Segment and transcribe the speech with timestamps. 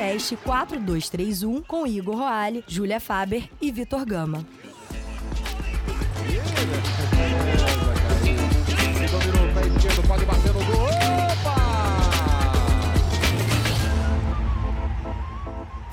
[0.00, 4.46] podcast 4231 com Igor Roale, Júlia Faber e Vitor Gama.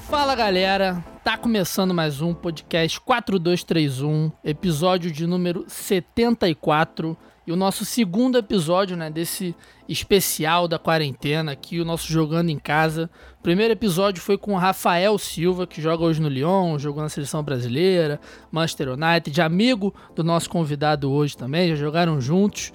[0.10, 7.18] Fala galera, tá começando mais um podcast 4231, episódio de número 74
[7.48, 9.56] e o nosso segundo episódio, né, desse
[9.88, 13.10] especial da quarentena aqui, o nosso jogando em casa.
[13.40, 17.08] O primeiro episódio foi com o Rafael Silva, que joga hoje no Lyon, jogou na
[17.08, 18.20] seleção brasileira,
[18.52, 22.74] Manchester United, amigo do nosso convidado hoje também, já jogaram juntos.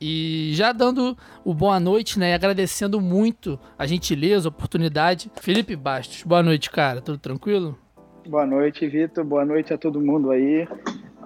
[0.00, 2.30] E já dando o boa noite, né?
[2.30, 5.30] E agradecendo muito a gentileza, a oportunidade.
[5.40, 7.00] Felipe Bastos, boa noite, cara.
[7.00, 7.78] Tudo tranquilo?
[8.26, 9.22] Boa noite, Vitor.
[9.22, 10.66] Boa noite a todo mundo aí.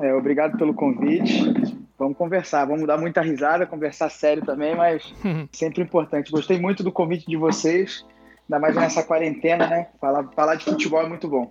[0.01, 1.88] É, obrigado pelo convite.
[1.99, 5.13] Vamos conversar, vamos dar muita risada, conversar sério também, mas
[5.53, 6.31] sempre importante.
[6.31, 8.07] Gostei muito do convite de vocês,
[8.49, 9.89] ainda mais nessa quarentena, né?
[10.01, 11.51] Falar, falar de futebol é muito bom.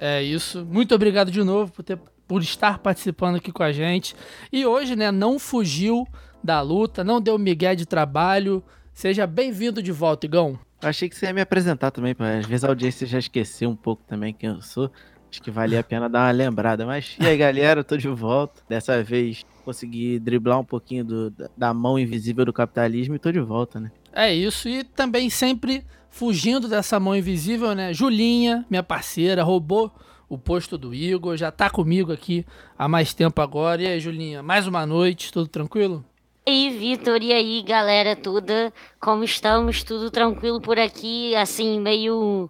[0.00, 0.66] É isso.
[0.68, 1.96] Muito obrigado de novo por, ter,
[2.26, 4.16] por estar participando aqui com a gente.
[4.52, 6.06] E hoje, né, não fugiu
[6.42, 8.64] da luta, não deu migué de trabalho.
[8.92, 10.58] Seja bem-vindo de volta, Igão.
[10.82, 13.70] Eu achei que você ia me apresentar também, porque às vezes a audiência já esqueceu
[13.70, 14.90] um pouco também quem eu sou.
[15.34, 16.86] Acho que valia a pena dar uma lembrada.
[16.86, 18.62] Mas e aí, galera, eu tô de volta.
[18.68, 23.40] Dessa vez consegui driblar um pouquinho do, da mão invisível do capitalismo e tô de
[23.40, 23.90] volta, né?
[24.12, 24.68] É isso.
[24.68, 27.92] E também sempre fugindo dessa mão invisível, né?
[27.92, 29.92] Julinha, minha parceira, roubou
[30.28, 32.46] o posto do Igor, já tá comigo aqui
[32.78, 33.82] há mais tempo agora.
[33.82, 36.04] E aí, Julinha, mais uma noite, tudo tranquilo?
[36.46, 39.82] E aí, Vitor, e aí, galera toda, como estamos?
[39.82, 42.48] Tudo tranquilo por aqui, assim, meio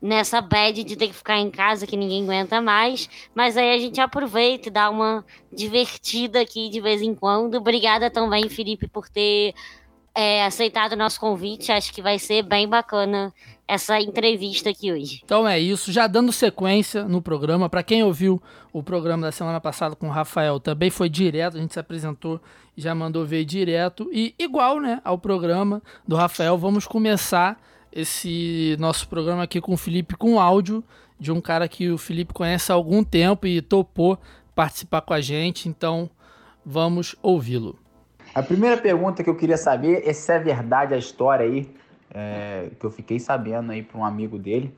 [0.00, 3.78] nessa bad de ter que ficar em casa que ninguém aguenta mais, mas aí a
[3.78, 7.56] gente aproveita e dá uma divertida aqui de vez em quando.
[7.56, 9.54] Obrigada também, Felipe, por ter
[10.14, 11.70] é, aceitado o nosso convite.
[11.70, 13.32] Acho que vai ser bem bacana
[13.68, 15.20] essa entrevista aqui hoje.
[15.24, 17.68] Então é isso, já dando sequência no programa.
[17.68, 21.60] Para quem ouviu o programa da semana passada com o Rafael, também foi direto, a
[21.60, 22.40] gente se apresentou
[22.76, 24.08] já mandou ver direto.
[24.12, 27.60] E igual né, ao programa do Rafael, vamos começar
[27.92, 30.84] esse nosso programa aqui com o Felipe com áudio
[31.18, 34.18] de um cara que o Felipe conhece há algum tempo e topou
[34.54, 36.08] participar com a gente, então
[36.64, 37.78] vamos ouvi-lo.
[38.34, 41.70] A primeira pergunta que eu queria saber é se é verdade a história aí,
[42.12, 44.74] é, que eu fiquei sabendo aí para um amigo dele,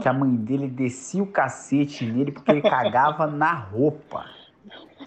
[0.00, 4.26] que a mãe dele descia o cacete nele porque ele cagava na roupa.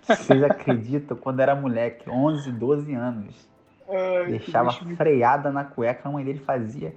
[0.08, 1.16] Vocês acreditam?
[1.18, 3.55] Quando era moleque, 11, 12 anos.
[3.88, 6.94] Ai, Deixava freada na cueca, a mãe dele fazia.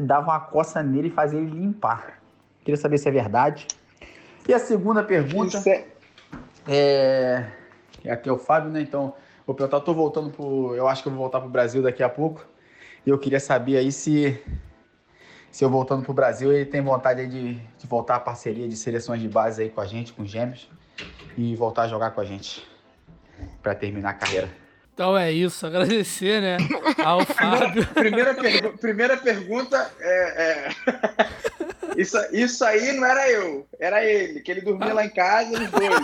[0.00, 2.20] Dava uma coça nele e fazia ele limpar.
[2.60, 3.66] Queria saber se é verdade.
[4.48, 5.62] E a segunda pergunta.
[5.68, 5.86] É...
[8.04, 8.10] é...
[8.10, 8.80] Aqui é o Fábio, né?
[8.80, 9.14] Então,
[9.46, 10.74] vou perguntar, tô voltando pro.
[10.74, 12.44] Eu acho que eu vou voltar pro Brasil daqui a pouco.
[13.06, 14.42] E eu queria saber aí se.
[15.50, 19.20] Se eu voltando pro Brasil, ele tem vontade de, de voltar à parceria de seleções
[19.20, 20.68] de base aí com a gente, com os gêmeos.
[21.38, 22.66] E voltar a jogar com a gente.
[23.62, 24.63] para terminar a carreira.
[24.94, 26.56] Então é isso, agradecer, né,
[27.04, 27.84] ao Fábio.
[27.88, 30.68] Primeira, pergu primeira pergunta é, é...
[31.96, 35.70] Isso, isso aí não era eu, era ele, que ele dormia lá em casa, os
[35.70, 36.00] dois.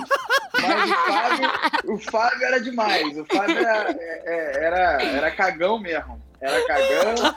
[0.63, 5.81] Mas o Fábio, o Fábio era demais, o Fábio era, é, é, era, era cagão
[5.81, 7.35] mesmo, era cagão.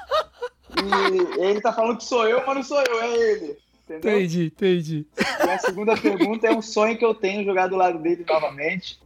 [0.77, 3.57] E ele tá falando que sou eu, mas não sou eu, é ele.
[3.85, 4.11] Entendeu?
[4.11, 5.07] Entendi, entendi.
[5.17, 8.99] E a segunda pergunta é um sonho que eu tenho jogar do lado dele novamente.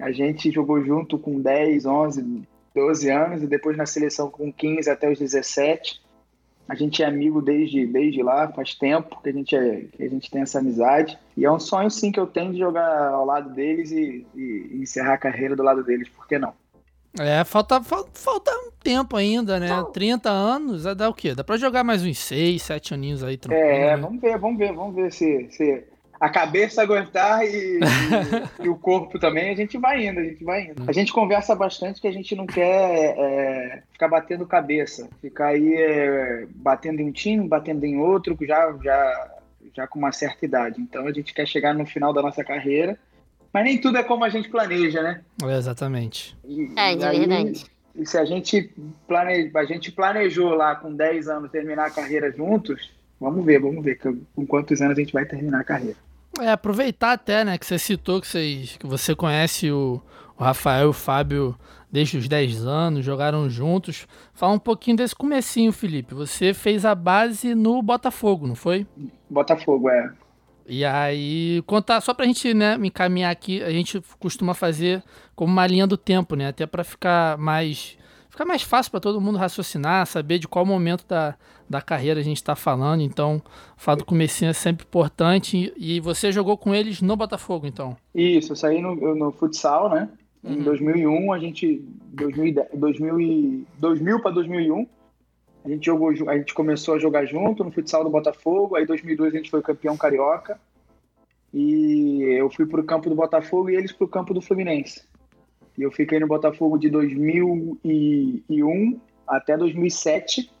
[0.00, 2.42] A gente jogou junto com 10, 11,
[2.74, 6.00] 12 anos e depois na seleção com 15 até os 17.
[6.68, 10.08] A gente é amigo desde, desde lá, faz tempo que a, gente é, que a
[10.08, 11.18] gente tem essa amizade.
[11.36, 14.78] E é um sonho, sim, que eu tenho de jogar ao lado deles e, e
[14.80, 16.54] encerrar a carreira do lado deles, por que não?
[17.18, 19.68] É, falta, falta, falta um tempo ainda, né?
[19.68, 19.90] Não.
[19.90, 21.34] 30 anos, dá o quê?
[21.34, 23.68] Dá pra jogar mais uns 6, 7 aninhos aí, tranquilo.
[23.68, 24.02] É, né?
[24.02, 25.84] vamos ver, vamos ver, vamos ver se, se
[26.20, 30.44] a cabeça aguentar e, e, e, o corpo também, a gente vai indo, a gente
[30.44, 30.84] vai indo.
[30.86, 35.74] A gente conversa bastante que a gente não quer é, ficar batendo cabeça, ficar aí
[35.74, 39.34] é, batendo em um time, batendo em outro, já, já,
[39.74, 40.78] já com uma certa idade.
[40.78, 42.98] Então a gente quer chegar no final da nossa carreira,
[43.50, 45.22] mas nem tudo é como a gente planeja, né?
[45.42, 46.36] É, exatamente.
[46.44, 47.64] E, é, de aí, verdade.
[47.94, 48.70] E se a gente,
[49.08, 53.82] planeja, a gente planejou lá com 10 anos terminar a carreira juntos, vamos ver, vamos
[53.82, 56.09] ver com quantos anos a gente vai terminar a carreira.
[56.38, 60.00] É, aproveitar até, né, que você citou que, vocês, que você conhece o,
[60.38, 61.58] o Rafael e o Fábio
[61.90, 64.06] desde os 10 anos, jogaram juntos.
[64.32, 66.14] Fala um pouquinho desse comecinho, Felipe.
[66.14, 68.86] Você fez a base no Botafogo, não foi?
[69.28, 70.12] Botafogo, é.
[70.66, 75.02] E aí, contar, só pra gente, né, me encaminhar aqui, a gente costuma fazer
[75.34, 77.98] como uma linha do tempo, né, até para ficar mais
[78.40, 81.36] fica mais fácil para todo mundo raciocinar, saber de qual momento da,
[81.68, 83.02] da carreira a gente está falando.
[83.02, 83.42] Então,
[83.76, 85.72] o fato do comecinho é sempre importante.
[85.76, 87.94] E você jogou com eles no Botafogo, então?
[88.14, 90.08] Isso, eu saí no, no futsal, né?
[90.42, 90.62] Em Uhum.
[90.62, 91.84] 2001, a gente
[92.14, 94.86] 2010, 2000 e 2000 para 2001,
[95.62, 98.74] a gente jogou, a gente começou a jogar junto no futsal do Botafogo.
[98.74, 100.58] Aí 2002 a gente foi campeão carioca.
[101.52, 105.02] E eu fui pro campo do Botafogo e eles pro campo do Fluminense.
[105.80, 110.52] E eu fiquei no Botafogo de 2001 até 2007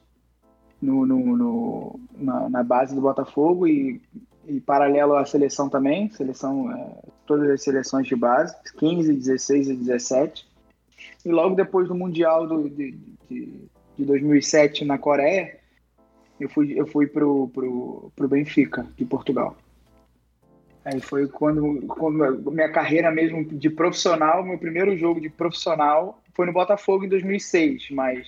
[0.80, 4.00] no, no- no- na, na base do Botafogo e,
[4.48, 9.76] e paralelo à seleção também, seleção é, todas as seleções de base, 15, 16 e
[9.76, 10.48] 17.
[11.26, 12.92] E logo depois do Mundial do, de,
[13.28, 13.68] de,
[13.98, 15.58] de 2007 na Coreia,
[16.40, 19.54] eu fui, eu fui pro, pro, pro Benfica, de Portugal.
[20.84, 26.46] Aí foi quando, quando minha carreira mesmo de profissional, meu primeiro jogo de profissional foi
[26.46, 28.26] no Botafogo em 2006, mas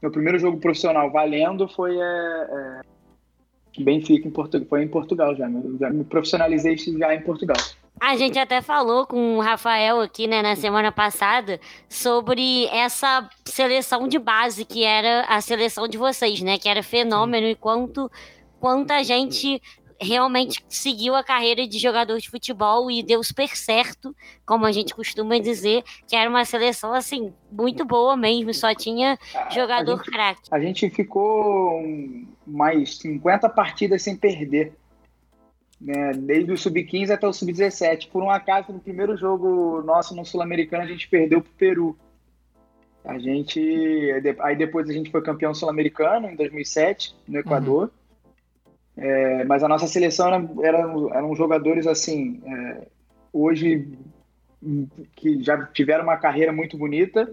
[0.00, 2.80] meu primeiro jogo profissional valendo foi é, é,
[3.80, 7.56] Benfica em Portugal, foi em Portugal já, eu já me profissionalizei já em Portugal.
[8.00, 14.08] A gente até falou com o Rafael aqui, né, na semana passada, sobre essa seleção
[14.08, 16.58] de base que era a seleção de vocês, né?
[16.58, 18.10] Que era fenômeno e quanto,
[18.58, 19.62] quanta gente
[20.02, 24.14] realmente seguiu a carreira de jogador de futebol e deu super certo,
[24.44, 29.18] como a gente costuma dizer, que era uma seleção, assim, muito boa mesmo, só tinha
[29.50, 30.42] jogador craque.
[30.50, 31.82] A gente ficou
[32.46, 34.72] mais 50 partidas sem perder.
[35.80, 36.12] Né?
[36.12, 38.08] Desde o Sub-15 até o Sub-17.
[38.10, 41.98] Por um acaso, no primeiro jogo nosso no Sul-Americano, a gente perdeu pro Peru.
[43.04, 43.60] A gente.
[44.40, 47.90] Aí depois a gente foi campeão sul-americano em 2007, no Equador.
[48.96, 52.42] É, mas a nossa seleção era, era- eram jogadores assim.
[52.44, 52.86] é,
[53.32, 53.96] hoje
[55.16, 57.28] que já tiveram uma carreira muito bonita,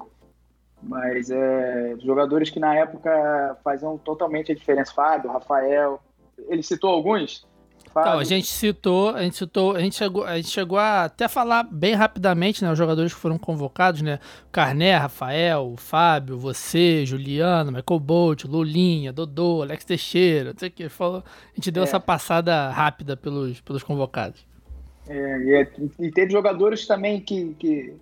[0.81, 4.93] mas é, jogadores que na época faziam totalmente a diferença.
[4.93, 5.99] Fábio, Rafael.
[6.47, 7.45] Ele citou alguns?
[7.93, 11.05] Fábio, Então, a gente citou, a gente citou, a gente chegou, a gente chegou a
[11.05, 14.19] até falar bem rapidamente, né, os jogadores que foram convocados, né,
[14.51, 20.89] Carné, Rafael, Fábio, você, Juliano, Michael Bolt, Lulinha, Dodô, Alex Teixeira, não sei o que,
[20.89, 21.85] falou, a gente deu É.
[21.85, 24.45] essa passada rápida pelos, pelos convocados.
[25.07, 27.93] É, e, é- e teve jogadores também que, que,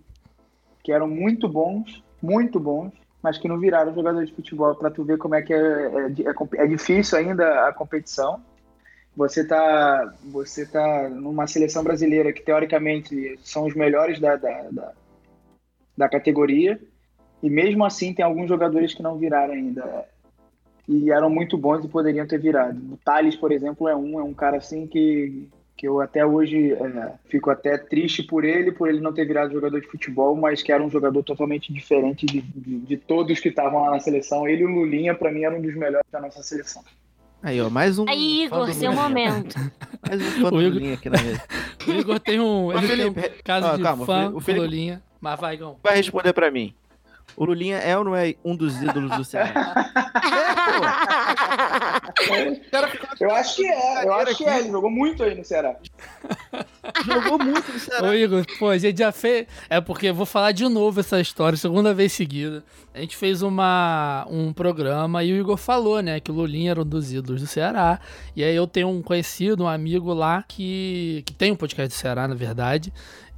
[0.84, 2.92] que eram muito bons, muito bons,
[3.24, 6.62] mas que não viraram jogadores de futebol, para tu ver como é que é, é,
[6.62, 8.42] é é difícil ainda a competição.
[9.17, 14.93] Você tá, você tá numa seleção brasileira que teoricamente são os melhores da, da, da,
[15.97, 16.79] da categoria,
[17.41, 20.05] e mesmo assim tem alguns jogadores que não viraram ainda.
[20.87, 22.79] E eram muito bons e poderiam ter virado.
[22.93, 26.73] O Thales, por exemplo, é um, é um cara assim que, que eu até hoje
[26.73, 30.61] é, fico até triste por ele, por ele não ter virado jogador de futebol, mas
[30.61, 34.47] que era um jogador totalmente diferente de, de, de todos que estavam lá na seleção.
[34.47, 36.83] Ele e o Lulinha, para mim, eram um dos melhores da nossa seleção.
[37.42, 38.06] Aí, ó, mais um.
[38.10, 39.56] Aí, Igor, seu momento.
[40.07, 41.44] Mais um fã Igor- aqui na mesa.
[41.88, 44.19] O Igor tem um, Ô, ele tem um Felipe, caso ó, de calma, o fã
[44.19, 45.78] Felipe- o Felipe- mas vai, Gão.
[45.84, 46.74] Vai responder pra mim.
[47.38, 49.92] O Lulinha é ou não é um dos ídolos do Ceará?
[52.72, 54.60] Cara ficou Eu acho que é, eu acho que é.
[54.60, 55.75] Ele jogou muito aí no Ceará.
[57.06, 58.07] jogou muito no Ceará.
[58.07, 59.45] Ô Igor, pô, a gente já fez.
[59.69, 62.63] É porque eu vou falar de novo essa história, segunda vez seguida.
[62.91, 66.82] A gente fez uma, um programa e o Igor falou, né, que o Lulinha era
[66.82, 68.00] um dos ídolos do Ceará.
[68.36, 72.00] E aí eu tenho um conhecido, um amigo lá, que, que tem um podcast do
[72.00, 72.91] Ceará, na verdade.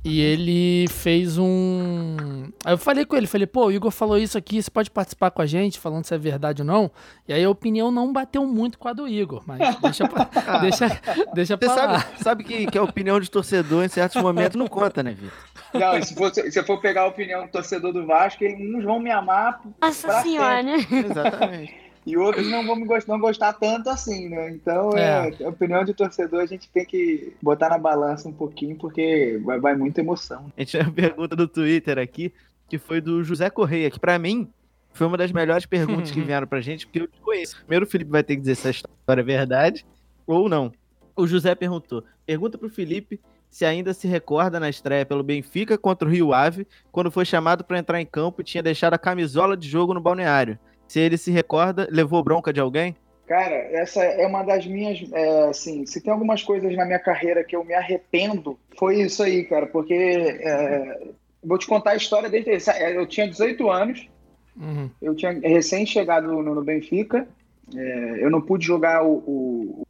[0.03, 2.15] E ele fez um.
[2.63, 5.29] Aí eu falei com ele, falei, pô, o Igor falou isso aqui, você pode participar
[5.29, 6.89] com a gente, falando se é verdade ou não.
[7.27, 10.23] E aí a opinião não bateu muito com a do Igor, mas deixa pra,
[10.61, 10.87] deixa,
[11.33, 11.99] deixa Você pra lá.
[11.99, 15.37] sabe, sabe que, que a opinião de torcedor em certos momentos não conta, né, Vitor?
[15.73, 18.73] Não, e se, for, se eu for pegar a opinião do torcedor do Vasco, eles-
[18.73, 20.61] uns vão me amar Nossa Pra senhora.
[20.91, 21.88] Exatamente.
[22.05, 24.49] E outros não vão me gostar, não gostar tanto assim, né?
[24.51, 25.31] Então, é.
[25.43, 29.59] a opinião de torcedor a gente tem que botar na balança um pouquinho, porque vai,
[29.59, 30.51] vai muita emoção.
[30.57, 32.33] A gente tem uma pergunta do Twitter aqui,
[32.67, 34.49] que foi do José Correia, que pra mim
[34.93, 37.57] foi uma das melhores perguntas que vieram pra gente, porque eu te conheço.
[37.57, 39.85] Primeiro o Felipe vai ter que dizer se a história é verdade
[40.25, 40.71] ou não.
[41.15, 46.07] O José perguntou: pergunta pro Felipe se ainda se recorda na estreia pelo Benfica contra
[46.07, 49.57] o Rio Ave, quando foi chamado pra entrar em campo e tinha deixado a camisola
[49.57, 50.59] de jogo no balneário.
[50.89, 52.95] Se ele se recorda, levou bronca de alguém?
[53.27, 54.99] Cara, essa é uma das minhas.
[55.13, 59.21] é, assim, se tem algumas coisas na minha carreira que eu me arrependo, foi isso
[59.23, 59.93] aí, cara, porque.
[59.93, 61.07] é,
[61.43, 62.49] vou te contar a história desde.
[62.95, 64.09] Eu tinha 18 anos,
[64.57, 64.89] Uhum.
[65.01, 67.27] eu tinha recém chegado no, no Benfica,
[67.73, 69.83] é, eu não pude jogar o, o-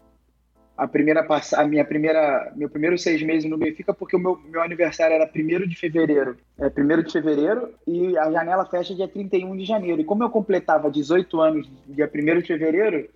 [0.79, 4.61] a primeira a minha primeira meu primeiro seis meses no Benfica porque o meu, meu
[4.61, 6.37] aniversário era 1 de fevereiro.
[6.57, 9.99] É 1 de fevereiro e a janela fecha dia 31 de janeiro.
[9.99, 13.09] E como eu completava 18 anos dia 1 de fevereiro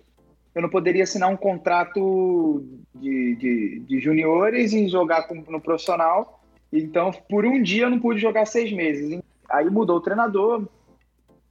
[0.54, 2.62] eu não poderia assinar um contrato
[2.94, 6.44] de, de, de juniores e jogar no profissional.
[6.70, 9.22] Então por um dia eu não pude jogar seis meses.
[9.48, 10.68] Aí mudou o treinador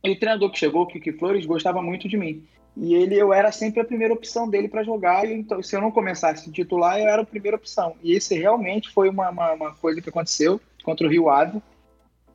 [0.03, 2.45] e o treinador que chegou, o Kiki Flores, gostava muito de mim.
[2.75, 5.25] E ele, eu era sempre a primeira opção dele para jogar.
[5.25, 7.95] E então, se eu não começasse titular, eu era a primeira opção.
[8.01, 11.61] E esse realmente foi uma, uma, uma coisa que aconteceu contra o Rio Ave.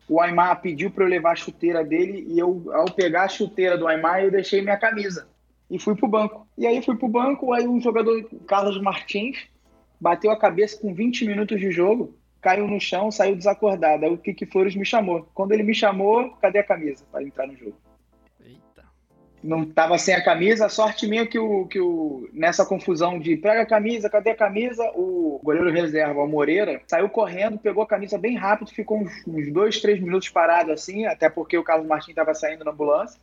[0.07, 3.77] O Aymar pediu para eu levar a chuteira dele e eu, ao pegar a chuteira
[3.77, 5.27] do Aymar, eu deixei minha camisa
[5.69, 6.47] e fui pro banco.
[6.57, 9.37] E aí fui pro banco, aí um jogador, Carlos Martins,
[9.99, 14.05] bateu a cabeça com 20 minutos de jogo, caiu no chão, saiu desacordado.
[14.05, 15.29] Aí o Kiki Flores me chamou.
[15.33, 17.75] Quando ele me chamou, cadê a camisa para entrar no jogo?
[19.43, 20.65] Não estava sem a camisa.
[20.65, 24.35] A sorte minha que o, que o nessa confusão de pega a camisa, cadê a
[24.35, 24.83] camisa?
[24.95, 29.51] O goleiro reserva, o Moreira, saiu correndo, pegou a camisa bem rápido, ficou uns, uns
[29.51, 33.19] dois, três minutos parado assim, até porque o Carlos Martins estava saindo na ambulância.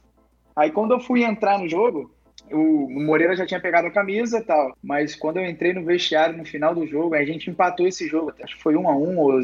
[0.54, 2.10] Aí quando eu fui entrar no jogo,
[2.52, 6.36] o Moreira já tinha pegado a camisa e tal, mas quando eu entrei no vestiário
[6.36, 9.18] no final do jogo, a gente empatou esse jogo, acho que foi um a um
[9.18, 9.40] ou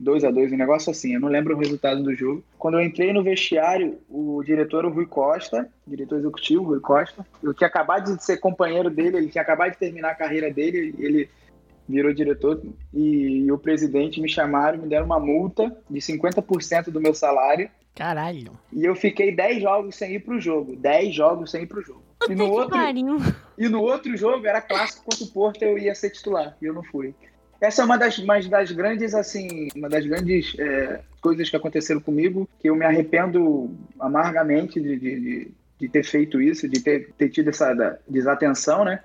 [0.00, 2.44] dois a dois, um negócio assim, eu não lembro o resultado do jogo.
[2.58, 7.52] Quando eu entrei no vestiário, o diretor, o Rui Costa, diretor executivo, Rui Costa, eu
[7.52, 11.28] tinha acabado de ser companheiro dele, ele tinha acabado de terminar a carreira dele, ele
[11.88, 12.60] virou diretor
[12.92, 17.70] e, e o presidente me chamaram, me deram uma multa de 50% do meu salário.
[17.96, 18.52] Caralho.
[18.70, 20.76] E eu fiquei 10 jogos sem ir pro jogo.
[20.76, 22.02] 10 jogos sem ir pro jogo.
[22.28, 22.78] E no, outro,
[23.58, 26.74] e no outro jogo era clássico contra o Porto, eu ia ser titular, e eu
[26.74, 27.14] não fui.
[27.60, 32.00] Essa é uma das, uma das grandes, assim, uma das grandes é, coisas que aconteceram
[32.00, 37.30] comigo, que eu me arrependo amargamente de, de, de ter feito isso, de ter, ter
[37.30, 39.00] tido essa desatenção, né?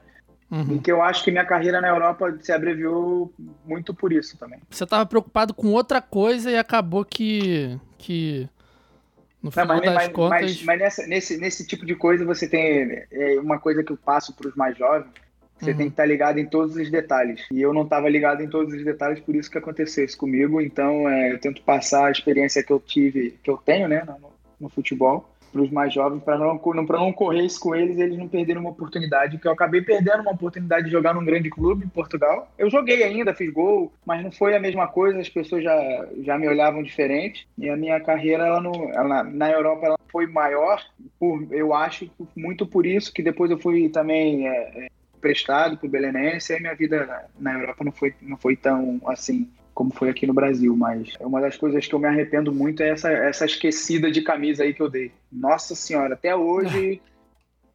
[0.50, 0.76] Uhum.
[0.76, 3.34] E que eu acho que minha carreira na Europa se abreviou
[3.66, 4.60] muito por isso também.
[4.70, 8.50] Você estava preocupado com outra coisa e acabou que, que
[9.42, 10.42] no final não, mas, das mas, contas.
[10.42, 13.98] Mas, mas nessa, nesse, nesse tipo de coisa você tem é, uma coisa que eu
[13.98, 15.12] passo para os mais jovens.
[15.60, 15.78] Você uhum.
[15.78, 17.46] tem que estar tá ligado em todos os detalhes.
[17.52, 20.60] E eu não estava ligado em todos os detalhes, por isso que aconteceu isso comigo.
[20.60, 24.32] Então, é, eu tento passar a experiência que eu tive, que eu tenho, né, no,
[24.60, 28.18] no futebol, para os mais jovens, para não, pra não correr isso com eles eles
[28.18, 31.86] não perderem uma oportunidade, que eu acabei perdendo uma oportunidade de jogar num grande clube
[31.86, 32.50] em Portugal.
[32.58, 36.38] Eu joguei ainda, fiz gol, mas não foi a mesma coisa, as pessoas já, já
[36.38, 37.48] me olhavam diferente.
[37.58, 40.82] E a minha carreira ela não, ela, na Europa ela foi maior,
[41.20, 44.88] por, eu acho, muito por isso, que depois eu fui também é, é
[45.20, 49.48] prestado para o Belenense, e minha vida na Europa não foi, não foi tão assim
[49.74, 52.90] como foi aqui no Brasil, mas uma das coisas que eu me arrependo muito é
[52.90, 55.12] essa, essa esquecida de camisa aí que eu dei.
[55.32, 57.02] Nossa senhora, até hoje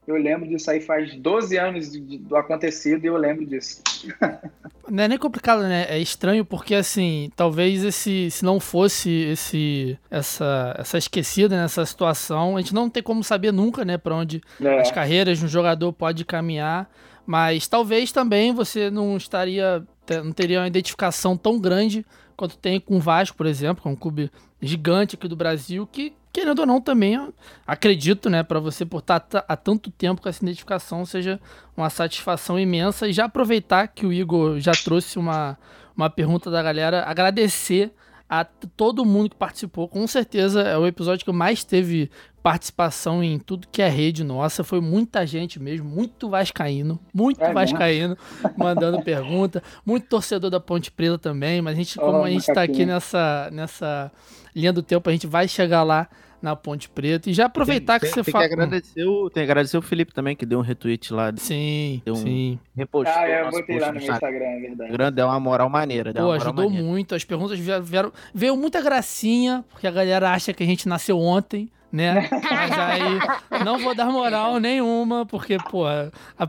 [0.06, 3.82] eu lembro disso aí, faz 12 anos do acontecido e eu lembro disso.
[4.88, 5.86] Não é nem complicado, né?
[5.88, 12.56] É estranho porque, assim, talvez esse, se não fosse esse, essa, essa esquecida nessa situação,
[12.56, 14.80] a gente não tem como saber nunca, né, para onde é.
[14.80, 16.88] as carreiras de um jogador pode caminhar.
[17.26, 19.84] Mas talvez também você não estaria
[20.24, 22.04] não teria uma identificação tão grande
[22.36, 25.88] quanto tem com o Vasco, por exemplo, que é um clube gigante aqui do Brasil,
[25.90, 27.18] que, querendo ou não, também
[27.66, 31.40] acredito, né, para você por estar há tanto tempo com essa identificação, seja
[31.76, 33.08] uma satisfação imensa.
[33.08, 35.58] E já aproveitar que o Igor já trouxe uma,
[35.96, 37.92] uma pergunta da galera, agradecer
[38.28, 39.88] a todo mundo que participou.
[39.88, 42.10] Com certeza é o episódio que mais teve
[42.46, 44.62] participação em tudo que é rede nossa.
[44.62, 48.16] Foi muita gente mesmo, muito vascaíno, muito é vascaíno
[48.56, 52.48] mandando pergunta, muito torcedor da Ponte Preta também, mas a gente, como oh, a gente
[52.48, 54.12] está aqui nessa, nessa
[54.54, 56.08] linha do tempo, a gente vai chegar lá
[56.40, 57.28] na Ponte Preta.
[57.28, 58.44] E já aproveitar tem, que tem, você fala.
[58.44, 61.32] Tem que agradecer o, tem que agradecer o Felipe também, que deu um retweet lá.
[61.36, 62.60] Sim, deu sim.
[62.76, 64.92] Um repostou ah, eu botei lá no meu Instagram, é verdade.
[64.92, 66.12] Grande, deu uma moral maneira.
[66.12, 66.86] Deu Pô, moral ajudou maneira.
[66.86, 67.12] muito.
[67.12, 68.12] As perguntas vieram, vieram.
[68.32, 72.28] Veio muita gracinha, porque a galera acha que a gente nasceu ontem né?
[72.30, 75.84] Mas aí não vou dar moral nenhuma, porque, pô,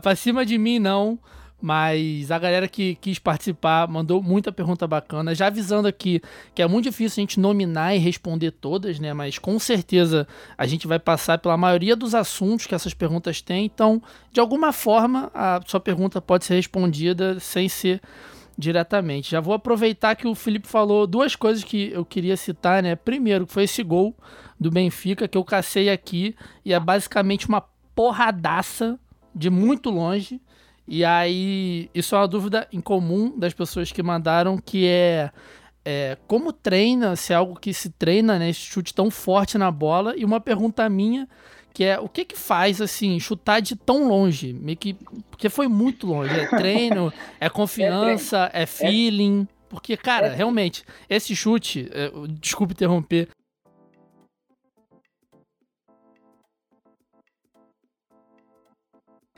[0.00, 1.18] pra cima de mim não.
[1.60, 5.34] Mas a galera que quis participar mandou muita pergunta bacana.
[5.34, 6.20] Já avisando aqui
[6.54, 9.12] que é muito difícil a gente nominar e responder todas, né?
[9.12, 10.26] Mas com certeza
[10.56, 13.64] a gente vai passar pela maioria dos assuntos que essas perguntas têm.
[13.64, 14.00] Então,
[14.32, 18.00] de alguma forma, a sua pergunta pode ser respondida sem ser
[18.56, 19.32] diretamente.
[19.32, 22.94] Já vou aproveitar que o Felipe falou duas coisas que eu queria citar, né?
[22.94, 24.14] Primeiro, foi esse gol
[24.58, 26.34] do Benfica que eu cacei aqui
[26.64, 27.60] e é basicamente uma
[27.94, 28.98] porradaça
[29.34, 30.40] de muito longe.
[30.86, 35.30] E aí, isso é uma dúvida em comum das pessoas que mandaram, que é,
[35.84, 38.48] é como treina, se é algo que se treina, né?
[38.48, 40.14] Esse chute tão forte na bola.
[40.16, 41.28] E uma pergunta minha,
[41.74, 44.54] que é o que que faz, assim, chutar de tão longe?
[44.54, 44.94] Meio que,
[45.30, 46.34] porque foi muito longe.
[46.34, 49.46] É treino, é confiança, é, feeling.
[49.68, 52.10] Porque, cara, realmente, esse chute, é,
[52.40, 53.28] desculpe interromper,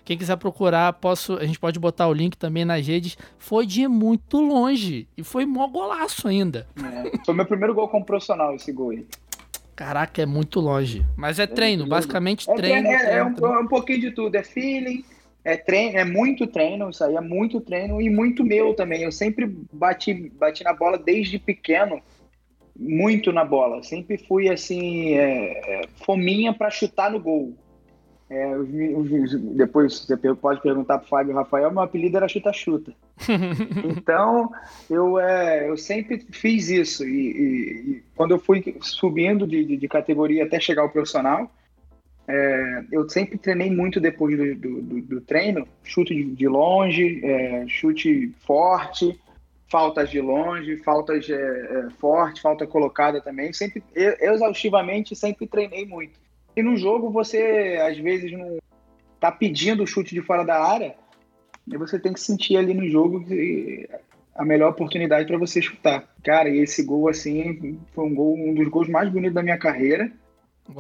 [0.05, 3.17] Quem quiser procurar, posso, a gente pode botar o link também nas redes.
[3.39, 6.67] Foi de muito longe e foi mó golaço ainda.
[6.77, 9.07] É, foi meu primeiro gol como profissional esse gol aí.
[9.81, 11.07] Caraca, é muito longe.
[11.17, 12.89] Mas é treino, basicamente é treino.
[12.89, 15.03] é, é um, é um pouquinho de tudo, é feeling,
[15.43, 19.03] é treino, é muito treino, isso aí é muito treino e muito meu também.
[19.03, 22.03] Eu sempre bati, bati na bola desde pequeno,
[22.79, 23.83] muito na bola.
[23.83, 27.55] Sempre fui assim, é, é, fominha para chutar no gol.
[28.31, 28.69] É, os,
[29.11, 32.95] os, depois você pode perguntar para o Fábio Rafael, meu apelido era chuta-chuta.
[33.99, 34.49] então,
[34.89, 37.05] eu, é, eu sempre fiz isso.
[37.05, 41.51] E, e, e quando eu fui subindo de, de, de, categoria até chegar ao profissional,
[42.29, 47.65] é, eu sempre treinei muito depois do, do, do treino, chute de, de longe, é,
[47.67, 49.19] chute forte,
[49.69, 53.53] faltas de longe, faltas é, é, forte, falta colocada também.
[53.53, 56.30] Sempre, exaustivamente, sempre treinei muito.
[56.61, 58.59] E no jogo você, às vezes, não
[59.19, 60.95] tá pedindo o chute de fora da área,
[61.67, 63.89] e você tem que sentir ali no jogo que
[64.35, 66.05] a melhor oportunidade para você chutar.
[66.23, 69.59] Cara, e esse gol, assim, foi um gol, um dos gols mais bonitos da minha
[69.59, 70.13] carreira.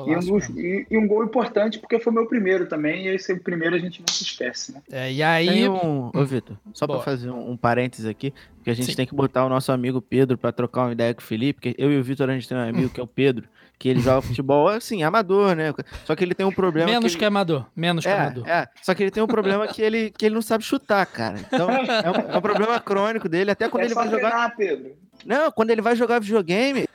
[0.06, 3.34] E um, dos, e, e um, gol importante porque foi meu primeiro também, e esse
[3.40, 4.82] primeiro a gente não se esquece, né?
[4.92, 5.48] É, e aí.
[5.48, 6.10] Tem um...
[6.14, 8.96] Ô, Vitor, só para fazer um, um parênteses aqui, porque a gente Sim.
[8.96, 11.74] tem que botar o nosso amigo Pedro para trocar uma ideia com o Felipe, porque
[11.82, 13.48] eu e o Vitor a gente tem um amigo que é o Pedro,
[13.80, 15.72] que ele joga futebol assim, amador, né?
[16.04, 16.90] Só que ele tem um problema.
[16.90, 18.46] Menos que, que, amador, menos é, que amador.
[18.46, 21.38] É, só que ele tem um problema que ele, que ele não sabe chutar, cara.
[21.38, 24.54] Então é um, é um problema crônico dele, até quando é ele vai treinar, jogar.
[24.54, 24.96] Pedro.
[25.24, 26.86] Não, quando ele vai jogar videogame.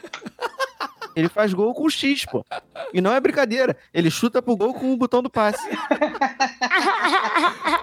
[1.16, 2.46] Ele faz gol com X, pô.
[2.94, 3.78] E não é brincadeira.
[3.94, 5.66] Ele chuta pro gol com o botão do passe.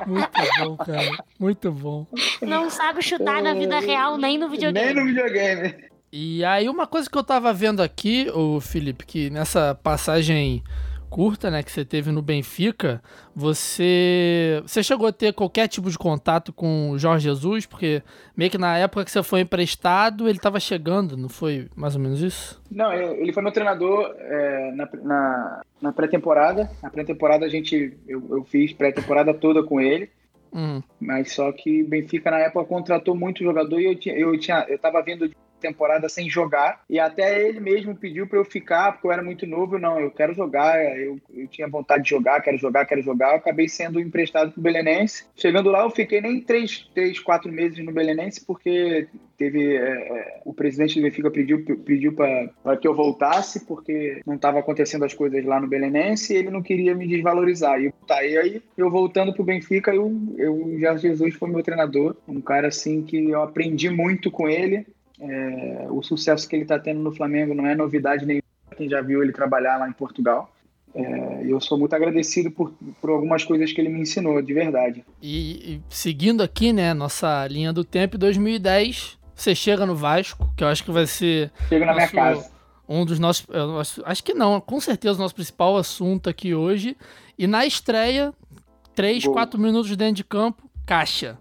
[0.07, 1.25] Muito bom, cara.
[1.41, 2.07] Muito bom.
[2.43, 4.87] Não sabe chutar na vida real, nem no videogame.
[4.87, 5.92] Nem no videogame.
[6.13, 10.63] E aí, uma coisa que eu tava vendo aqui, o Felipe, que nessa passagem
[11.09, 13.03] curta, né, que você teve no Benfica,
[13.35, 18.03] você você chegou a ter qualquer tipo de contato com o Jorge Jesus, porque
[18.37, 22.01] meio que na época que você foi emprestado, ele estava chegando, não foi mais ou
[22.01, 22.63] menos isso?
[22.71, 26.71] Não, ele foi meu treinador é, na, na, na pré-temporada.
[26.83, 30.11] Na pré-temporada a gente eu, eu fiz pré-temporada toda com ele.
[30.51, 30.83] Uhum.
[31.01, 34.79] Mas só que Benfica na época contratou muito jogador e eu tinha eu tinha eu
[34.79, 36.83] tava vindo de temporada sem jogar.
[36.91, 39.79] E até ele mesmo pediu para eu ficar, porque eu era muito novo.
[39.79, 43.31] Não, eu quero jogar, eu, eu tinha vontade de jogar, quero jogar, quero jogar.
[43.31, 45.25] Eu acabei sendo emprestado pro Belenense.
[45.37, 50.41] Chegando lá, eu fiquei nem três, três quatro meses no Belenense, porque teve é, é
[50.45, 55.15] o presidente do Benfica pediu, pediu para que eu voltasse, porque não estava acontecendo as
[55.15, 57.81] coisas lá no Belenense e ele não queria me desvalorizar.
[57.81, 62.17] E, tá, e aí, eu voltando pro Benfica, eu, eu, já Jesus foi meu treinador,
[62.27, 64.87] um cara assim que eu aprendi muito com ele.
[65.23, 68.43] É, o sucesso que ele está tendo no Flamengo não é novidade nenhuma,
[68.77, 70.53] quem já viu ele trabalhar lá em Portugal.
[70.95, 75.05] É, eu sou muito agradecido por, por algumas coisas que ele me ensinou, de verdade.
[75.23, 80.65] E, e seguindo aqui, né, nossa linha do tempo, 2010, você chega no Vasco, que
[80.65, 81.53] eu acho que vai ser.
[81.69, 82.51] Chega na minha casa.
[82.89, 83.47] Um dos nossos.
[84.05, 86.97] Acho que não, com certeza o nosso principal assunto aqui hoje.
[87.39, 88.35] E na estreia,
[88.95, 91.39] 3, 4 minutos dentro de campo, caixa.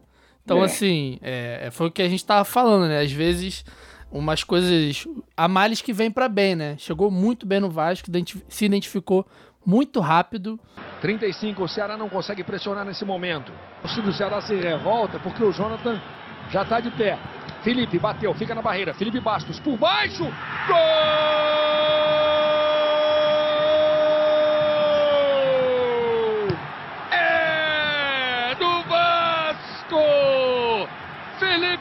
[0.52, 0.66] Então, é.
[0.66, 3.00] assim, é, foi o que a gente tava falando, né?
[3.00, 3.64] Às vezes,
[4.12, 5.08] umas coisas.
[5.36, 6.76] A males que vem para bem, né?
[6.78, 8.08] Chegou muito bem no Vasco,
[8.50, 9.26] se identificou
[9.66, 10.60] muito rápido.
[11.02, 13.52] 35, o Ceará não consegue pressionar nesse momento.
[13.84, 16.02] O do Ceará se revolta porque o Jonathan
[16.50, 17.18] já tá de pé.
[17.64, 18.94] Felipe bateu, fica na barreira.
[18.94, 20.24] Felipe Bastos por baixo.
[20.68, 22.31] Gol!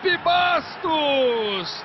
[0.00, 1.84] Felipe Bastos.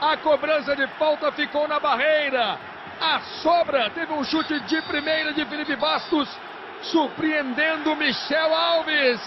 [0.00, 2.58] A cobrança de falta ficou na barreira.
[3.00, 6.28] A sobra teve um chute de primeira de Felipe Bastos,
[6.82, 9.20] surpreendendo Michel Alves.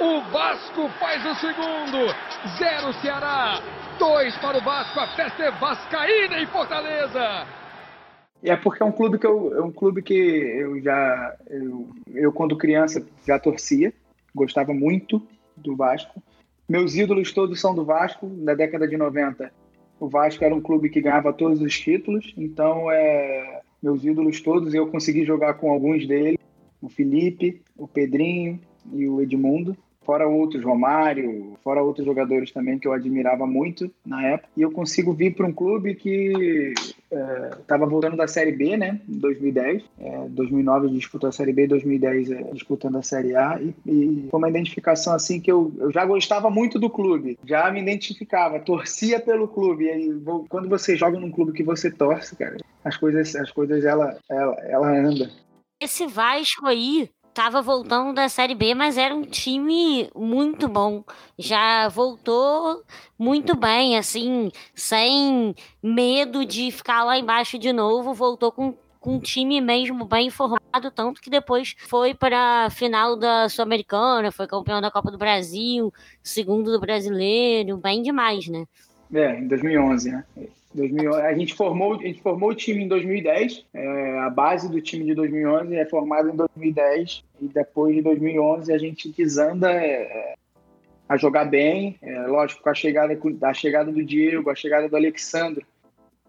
[0.00, 2.14] O Vasco faz o segundo.
[2.58, 3.60] Zero Ceará.
[3.98, 4.98] Dois para o Vasco.
[4.98, 7.46] A festa é vascaína em Fortaleza.
[8.42, 12.32] É porque é um clube que eu, é um clube que eu já eu, eu
[12.32, 13.92] quando criança já torcia,
[14.34, 16.22] gostava muito do Vasco.
[16.68, 19.52] Meus ídolos todos são do Vasco, na década de 90.
[20.00, 24.74] O Vasco era um clube que ganhava todos os títulos, então é, meus ídolos todos,
[24.74, 26.38] eu consegui jogar com alguns deles,
[26.82, 28.60] o Felipe, o Pedrinho
[28.92, 29.76] e o Edmundo,
[30.06, 34.48] fora outros, Romário, fora outros jogadores também que eu admirava muito na época.
[34.56, 36.72] E eu consigo vir para um clube que
[37.60, 39.82] estava voltando da Série B, né, em 2010.
[39.98, 43.60] É, 2009 disputou a Série B, 2010 é, disputando a Série A.
[43.60, 47.70] E, e foi uma identificação assim que eu, eu já gostava muito do clube, já
[47.70, 49.84] me identificava, torcia pelo clube.
[49.84, 53.84] E aí, quando você joga num clube que você torce, cara, as coisas, as coisas
[53.84, 55.30] ela, ela, ela anda.
[55.80, 61.04] Esse Vasco aí tava voltando da Série B, mas era um time muito bom.
[61.38, 62.82] Já voltou
[63.18, 68.14] muito bem, assim, sem medo de ficar lá embaixo de novo.
[68.14, 73.16] Voltou com, com um time mesmo bem formado, tanto que depois foi para a final
[73.16, 78.64] da Sul-Americana, foi campeão da Copa do Brasil, segundo do Brasileiro, bem demais, né?
[79.12, 80.24] É, em 2011, né?
[80.76, 83.64] 2011, a gente formou, a gente formou o time em 2010.
[83.72, 88.72] É, a base do time de 2011 é formada em 2010 e depois de 2011
[88.72, 90.34] a gente desanda é,
[91.08, 91.96] a jogar bem.
[92.02, 95.64] É, lógico, com a chegada, a chegada do Diego, a chegada do Alexandre,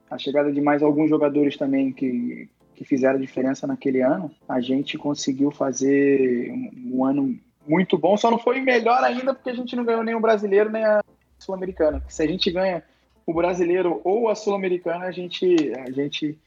[0.10, 4.98] a chegada de mais alguns jogadores também que, que fizeram diferença naquele ano, a gente
[4.98, 8.16] conseguiu fazer um, um ano muito bom.
[8.16, 11.04] Só não foi melhor ainda porque a gente não ganhou nem o brasileiro nem a
[11.38, 12.02] sul-americana.
[12.08, 12.82] Se a gente ganha
[13.28, 15.46] o brasileiro ou a sul-americana, a gente,
[15.86, 16.38] a gente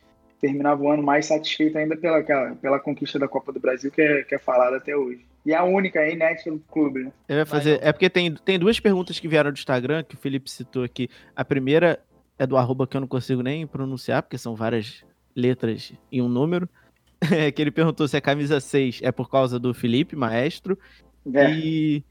[0.40, 2.23] terminava o ano mais satisfeito ainda pela,
[2.55, 5.21] pela conquista da Copa do Brasil, que é, que é falada até hoje.
[5.45, 7.12] E a única aí, né, do clube, né?
[7.29, 7.79] Eu ia fazer.
[7.83, 11.09] É porque tem, tem duas perguntas que vieram do Instagram, que o Felipe citou aqui.
[11.37, 12.01] A primeira
[12.38, 15.05] é do arroba que eu não consigo nem pronunciar, porque são várias
[15.37, 16.69] letras e um número.
[17.31, 20.79] É que ele perguntou se a camisa 6 é por causa do Felipe, maestro.
[21.35, 21.51] É.
[21.51, 22.03] E,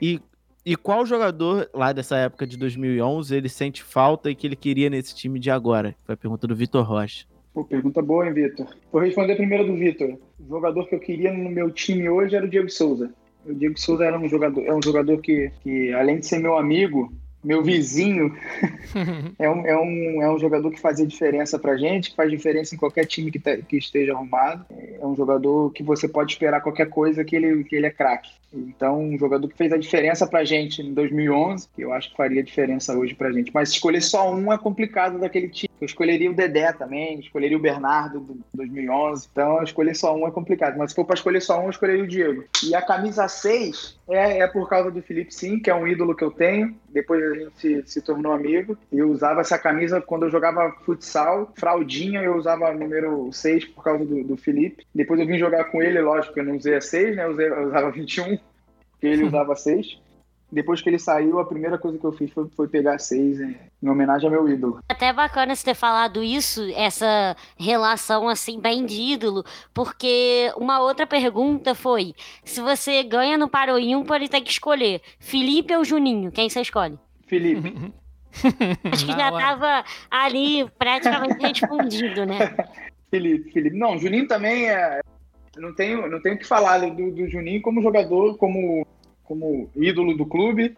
[0.00, 0.20] e
[0.64, 4.88] e qual jogador lá dessa época de 2011 ele sente falta e que ele queria
[4.88, 5.94] nesse time de agora?
[6.04, 7.26] Foi a pergunta do Vitor Rocha.
[7.52, 8.66] Pô, pergunta boa, hein, Vitor?
[8.90, 10.16] Vou responder primeiro do Vitor.
[10.40, 13.12] O jogador que eu queria no meu time hoje era o Diego Souza.
[13.44, 16.56] O Diego Souza era um jogador, é um jogador que, que, além de ser meu
[16.56, 18.34] amigo, meu vizinho,
[19.38, 22.74] é, um, é, um, é um jogador que fazia diferença pra gente, que faz diferença
[22.74, 24.64] em qualquer time que, tá, que esteja arrumado.
[24.70, 28.30] É um jogador que você pode esperar qualquer coisa que ele, que ele é craque.
[28.52, 32.16] Então, um jogador que fez a diferença pra gente em 2011, que eu acho que
[32.16, 33.50] faria diferença hoje pra gente.
[33.52, 35.70] Mas escolher só um é complicado daquele time.
[35.80, 39.28] Eu escolheria o Dedé também, escolheria o Bernardo do 2011.
[39.32, 40.76] Então, escolher só um é complicado.
[40.76, 42.44] Mas se for pra escolher só um, eu escolheria o Diego.
[42.62, 46.14] E a camisa 6 é, é por causa do Felipe, sim, que é um ídolo
[46.14, 46.76] que eu tenho.
[46.88, 48.76] Depois a gente se, se tornou amigo.
[48.92, 53.84] Eu usava essa camisa quando eu jogava futsal, fraldinha, eu usava o número 6 por
[53.84, 54.86] causa do, do Felipe.
[54.94, 57.24] Depois eu vim jogar com ele, lógico, eu não usei a 6, né?
[57.24, 58.38] Eu, usei, eu usava 21
[59.02, 59.98] que ele usava seis.
[60.52, 63.56] Depois que ele saiu, a primeira coisa que eu fiz foi, foi pegar seis em,
[63.82, 64.80] em homenagem ao meu ídolo.
[64.86, 71.06] Até bacana você ter falado isso, essa relação assim bem de ídolo, porque uma outra
[71.06, 76.30] pergunta foi: se você ganha no Paro Ímpar, ele tem que escolher Felipe ou Juninho,
[76.30, 76.98] quem você escolhe?
[77.26, 77.92] Felipe.
[78.92, 82.54] Acho que já estava ali praticamente respondido, né?
[83.10, 83.76] Felipe, Felipe.
[83.76, 85.00] Não, Juninho também é,
[85.56, 88.86] não tenho, não tenho que falar do, do Juninho como jogador, como,
[89.32, 90.76] como ídolo do clube,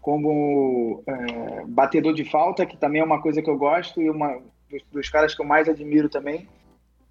[0.00, 4.40] como é, batedor de falta, que também é uma coisa que eu gosto e uma
[4.70, 6.46] dos, dos, caras que eu mais admiro também.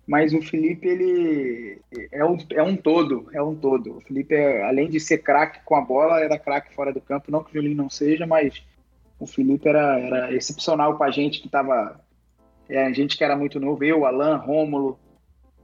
[0.07, 1.81] Mas o Felipe, ele
[2.13, 3.97] é um, é um todo, é um todo.
[3.97, 7.29] O Felipe, é, além de ser craque com a bola, era craque fora do campo.
[7.29, 8.63] Não que o Juninho não seja, mas
[9.19, 11.99] o Felipe era, era excepcional para a gente que estava...
[12.69, 14.97] É, a gente que era muito novo, eu, Alan, Rômulo,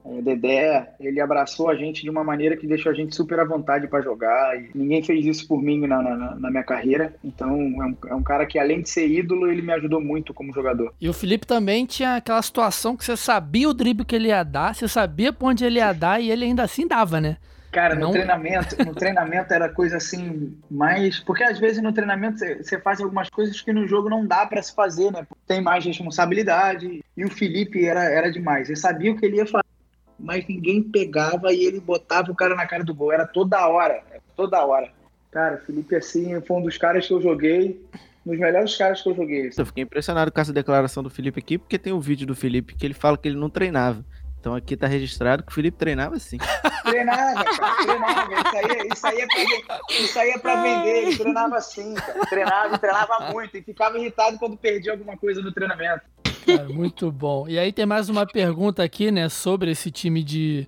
[0.06, 3.46] é, Dedé, ele abraçou a gente de uma maneira que deixou a gente super à
[3.46, 4.58] vontade para jogar.
[4.58, 7.14] E ninguém fez isso por mim na, na, na minha carreira.
[7.24, 10.34] Então é um, é um, cara que, além de ser ídolo, ele me ajudou muito
[10.34, 10.94] como jogador.
[11.00, 14.44] E o Felipe também tinha aquela situação que você sabia o drible que ele ia
[14.44, 17.38] dar, você sabia pra onde ele ia dar e ele ainda assim dava, né?
[17.72, 18.12] Cara, no Não...
[18.12, 21.20] treinamento, no treinamento era coisa assim, mais.
[21.20, 24.62] Porque às vezes no treinamento você faz algumas coisas que no jogo não dá para
[24.62, 25.26] se fazer, né?
[25.48, 27.02] Tem mais responsabilidade.
[27.16, 28.70] E o Felipe era, era demais.
[28.70, 29.71] Eu sabia o que ele ia fazer
[30.22, 33.12] mas ninguém pegava e ele botava o cara na cara do gol.
[33.12, 34.04] Era toda hora,
[34.36, 34.90] toda hora.
[35.32, 37.82] Cara, Felipe assim foi um dos caras que eu joguei,
[38.26, 39.50] um dos melhores caras que eu joguei.
[39.58, 42.76] Eu fiquei impressionado com essa declaração do Felipe aqui, porque tem um vídeo do Felipe
[42.76, 44.06] que ele fala que ele não treinava.
[44.40, 46.38] Então aqui tá registrado que o Felipe treinava sim.
[46.84, 48.34] Treinava, cara, treinava.
[48.34, 51.04] Isso aí, isso aí, é, pra, isso aí é pra vender.
[51.04, 52.26] Ele treinava assim, cara.
[52.26, 53.56] Treinava, treinava muito.
[53.56, 56.02] E ficava irritado quando perdia alguma coisa no treinamento.
[56.46, 57.48] Cara, muito bom.
[57.48, 60.68] E aí tem mais uma pergunta aqui, né, sobre esse time de,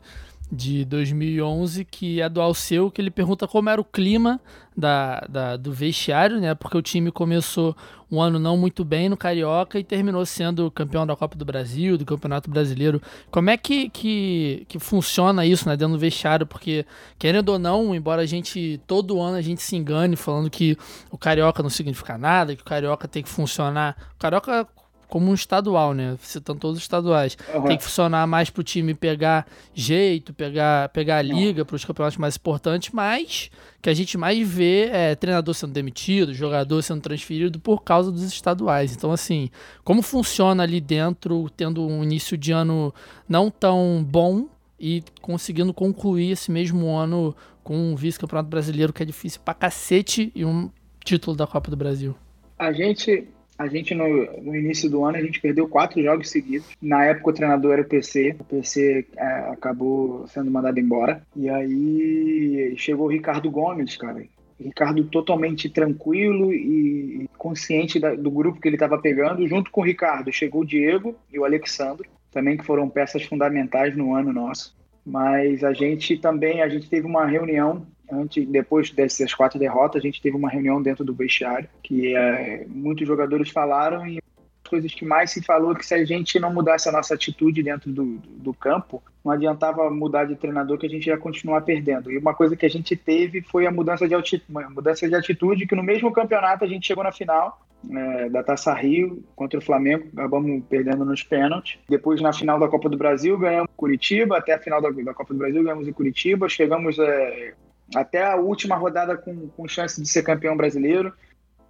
[0.51, 4.39] de 2011, que é do Alceu, que ele pergunta como era o clima
[4.75, 7.75] da, da, do vestiário, né, porque o time começou
[8.12, 11.97] um ano não muito bem no Carioca e terminou sendo campeão da Copa do Brasil,
[11.97, 13.01] do Campeonato Brasileiro.
[13.31, 16.45] Como é que, que, que funciona isso, né, dentro do vestiário?
[16.45, 16.86] Porque,
[17.17, 20.77] querendo ou não, embora a gente, todo ano a gente se engane falando que
[21.09, 23.97] o Carioca não significa nada, que o Carioca tem que funcionar.
[24.15, 24.67] O Carioca
[25.13, 26.17] como um estadual, né?
[26.21, 27.38] Citando todos os estaduais.
[27.54, 27.65] Uhum.
[27.65, 32.17] Tem que funcionar mais pro time pegar jeito, pegar, pegar a liga para os campeonatos
[32.17, 37.60] mais importantes, mas que a gente mais vê é treinador sendo demitido, jogador sendo transferido
[37.60, 38.95] por causa dos estaduais.
[38.95, 39.52] Então, assim,
[39.84, 42.91] como funciona ali dentro, tendo um início de ano
[43.30, 44.47] não tão bom
[44.80, 50.32] e conseguindo concluir esse mesmo ano com um vice-campeonato brasileiro que é difícil pra cacete
[50.34, 50.71] e um
[51.06, 52.15] título da Copa do Brasil.
[52.58, 54.08] A gente, a gente no,
[54.42, 56.68] no início do ano, a gente perdeu quatro jogos seguidos.
[56.82, 58.36] Na época o treinador era o PC.
[58.39, 61.22] O PC é, acabou sendo mandado embora.
[61.36, 64.24] E aí chegou o Ricardo Gomes, cara.
[64.60, 69.48] Ricardo totalmente tranquilo e consciente da, do grupo que ele estava pegando.
[69.48, 73.96] Junto com o Ricardo chegou o Diego e o Alexandre, também que foram peças fundamentais
[73.96, 74.76] no ano nosso.
[75.06, 77.86] Mas a gente também, a gente teve uma reunião
[78.21, 82.65] antes, depois dessas quatro derrotas, a gente teve uma reunião dentro do vestiário que é,
[82.67, 84.19] muitos jogadores falaram e
[84.63, 87.13] as coisas que mais se falou é que se a gente não mudasse a nossa
[87.13, 91.62] atitude dentro do, do campo, não adiantava mudar de treinador que a gente ia continuar
[91.62, 92.12] perdendo.
[92.12, 94.15] E uma coisa que a gente teve foi a mudança de,
[94.49, 97.60] mudança de atitude, que no mesmo campeonato a gente chegou na final
[97.91, 101.78] é, da Taça Rio contra o Flamengo, acabamos perdendo nos pênaltis.
[101.89, 105.34] Depois, na final da Copa do Brasil, ganhamos Curitiba, até a final da, da Copa
[105.34, 106.47] do Brasil, ganhamos em Curitiba.
[106.47, 107.54] Chegamos é,
[107.96, 111.13] até a última rodada com, com chance de ser campeão brasileiro.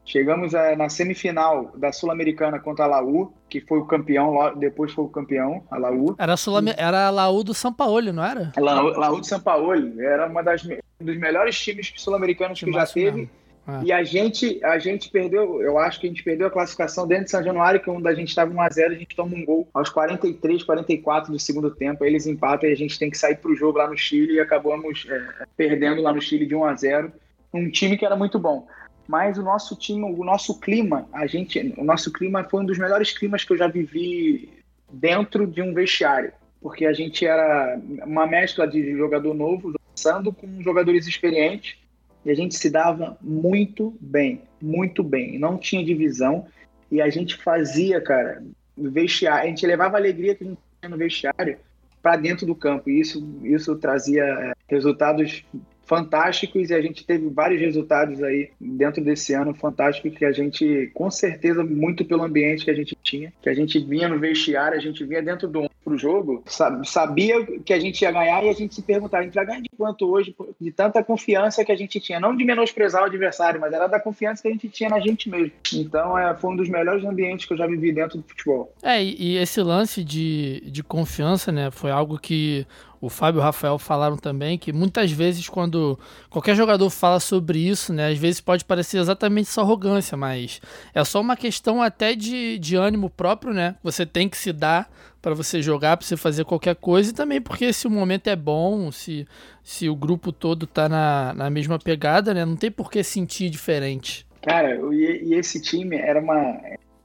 [0.06, 5.06] Chegamos é, na semifinal da Sul-Americana contra a Laú, que foi o campeão, depois foi
[5.06, 6.14] o campeão, a Laú.
[6.20, 8.52] Era a, Sul era a Laú do São Paulo, não era?
[8.58, 10.02] Laú, Laú do São Paulo.
[10.02, 13.18] Era uma das, um dos melhores times sul-americanos que, que já teve.
[13.18, 13.43] Mesmo.
[13.68, 13.86] É.
[13.86, 17.26] E a gente, a gente perdeu, eu acho que a gente perdeu a classificação dentro
[17.26, 19.90] de São Januário, que quando a gente estava 1x0, a gente toma um gol aos
[19.90, 22.04] 43, 44 do segundo tempo.
[22.04, 24.34] Aí eles empatam e a gente tem que sair para o jogo lá no Chile
[24.34, 27.12] e acabamos é, perdendo lá no Chile de 1x0.
[27.54, 28.68] Um time que era muito bom.
[29.08, 32.78] Mas o nosso time, o nosso clima, a gente, o nosso clima foi um dos
[32.78, 34.50] melhores climas que eu já vivi
[34.92, 36.34] dentro de um vestiário.
[36.62, 41.83] Porque a gente era uma mescla de jogador novo, dançando com jogadores experientes
[42.26, 45.38] e a gente se dava muito bem, muito bem.
[45.38, 46.46] Não tinha divisão
[46.92, 48.44] e a gente fazia, cara,
[48.78, 49.46] vestiário.
[49.46, 51.58] A gente levava a alegria que a gente tinha no vestiário
[52.02, 52.90] para dentro do campo.
[52.90, 55.44] E isso, isso trazia é, resultados
[55.86, 60.90] fantásticos e a gente teve vários resultados aí dentro desse ano fantástico que a gente,
[60.94, 64.78] com certeza, muito pelo ambiente que a gente tinha, que a gente vinha no vestiário,
[64.78, 66.44] a gente vinha dentro do pro jogo,
[66.86, 69.62] sabia que a gente ia ganhar e a gente se perguntava, a gente vai ganhar
[69.62, 73.60] de quanto hoje, de tanta confiança que a gente tinha, não de menosprezar o adversário,
[73.60, 75.52] mas era da confiança que a gente tinha na gente mesmo.
[75.74, 78.74] Então, é, foi um dos melhores ambientes que eu já vivi dentro do futebol.
[78.82, 82.66] É, e, e esse lance de, de confiança, né, foi algo que
[83.04, 87.60] o Fábio e o Rafael falaram também que muitas vezes quando qualquer jogador fala sobre
[87.60, 90.62] isso, né, às vezes pode parecer exatamente essa arrogância, mas
[90.94, 93.76] é só uma questão até de, de ânimo próprio, né?
[93.84, 94.90] Você tem que se dar
[95.24, 98.36] para você jogar, para você fazer qualquer coisa e também porque se o momento é
[98.36, 99.26] bom, se,
[99.64, 103.50] se o grupo todo tá na, na mesma pegada, né, não tem por que sentir
[103.50, 104.28] diferente.
[104.42, 106.60] Cara, e, e esse time era uma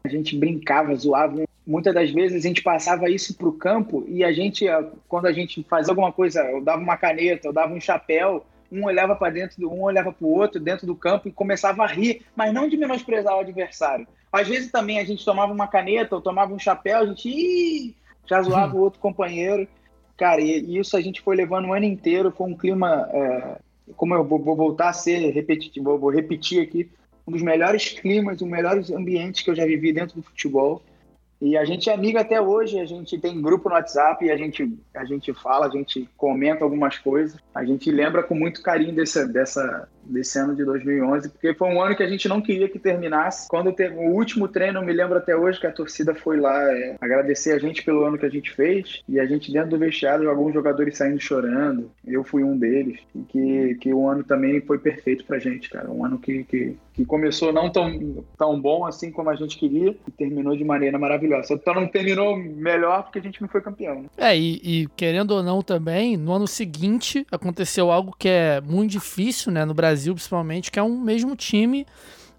[0.04, 4.24] a gente brincava, zoava muitas das vezes a gente passava isso para o campo e
[4.24, 4.64] a gente,
[5.06, 8.84] quando a gente fazia alguma coisa, eu dava uma caneta, eu dava um chapéu, um
[8.84, 12.22] olhava para dentro, um olhava para o outro dentro do campo e começava a rir,
[12.34, 14.08] mas não de menosprezar o adversário.
[14.32, 17.94] Às vezes também a gente tomava uma caneta ou tomava um chapéu, a gente
[18.28, 19.66] já zoava o outro companheiro.
[20.16, 23.58] Cara, e, isso a gente foi levando o ano inteiro, foi um clima, é,
[23.96, 26.90] como eu vou, vou, voltar a ser repetitivo, vou, vou repetir aqui,
[27.26, 30.82] um dos melhores climas, um dos melhores ambientes que eu já vivi dentro do futebol.
[31.40, 34.36] E a gente é amigo até hoje, a gente tem grupo no WhatsApp e a
[34.36, 37.38] gente, a gente fala, a gente comenta algumas coisas.
[37.54, 41.80] A gente lembra com muito carinho desse, dessa, desse ano de 2011, porque foi um
[41.80, 43.48] ano que a gente não queria que terminasse.
[43.48, 46.58] Quando teve o último treino, eu me lembro até hoje que a torcida foi lá
[46.72, 49.02] é, agradecer a gente pelo ano que a gente fez.
[49.08, 51.90] E a gente dentro do vestiário, alguns jogadores saindo chorando.
[52.06, 52.98] Eu fui um deles.
[53.14, 55.90] E que, que o ano também foi perfeito pra gente, cara.
[55.90, 59.94] Um ano que, que, que começou não tão, tão bom assim como a gente queria
[60.06, 61.60] e terminou de maneira maravilhosa.
[61.64, 64.02] Só não terminou melhor porque a gente não foi campeão.
[64.02, 64.08] Né?
[64.16, 68.90] É, e, e, querendo ou não também, no ano seguinte aconteceu algo que é muito
[68.90, 71.86] difícil, né, no Brasil principalmente, que é um mesmo time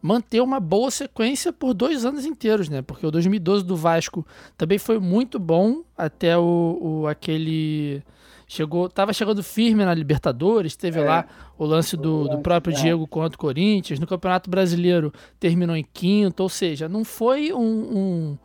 [0.02, 2.82] manter uma boa sequência por dois anos inteiros, né?
[2.82, 4.26] Porque o 2012 do Vasco
[4.58, 8.02] também foi muito bom até o, o aquele
[8.50, 11.04] chegou, tava chegando firme na Libertadores, teve é.
[11.04, 11.26] lá
[11.58, 12.82] o lance do, do próprio é.
[12.82, 17.60] Diego contra o Corinthians, no Campeonato Brasileiro terminou em quinto, ou seja, não foi um,
[17.60, 18.38] um,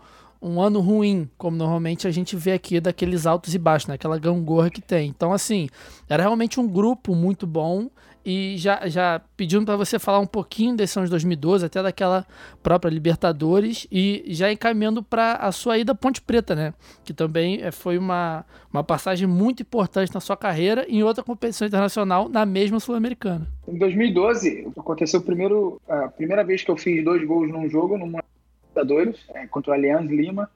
[0.42, 3.94] um ano ruim, como normalmente a gente vê aqui daqueles altos e baixos, né?
[3.94, 5.08] Aquela gangorra que tem.
[5.08, 5.68] Então, assim,
[6.06, 7.88] era realmente um grupo muito bom
[8.24, 12.26] e já, já pedindo para você falar um pouquinho desse ano de 2012, até daquela
[12.62, 16.72] própria Libertadores, e já encaminhando para a sua ida Ponte Preta, né?
[17.04, 21.66] Que também é, foi uma, uma passagem muito importante na sua carreira em outra competição
[21.66, 23.46] internacional na mesma Sul-Americana.
[23.68, 28.22] Em 2012, aconteceu primeiro, a primeira vez que eu fiz dois gols num jogo, numa
[28.68, 30.48] Libertadores, é, contra o Allianz Lima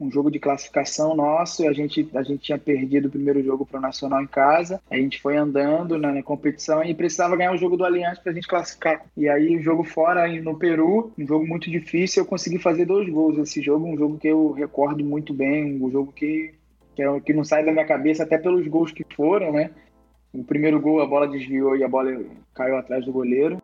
[0.00, 3.78] um jogo de classificação nosso, a gente, a gente tinha perdido o primeiro jogo para
[3.78, 7.58] o Nacional em casa, a gente foi andando na, na competição e precisava ganhar o
[7.58, 9.04] jogo do Aliança para a gente classificar.
[9.16, 13.08] E aí o jogo fora no Peru, um jogo muito difícil, eu consegui fazer dois
[13.08, 16.54] gols esse jogo, um jogo que eu recordo muito bem, um jogo que,
[16.94, 19.70] que, é, que não sai da minha cabeça até pelos gols que foram, né?
[20.32, 22.10] O primeiro gol a bola desviou e a bola
[22.54, 23.60] caiu atrás do goleiro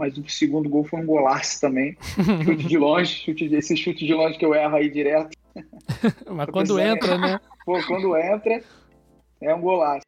[0.00, 1.94] mas o segundo gol foi um golaço também.
[2.42, 5.36] chute de longe, chute, esse chute de longe que eu erro aí direto.
[6.30, 7.40] Mas quando entra, né?
[7.64, 8.62] Pô, quando entra,
[9.40, 10.06] é um golaço.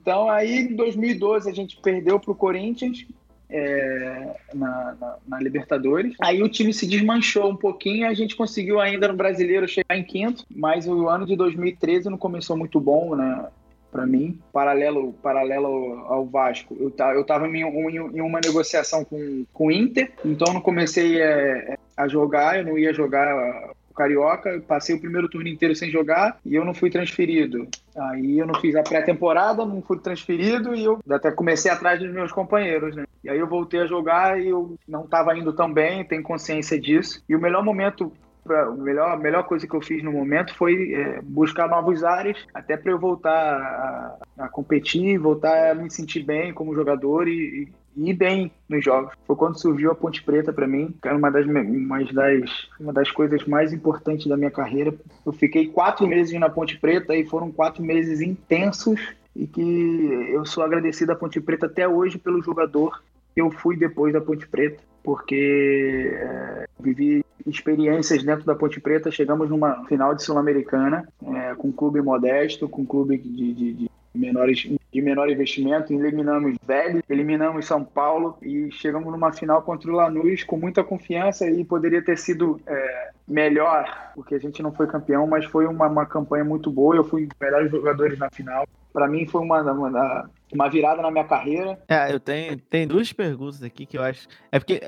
[0.00, 3.06] Então, aí em 2012 a gente perdeu para o Corinthians
[3.48, 6.14] é, na, na, na, Libertadores.
[6.20, 10.04] Aí o time se desmanchou um pouquinho, a gente conseguiu ainda no Brasileiro chegar em
[10.04, 13.48] quinto, mas o ano de 2013 não começou muito bom, né?
[13.94, 16.76] para mim, paralelo paralelo ao Vasco.
[16.80, 20.54] Eu, tá, eu tava em, em, em, uma negociação com, com o Inter, então eu
[20.54, 25.74] não comecei é, a jogar, eu não ia jogar Carioca, passei o primeiro turno inteiro
[25.74, 27.68] sem jogar e eu não fui transferido.
[27.96, 32.12] Aí eu não fiz a pré-temporada, não fui transferido e eu até comecei atrás dos
[32.12, 33.04] meus companheiros, né?
[33.22, 36.78] E aí eu voltei a jogar e eu não estava indo tão bem, tenho consciência
[36.78, 37.22] disso.
[37.28, 38.12] E o melhor momento
[38.44, 42.36] Pra, melhor, a melhor coisa que eu fiz no momento foi é, buscar novos ares,
[42.52, 47.72] até para eu voltar a, a, competir, voltar a me sentir bem como jogador e,
[47.96, 49.12] e bem nos jogos.
[49.26, 52.92] Foi quando surgiu a Ponte Preta para mim, que era uma das, uma, das, uma
[52.92, 54.94] das coisas mais importantes da minha carreira.
[55.24, 59.00] Eu fiquei quatro meses na Ponte Preta e foram quatro meses intensos
[59.34, 63.02] e que eu sou agradecido à Ponte Preta até hoje pelo jogador
[63.34, 69.10] que eu fui depois da Ponte Preta, porque é, vivi experiências dentro da Ponte Preta.
[69.10, 73.72] Chegamos numa final de Sul-Americana é, com um clube modesto, com um clube de, de,
[73.72, 79.90] de menores de menor investimento, eliminamos Velho, eliminamos São Paulo e chegamos numa final contra
[79.90, 84.72] o Lanús com muita confiança e poderia ter sido é, melhor, porque a gente não
[84.72, 86.94] foi campeão, mas foi uma, uma campanha muito boa.
[86.94, 88.66] Eu fui um dos melhores jogadores na final.
[88.92, 91.76] Para mim foi uma, uma, uma, virada na minha carreira.
[91.88, 94.28] É, eu tenho, tenho duas perguntas aqui que eu acho.
[94.52, 94.80] É porque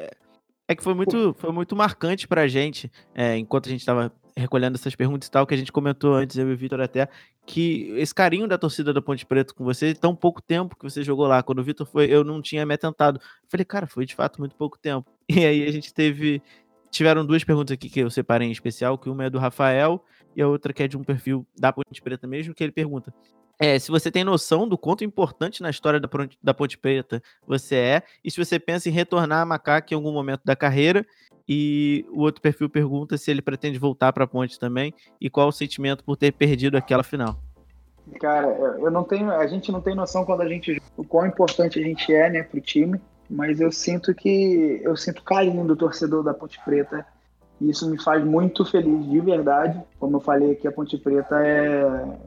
[0.69, 4.77] é que foi muito, foi muito marcante pra gente, é, enquanto a gente estava recolhendo
[4.77, 7.09] essas perguntas e tal, que a gente comentou antes, eu e o Vitor até,
[7.47, 11.03] que esse carinho da torcida da Ponte Preta com você, tão pouco tempo que você
[11.03, 11.43] jogou lá.
[11.43, 13.19] Quando o Vitor foi, eu não tinha me atentado.
[13.49, 15.11] falei, cara, foi de fato muito pouco tempo.
[15.29, 16.43] E aí a gente teve.
[16.91, 20.03] Tiveram duas perguntas aqui que eu separei em especial, que uma é do Rafael
[20.37, 23.13] e a outra que é de um perfil da Ponte Preta mesmo, que ele pergunta:
[23.59, 26.09] é, se você tem noção do quanto importante na história da,
[26.43, 30.13] da Ponte Preta você é, e se você pensa em retornar a Macaca em algum
[30.13, 31.07] momento da carreira,
[31.49, 35.49] e o outro perfil pergunta se ele pretende voltar para a Ponte também e qual
[35.49, 37.39] o sentimento por ter perdido aquela final.
[38.21, 41.79] Cara, eu não tenho, a gente não tem noção quando a gente o quão importante
[41.79, 46.23] a gente é, né, pro time, mas eu sinto que eu sinto carinho do torcedor
[46.23, 47.07] da Ponte Preta.
[47.61, 49.81] E isso me faz muito feliz, de verdade.
[49.99, 51.83] Como eu falei aqui, a Ponte Preta é,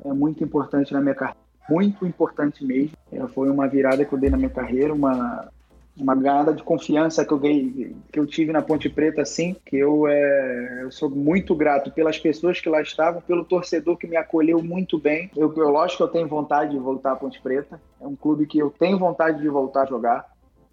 [0.06, 1.40] é muito importante na minha carreira.
[1.70, 2.98] Muito importante mesmo.
[3.12, 5.48] É, foi uma virada que eu dei na minha carreira, uma,
[5.96, 10.08] uma ganhada de confiança que eu, que eu tive na Ponte Preta, assim, que eu,
[10.08, 14.64] é, eu sou muito grato pelas pessoas que lá estavam, pelo torcedor que me acolheu
[14.64, 15.30] muito bem.
[15.36, 18.48] Eu, eu, lógico que eu tenho vontade de voltar à Ponte Preta, é um clube
[18.48, 20.26] que eu tenho vontade de voltar a jogar,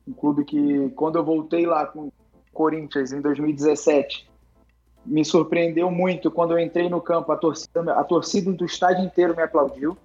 [0.09, 2.13] um clube que, quando eu voltei lá com o
[2.53, 4.27] Corinthians em 2017,
[5.07, 9.35] me surpreendeu muito quando eu entrei no campo, a torcida, a torcida do estádio inteiro
[9.35, 9.97] me aplaudiu.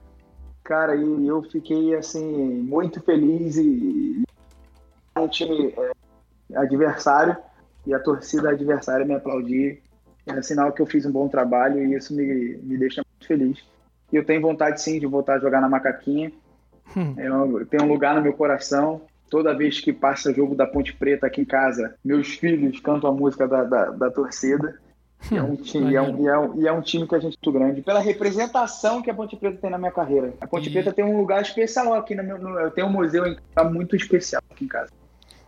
[0.64, 2.24] Cara, e eu fiquei assim
[2.62, 4.24] muito feliz e
[5.18, 7.36] um time é, adversário
[7.86, 9.82] e a torcida adversária me aplaudir.
[10.26, 13.64] É sinal que eu fiz um bom trabalho e isso me, me deixa muito feliz.
[14.12, 16.32] E eu tenho vontade sim de voltar a jogar na Macaquinha.
[16.96, 17.16] Hum.
[17.18, 19.02] Eu tenho um lugar no meu coração.
[19.30, 23.14] Toda vez que passa jogo da Ponte Preta aqui em casa, meus filhos cantam a
[23.14, 24.78] música da, da, da torcida.
[25.30, 27.20] E é, um time, é um, e, é um, e é um time que a
[27.20, 27.82] gente é muito grande.
[27.82, 30.34] Pela representação que a Ponte Preta tem na minha carreira.
[30.42, 30.72] A Ponte e...
[30.72, 32.40] Preta tem um lugar especial aqui no meu.
[32.40, 34.90] No, eu tenho um museu em, tá muito especial aqui em casa.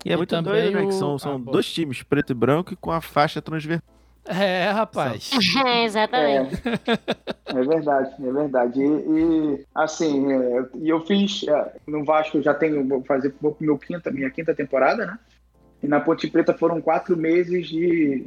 [0.05, 0.85] E é muito doido, né?
[0.85, 3.87] Que são, são ah, dois times, preto e branco, e com a faixa transversal.
[4.25, 5.31] É, rapaz.
[5.65, 6.61] É, exatamente.
[7.45, 8.81] É, é, verdade, é verdade.
[8.81, 13.55] E, e assim, é, e eu fiz é, no Vasco, já tenho, vou fazer vou
[13.59, 15.19] meu quinta, minha quinta temporada, né?
[15.81, 18.25] E na Ponte Preta foram quatro meses de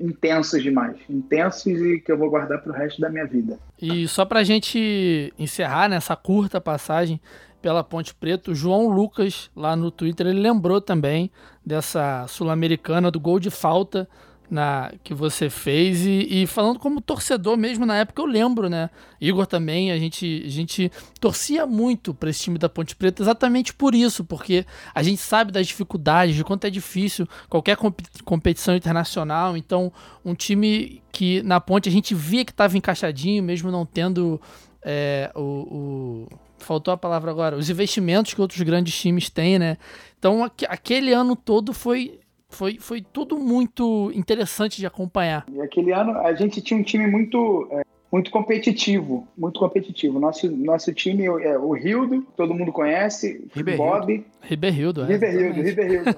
[0.00, 3.58] intensos demais, intensos e que eu vou guardar para o resto da minha vida.
[3.80, 7.20] E só para a gente encerrar nessa curta passagem,
[7.60, 8.50] pela Ponte Preta.
[8.50, 11.30] O João Lucas, lá no Twitter, ele lembrou também
[11.64, 14.08] dessa Sul-Americana, do gol de falta
[14.50, 18.88] na que você fez e, e, falando como torcedor mesmo na época eu lembro, né?
[19.20, 20.90] Igor também, a gente, a gente
[21.20, 25.52] torcia muito para esse time da Ponte Preta exatamente por isso, porque a gente sabe
[25.52, 29.56] das dificuldades, de quanto é difícil qualquer comp competição internacional.
[29.56, 29.92] Então,
[30.24, 34.40] um time que na Ponte a gente via que estava encaixadinho, mesmo não tendo
[34.82, 36.28] é, o, o
[36.58, 39.76] faltou a palavra agora, os investimentos que outros grandes times têm, né?
[40.18, 42.18] Então, aquele ano todo foi
[42.48, 45.44] foi, foi tudo muito interessante de acompanhar.
[45.52, 50.18] E aquele ano a gente tinha um time muito, é, muito competitivo, muito competitivo.
[50.18, 54.24] Nosso, nosso time é o Rildo, todo mundo conhece, o Bob.
[54.40, 55.06] Riberildo, é.
[55.06, 56.10] Riberildo, Riberildo.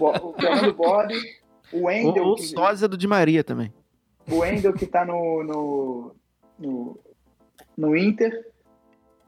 [0.00, 1.14] o, o Fernando Bob,
[1.72, 2.24] o Wendel.
[2.24, 3.72] O, o sósia do Di Maria também.
[4.28, 6.16] O Wendel que tá no, no,
[6.58, 6.98] no,
[7.76, 8.44] no Inter.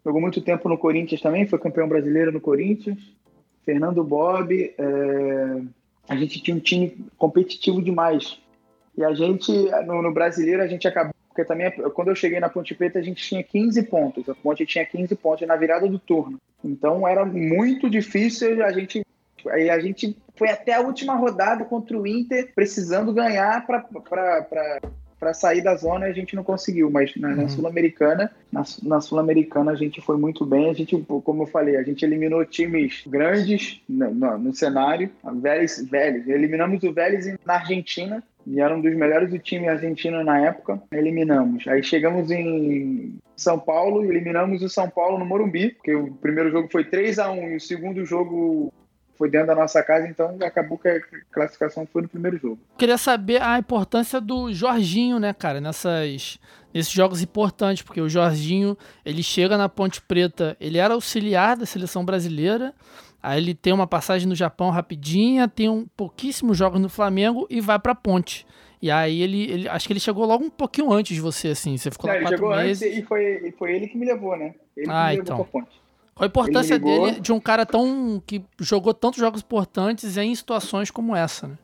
[0.05, 2.99] Jogou muito tempo no Corinthians também, foi campeão brasileiro no Corinthians.
[3.65, 5.61] Fernando Bob, é,
[6.09, 8.39] a gente tinha um time competitivo demais.
[8.97, 9.53] E a gente,
[9.87, 11.15] no, no brasileiro, a gente acabou.
[11.29, 14.29] Porque também, quando eu cheguei na Ponte Preta, a gente tinha 15 pontos.
[14.29, 16.39] A Ponte tinha 15 pontos na virada do turno.
[16.65, 19.03] Então era muito difícil a gente.
[19.51, 24.81] Aí a gente foi até a última rodada contra o Inter, precisando ganhar para
[25.19, 27.37] para sair da zona a gente não conseguiu, mas na, uhum.
[27.37, 30.71] na Sul-Americana, na, na Sul-Americana a gente foi muito bem.
[30.71, 35.11] A gente, como eu falei, a gente eliminou times grandes no, no, no cenário,
[35.41, 36.29] Vélez, Vélez.
[36.29, 40.81] Eliminamos o Vélez na Argentina, e era um dos melhores do time argentino na época.
[40.91, 41.67] Eliminamos.
[41.69, 46.69] Aí chegamos em São Paulo, eliminamos o São Paulo no Morumbi, porque o primeiro jogo
[46.71, 48.73] foi 3 a 1 e o segundo jogo
[49.19, 51.01] foi dentro da nossa casa, então acabou que a
[51.33, 52.59] classificação foi no primeiro jogo.
[52.79, 56.39] Queria saber a importância do Jorginho, né, cara, nessas
[56.73, 61.67] nesses jogos importantes, porque o Jorginho, ele chega na Ponte Preta, ele era auxiliar da
[61.67, 62.75] seleção brasileira,
[63.23, 67.61] aí ele tem uma passagem no Japão rapidinha, tem um pouquíssimos jogos no Flamengo e
[67.61, 68.47] vai pra Ponte.
[68.81, 71.77] E aí ele, ele, acho que ele chegou logo um pouquinho antes de você, assim,
[71.77, 72.97] você ficou Não, lá quatro meses.
[72.97, 74.55] e foi, foi ele que me levou, né?
[74.77, 75.37] Ele ah, me então.
[75.37, 75.88] levou pra Ponte.
[76.19, 81.15] A importância dele de um cara tão que jogou tantos jogos importantes em situações como
[81.15, 81.59] essa, né?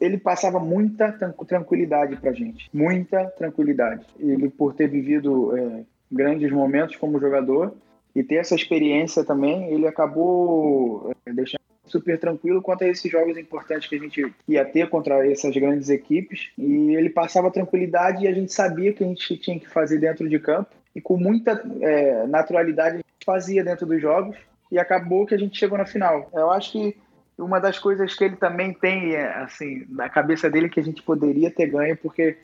[0.00, 1.12] Ele passava muita
[1.46, 4.06] tranquilidade pra gente, muita tranquilidade.
[4.18, 7.74] Ele por ter vivido é, grandes momentos como jogador
[8.14, 13.36] e ter essa experiência também, ele acabou é, deixando super tranquilo quanto a esses jogos
[13.36, 16.50] importantes que a gente ia ter contra essas grandes equipes.
[16.56, 20.28] E ele passava tranquilidade e a gente sabia que a gente tinha que fazer dentro
[20.28, 20.70] de campo.
[20.94, 24.36] E com muita é, naturalidade fazia dentro dos jogos
[24.70, 26.28] e acabou que a gente chegou na final.
[26.32, 26.96] Eu acho que
[27.38, 31.02] uma das coisas que ele também tem, é, assim, na cabeça dele que a gente
[31.02, 32.38] poderia ter ganho, porque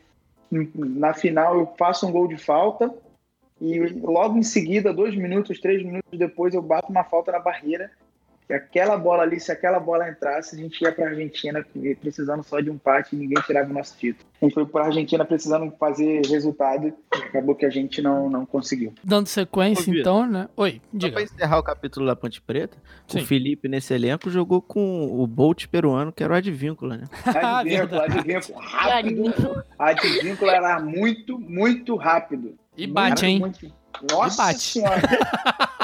[0.51, 2.95] na final eu faço um gol de falta
[3.61, 7.90] e logo em seguida, dois minutos, três minutos depois, eu bato uma falta na barreira
[8.47, 11.64] que aquela bola ali, se aquela bola entrasse, a gente ia para a Argentina
[12.01, 14.28] precisando só de um empate e ninguém tirava o nosso título.
[14.40, 18.28] A gente foi para a Argentina precisando fazer resultado e acabou que a gente não,
[18.28, 18.92] não conseguiu.
[19.03, 20.49] Dando sequência, Ô, então, né?
[20.57, 21.07] Oi, diga.
[21.07, 22.76] Só para encerrar o capítulo da Ponte Preta,
[23.09, 23.20] Sim.
[23.20, 27.05] o Felipe nesse elenco jogou com o Bolt peruano, que era o Advíncula, né?
[27.24, 29.64] Advíncula, Advíncula, rápido.
[29.78, 32.55] Advíncula era muito, muito rápido.
[32.76, 33.38] E bate, hein?
[33.38, 33.72] Muito...
[34.11, 34.61] Nossa e bate.
[34.61, 35.01] senhora.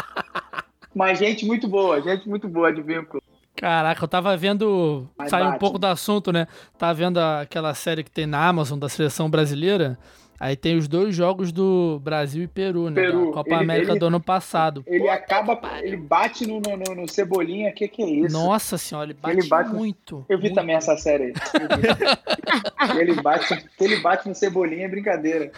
[0.94, 3.22] Mas gente muito boa, gente muito boa de vínculo.
[3.56, 5.06] Caraca, eu tava vendo.
[5.28, 6.46] Sai um pouco do assunto, né?
[6.78, 9.98] Tava vendo aquela série que tem na Amazon da seleção brasileira.
[10.40, 13.02] Aí tem os dois jogos do Brasil e Peru, né?
[13.02, 13.26] Peru.
[13.26, 14.82] Da Copa ele, América ele, do ano passado.
[14.86, 15.60] Ele Puta acaba.
[15.82, 18.32] Ele bate no, no, no Cebolinha, que que é isso?
[18.32, 20.24] Nossa senhora, ele bate, ele bate muito.
[20.30, 20.54] Eu vi muito.
[20.54, 21.34] também essa série.
[22.98, 25.52] ele, bate, ele bate no Cebolinha, é brincadeira.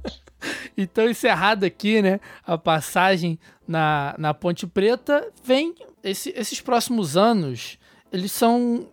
[0.74, 2.18] então, encerrado aqui, né?
[2.46, 3.38] A passagem
[3.68, 5.74] na, na Ponte Preta, vem.
[6.02, 7.78] Esse, esses próximos anos,
[8.10, 8.88] eles são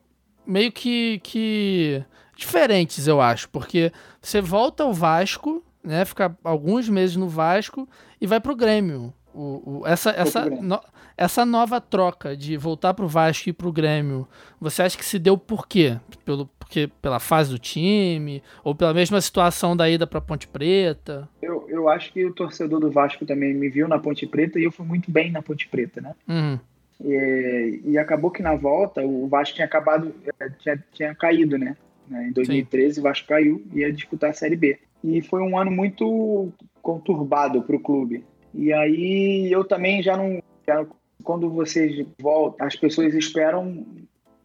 [0.45, 2.03] meio que, que
[2.35, 6.03] diferentes, eu acho, porque você volta ao Vasco, né?
[6.03, 7.87] Fica alguns meses no Vasco
[8.19, 9.13] e vai pro Grêmio.
[9.33, 10.79] O, o, essa, essa, no,
[11.17, 14.27] essa nova troca de voltar pro Vasco e pro Grêmio,
[14.59, 15.99] você acha que se deu por quê?
[16.23, 18.41] Pelo, porque, pela fase do time?
[18.63, 21.29] Ou pela mesma situação da ida pra Ponte Preta?
[21.41, 24.63] Eu, eu acho que o torcedor do Vasco também me viu na Ponte Preta e
[24.63, 26.15] eu fui muito bem na Ponte Preta, né?
[26.27, 26.59] Uhum.
[27.03, 31.77] E, e, acabou que na volta o Vasco tinha acabado, eh, tinha, tinha caído, né?
[32.09, 32.99] Em 2013 Sim.
[32.99, 34.79] o Vasco caiu e ia disputar a Série B.
[35.03, 36.51] E foi um ano muito
[36.81, 38.23] conturbado para o clube.
[38.53, 40.41] E aí eu também já não.
[40.67, 40.83] Já,
[41.23, 43.85] quando vocês voltam, as pessoas esperam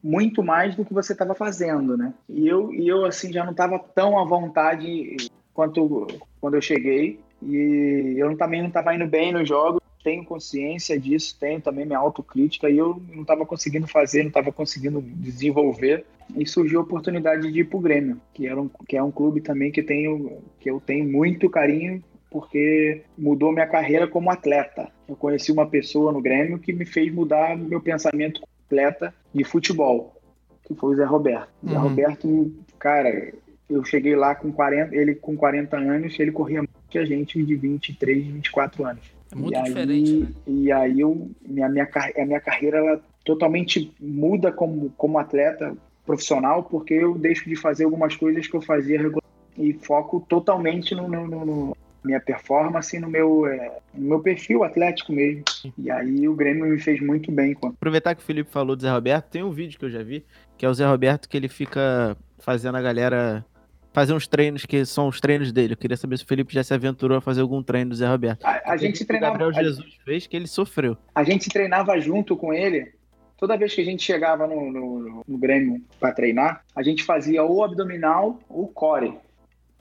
[0.03, 2.15] muito mais do que você estava fazendo, né?
[2.29, 5.17] E eu, e eu assim já não estava tão à vontade
[5.53, 6.07] quanto
[6.41, 11.37] quando eu cheguei e eu também não estava indo bem nos jogos tenho consciência disso,
[11.39, 16.05] tenho também minha autocrítica e eu não estava conseguindo fazer, não estava conseguindo desenvolver.
[16.37, 19.11] E surgiu a oportunidade de ir para o Grêmio, que, era um, que é um
[19.11, 24.89] clube também que, tenho, que eu tenho muito carinho porque mudou minha carreira como atleta.
[25.09, 29.45] Eu conheci uma pessoa no Grêmio que me fez mudar meu pensamento como atleta de
[29.45, 30.21] futebol,
[30.67, 31.49] que foi o Zé Roberto.
[31.63, 31.71] Uhum.
[31.71, 33.33] Zé Roberto, cara,
[33.69, 37.43] eu cheguei lá com 40, ele com 40 anos, ele corria mais que a gente
[37.43, 39.03] de 23, 24 anos.
[39.33, 40.29] É muito e diferente, aí, né?
[40.47, 46.65] E aí eu, minha, minha, a minha carreira ela totalmente muda como, como atleta profissional,
[46.65, 51.09] porque eu deixo de fazer algumas coisas que eu fazia regularmente e foco totalmente no,
[51.09, 55.45] no, no minha performance no meu, é, no meu perfil atlético mesmo.
[55.77, 57.57] E aí o Grêmio me fez muito bem.
[57.63, 60.25] Aproveitar que o Felipe falou do Zé Roberto, tem um vídeo que eu já vi,
[60.57, 63.45] que é o Zé Roberto que ele fica fazendo a galera
[63.93, 65.75] fazer uns treinos que são os treinos dele.
[65.75, 68.07] Eu queria saber se o Felipe já se aventurou a fazer algum treino do Zé
[68.07, 68.45] Roberto.
[68.45, 69.35] A, a gente treinava.
[69.35, 70.97] O Gabriel Jesus a, fez que ele sofreu.
[71.15, 72.93] A gente treinava junto com ele.
[73.37, 77.43] Toda vez que a gente chegava no, no, no Grêmio para treinar, a gente fazia
[77.43, 79.15] ou abdominal ou core.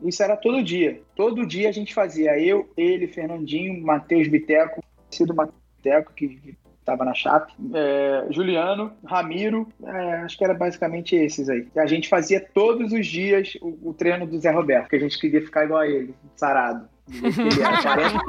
[0.02, 1.02] Isso era todo dia.
[1.16, 2.40] Todo dia a gente fazia.
[2.40, 6.58] Eu, ele, Fernandinho, Matheus Biteco, sido Matheus Biteco, que
[6.90, 11.68] estava na Chape, é, Juliano, Ramiro, é, acho que era basicamente esses aí.
[11.76, 15.00] E a gente fazia todos os dias o, o, treino do Zé Roberto, porque a
[15.00, 16.90] gente queria ficar igual a ele, sarado.
[17.12, 18.20] Ele era 40,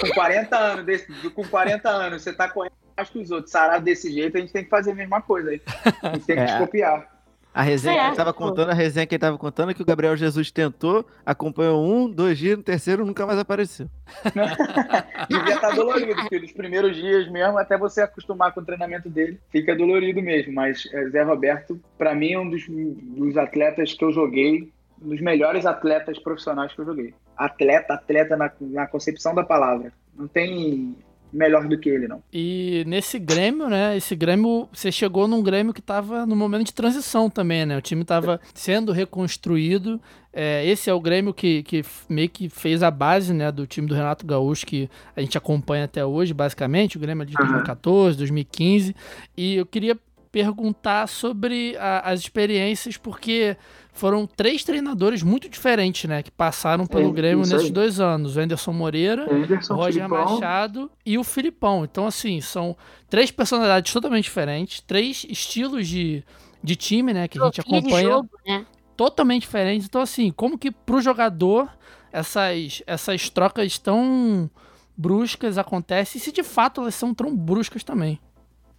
[0.00, 3.84] com 40 anos, desse, com 40 anos, você tá correndo mais que os outros, sarado
[3.84, 5.62] desse jeito, a gente tem que fazer a mesma coisa aí.
[6.02, 6.58] A gente tem que é.
[6.58, 7.09] copiar.
[7.52, 9.82] A resenha é, que ele tava contando, a resenha que ele tava contando é que
[9.82, 13.88] o Gabriel Jesus tentou, acompanhou um, dois dias, no terceiro nunca mais apareceu.
[15.28, 19.10] Devia estar tá dolorido, porque nos primeiros dias mesmo, até você acostumar com o treinamento
[19.10, 20.52] dele, fica dolorido mesmo.
[20.52, 24.72] Mas é, Zé Roberto, para mim, é um dos, dos atletas que eu joguei,
[25.02, 27.14] um dos melhores atletas profissionais que eu joguei.
[27.36, 29.92] Atleta, atleta na, na concepção da palavra.
[30.14, 30.96] Não tem
[31.32, 32.22] melhor do que ele, não.
[32.32, 33.96] E nesse Grêmio, né?
[33.96, 37.76] Esse Grêmio, você chegou num Grêmio que estava no momento de transição também, né?
[37.76, 40.00] O time estava sendo reconstruído.
[40.32, 43.88] É, esse é o Grêmio que, que meio que fez a base né, do time
[43.88, 46.96] do Renato Gaúcho, que a gente acompanha até hoje, basicamente.
[46.96, 48.94] O Grêmio é de 2014, 2015.
[49.36, 49.98] E eu queria
[50.30, 53.56] perguntar sobre a, as experiências, porque
[53.92, 56.22] foram três treinadores muito diferentes, né?
[56.22, 57.70] Que passaram pelo é, Grêmio nesses aí.
[57.70, 58.36] dois anos.
[58.36, 60.34] O Anderson Moreira, Anderson, o Roger Filipão.
[60.34, 61.84] Machado e o Filipão.
[61.84, 62.76] Então, assim, são
[63.08, 66.24] três personalidades totalmente diferentes, três estilos de,
[66.62, 67.28] de time, né?
[67.28, 68.08] Que a gente acompanha.
[68.08, 68.66] Jogo, né?
[68.96, 69.86] Totalmente diferentes.
[69.86, 71.68] Então, assim, como que pro jogador
[72.12, 74.50] essas, essas trocas tão
[74.96, 78.20] bruscas acontecem e se de fato elas são tão bruscas também.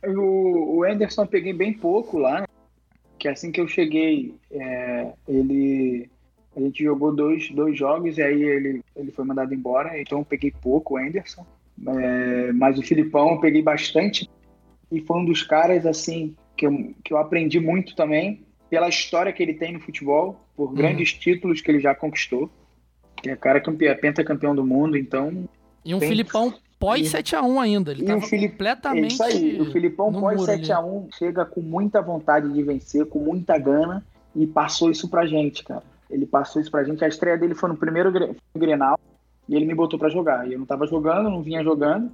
[0.06, 2.47] O, o Anderson eu peguei bem pouco lá, né?
[3.20, 6.10] que assim que eu cheguei, é, ele
[6.56, 10.26] a gente jogou dois, dois jogos e aí ele, ele foi mandado embora, então eu
[10.26, 11.45] peguei pouco o Anderson.
[11.88, 14.30] É, mas o Filipão eu peguei bastante
[14.91, 19.32] e foi um dos caras assim que eu, que eu aprendi muito também pela história
[19.34, 20.76] que ele tem no futebol, por uhum.
[20.76, 22.49] grandes títulos que ele já conquistou.
[23.18, 25.47] Que é cara campeão, é pentacampeão do mundo, então.
[25.84, 26.10] E um tem...
[26.10, 27.92] Filipão pós 7x1 ainda.
[27.92, 29.14] Ele estava completamente.
[29.14, 34.04] Isso aí, o Filipão pós 7x1 chega com muita vontade de vencer, com muita gana,
[34.36, 35.84] e passou isso pra gente, cara.
[36.10, 37.06] Ele passou isso pra gente.
[37.06, 38.12] A estreia dele foi no primeiro
[38.58, 39.00] Grenal,
[39.48, 40.48] e ele me botou para jogar.
[40.48, 42.12] E eu não tava jogando, não vinha jogando.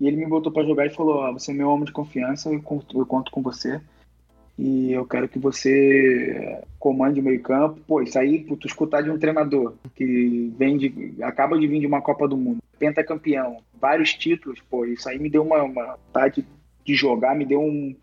[0.00, 2.50] E ele me botou para jogar e falou: oh, Você é meu homem de confiança,
[2.50, 3.80] eu conto, eu conto com você
[4.58, 7.80] e eu quero que você comande o meio campo.
[7.86, 11.86] Pô, isso aí, tu escutar de um treinador que vem de, acaba de vir de
[11.86, 16.46] uma Copa do Mundo, pentacampeão, vários títulos, pô, isso aí me deu uma, uma vontade
[16.84, 17.94] de jogar, me deu um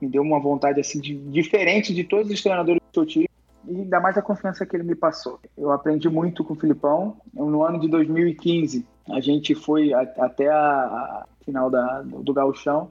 [0.00, 3.28] me deu uma vontade assim de, diferente de todos os treinadores do seu time
[3.66, 5.38] e ainda mais a confiança que ele me passou.
[5.56, 7.18] Eu aprendi muito com o Filipão.
[7.34, 12.90] No ano de 2015, a gente foi a, até a, a final da, do Gauchão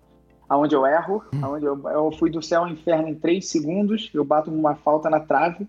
[0.49, 1.39] aonde eu erro, hum.
[1.43, 5.09] aonde eu, eu fui do céu ao inferno em três segundos, eu bato uma falta
[5.09, 5.67] na trave,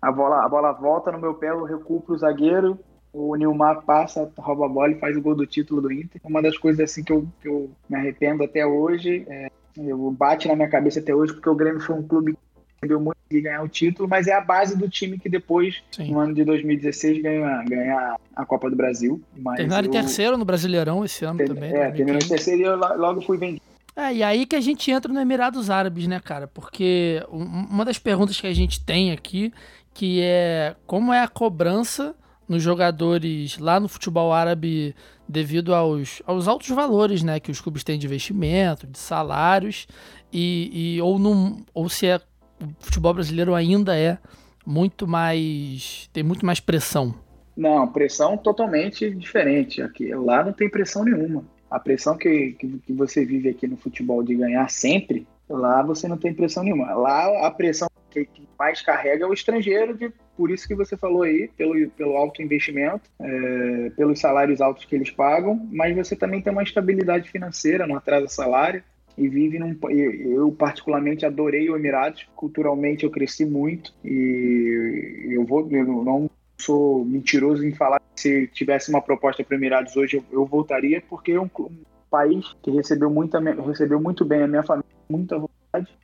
[0.00, 2.78] a bola, a bola volta no meu pé, eu recuo pro zagueiro,
[3.12, 6.20] o Nilmar passa, rouba a bola e faz o gol do título do Inter.
[6.24, 10.48] Uma das coisas assim que eu, que eu me arrependo até hoje, é, eu bate
[10.48, 12.36] na minha cabeça até hoje, porque o Grêmio foi um clube
[12.80, 15.82] que deu muito de ganhar o título, mas é a base do time que depois,
[15.90, 16.12] Sim.
[16.12, 19.20] no ano de 2016, ganha, ganha a Copa do Brasil.
[19.56, 21.74] Terminaram em terceiro no Brasileirão esse ano também.
[21.74, 24.90] É, terminou em terceiro e eu logo fui vendido é, e aí que a gente
[24.90, 26.46] entra no Emirados Árabes, né, cara?
[26.46, 29.52] Porque uma das perguntas que a gente tem aqui,
[29.92, 32.14] que é como é a cobrança
[32.50, 34.92] nos jogadores lá no futebol árabe
[35.28, 39.86] devido aos, aos altos valores, né, que os clubes têm de investimento, de salários,
[40.32, 42.16] e, e ou, não, ou se é,
[42.60, 44.18] o futebol brasileiro ainda é
[44.66, 46.10] muito mais.
[46.12, 47.14] tem muito mais pressão.
[47.56, 49.80] Não, pressão totalmente diferente.
[49.80, 51.44] Aqui, lá não tem pressão nenhuma.
[51.70, 56.08] A pressão que, que, que você vive aqui no futebol de ganhar sempre, lá você
[56.08, 56.92] não tem pressão nenhuma.
[56.94, 60.96] Lá a pressão que, que mais carrega é o estrangeiro, de, por isso que você
[60.96, 66.16] falou aí, pelo, pelo alto investimento, é, pelos salários altos que eles pagam, mas você
[66.16, 68.82] também tem uma estabilidade financeira, não atrasa salário
[69.18, 69.76] e vive num.
[69.90, 72.26] Eu, particularmente, adorei o Emirados.
[72.34, 75.68] Culturalmente, eu cresci muito e eu vou.
[75.70, 80.16] Eu não sou mentiroso em falar que se tivesse uma proposta para o Emirados hoje,
[80.16, 83.36] eu, eu, voltaria, porque é um, um, país que recebeu muito,
[83.66, 85.59] recebeu muito bem a minha família, muita vontade,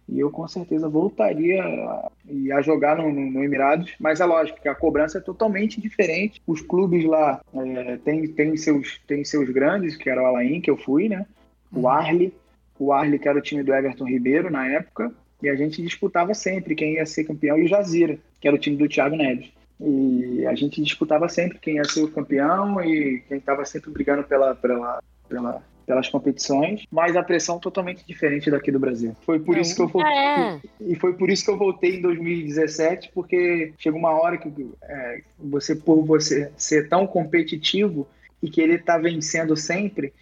[0.09, 2.11] e eu com certeza voltaria a,
[2.55, 3.95] a jogar no, no, no, Emirados.
[3.99, 6.41] Mas é lógico que a cobrança é totalmente diferente.
[6.47, 10.71] Os clubes lá é, têm tem seus, tem seus grandes, que era o Alain, que
[10.71, 11.27] eu fui, né?
[11.73, 11.89] O uhum.
[11.89, 12.33] Arley
[12.79, 15.12] o Arley, que era o time do Everton Ribeiro na época,
[15.43, 18.61] e a gente disputava sempre quem ia ser campeão, e o Jazira, que era o
[18.61, 19.51] time do Thiago Neves.
[19.79, 24.25] E a gente disputava sempre quem ia ser o campeão e quem estava sempre brigando
[24.25, 29.14] pela, pela, pela, pelas competições, mas a pressão totalmente diferente daqui do Brasil.
[29.24, 30.61] Foi por é, isso que eu voltei, é.
[30.80, 35.22] e foi por isso que eu voltei em 2017, porque chegou uma hora que é,
[35.39, 38.07] você por você ser tão competitivo
[38.43, 40.12] e querer estar tá vencendo sempre,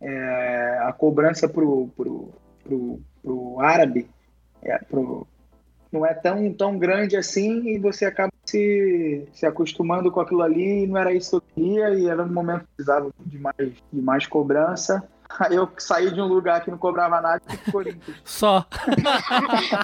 [0.00, 2.28] é, a cobrança pro, pro,
[2.62, 4.06] pro, pro árabe
[4.62, 5.26] é, pro,
[5.90, 10.84] não é tão, tão grande assim e você acaba se, se acostumando com aquilo ali
[10.84, 13.56] e não era isso que eu queria e era no momento que precisava de mais,
[13.92, 15.06] de mais cobrança
[15.38, 18.16] Aí eu saí de um lugar que não cobrava nada e fui Corinthians.
[18.24, 18.64] Só.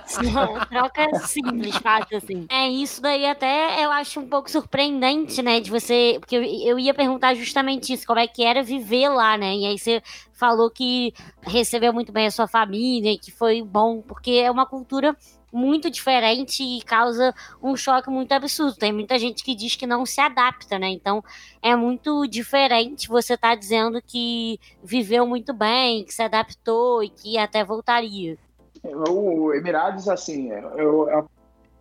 [0.07, 0.65] Só.
[0.67, 2.47] Troca simples, fácil assim.
[2.49, 5.61] É, isso daí até eu acho um pouco surpreendente, né?
[5.61, 6.17] De você.
[6.21, 9.55] Porque eu, eu ia perguntar justamente isso, como é que era viver lá, né?
[9.55, 10.03] E aí você
[10.33, 15.17] falou que recebeu muito bem a sua família, que foi bom, porque é uma cultura
[15.53, 18.77] muito diferente e causa um choque muito absurdo.
[18.77, 20.89] Tem muita gente que diz que não se adapta, né?
[20.89, 21.23] Então
[21.61, 27.11] é muito diferente você estar tá dizendo que viveu muito bem, que se adaptou e
[27.11, 28.39] que até voltaria.
[28.83, 31.31] O Emirados, assim, eu, eu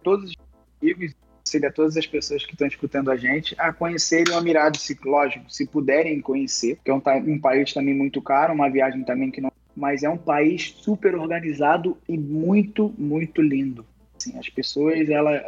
[0.04, 0.36] todos os
[0.82, 4.98] amigos, seria todas as pessoas que estão escutando a gente, a conhecerem o Emirados, se,
[5.04, 9.32] lógico, se puderem conhecer, que é um, um país também muito caro, uma viagem também
[9.32, 13.86] que não mas é um país super organizado e muito, muito lindo.
[14.16, 15.42] Assim, as pessoas, ela,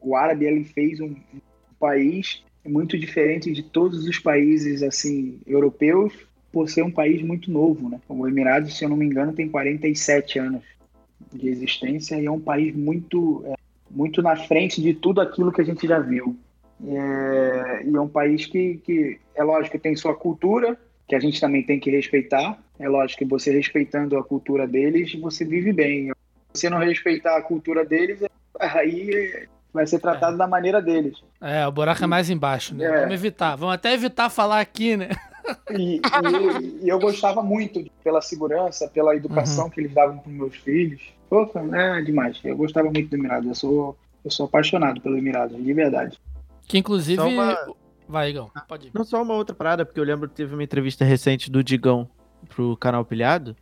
[0.00, 1.14] o árabe, ele fez um,
[1.78, 6.12] país muito diferente de todos os países assim europeus,
[6.50, 8.00] por ser um país muito novo, né?
[8.08, 10.64] O Emirados, se eu não me engano, tem 47 anos
[11.32, 13.54] de existência e é um país muito, é,
[13.90, 16.36] muito na frente de tudo aquilo que a gente já viu.
[16.84, 21.40] É, e é um país que, que, é lógico, tem sua cultura, que a gente
[21.40, 22.58] também tem que respeitar.
[22.78, 26.12] É lógico que você respeitando a cultura deles, você vive bem.
[26.52, 28.20] Se você não respeitar a cultura deles,
[28.58, 30.38] aí vai ser tratado é.
[30.38, 31.18] da maneira deles.
[31.40, 32.84] É, o buraco é mais embaixo, né?
[32.84, 33.00] É.
[33.00, 33.56] Vamos evitar.
[33.56, 35.10] Vamos até evitar falar aqui, né?
[35.70, 39.70] E, e, e eu gostava muito pela segurança, pela educação uhum.
[39.70, 41.00] que eles davam para meus filhos.
[41.28, 42.40] Pô, é demais.
[42.44, 43.46] Eu gostava muito do Emirados.
[43.48, 46.18] Eu sou, eu sou apaixonado pelo Emirados, de verdade.
[46.66, 47.20] Que inclusive.
[47.20, 47.56] Uma...
[48.08, 48.90] Vai, Igão, pode ir.
[48.94, 52.08] Não só uma outra parada, porque eu lembro que teve uma entrevista recente do Digão
[52.48, 53.56] pro canal Pilhado,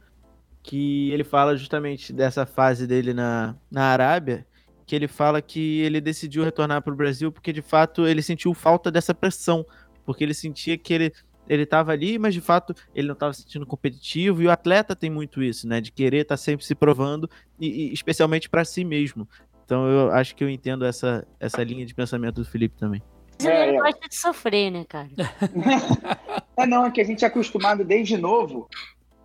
[0.63, 4.47] que ele fala justamente dessa fase dele na, na Arábia,
[4.87, 8.91] que ele fala que ele decidiu retornar pro Brasil porque de fato ele sentiu falta
[8.91, 9.65] dessa pressão,
[10.05, 11.13] porque ele sentia que ele
[11.47, 14.97] ele estava ali, mas de fato ele não estava se sentindo competitivo e o atleta
[14.97, 17.29] tem muito isso, né, de querer estar tá sempre se provando
[17.61, 19.29] e, e especialmente para si mesmo.
[19.65, 23.03] Então eu acho que eu entendo essa essa linha de pensamento do Felipe também.
[23.39, 25.09] Ele é, gosta de sofrer, né, cara?
[26.57, 28.69] é não, é que a gente é acostumado desde novo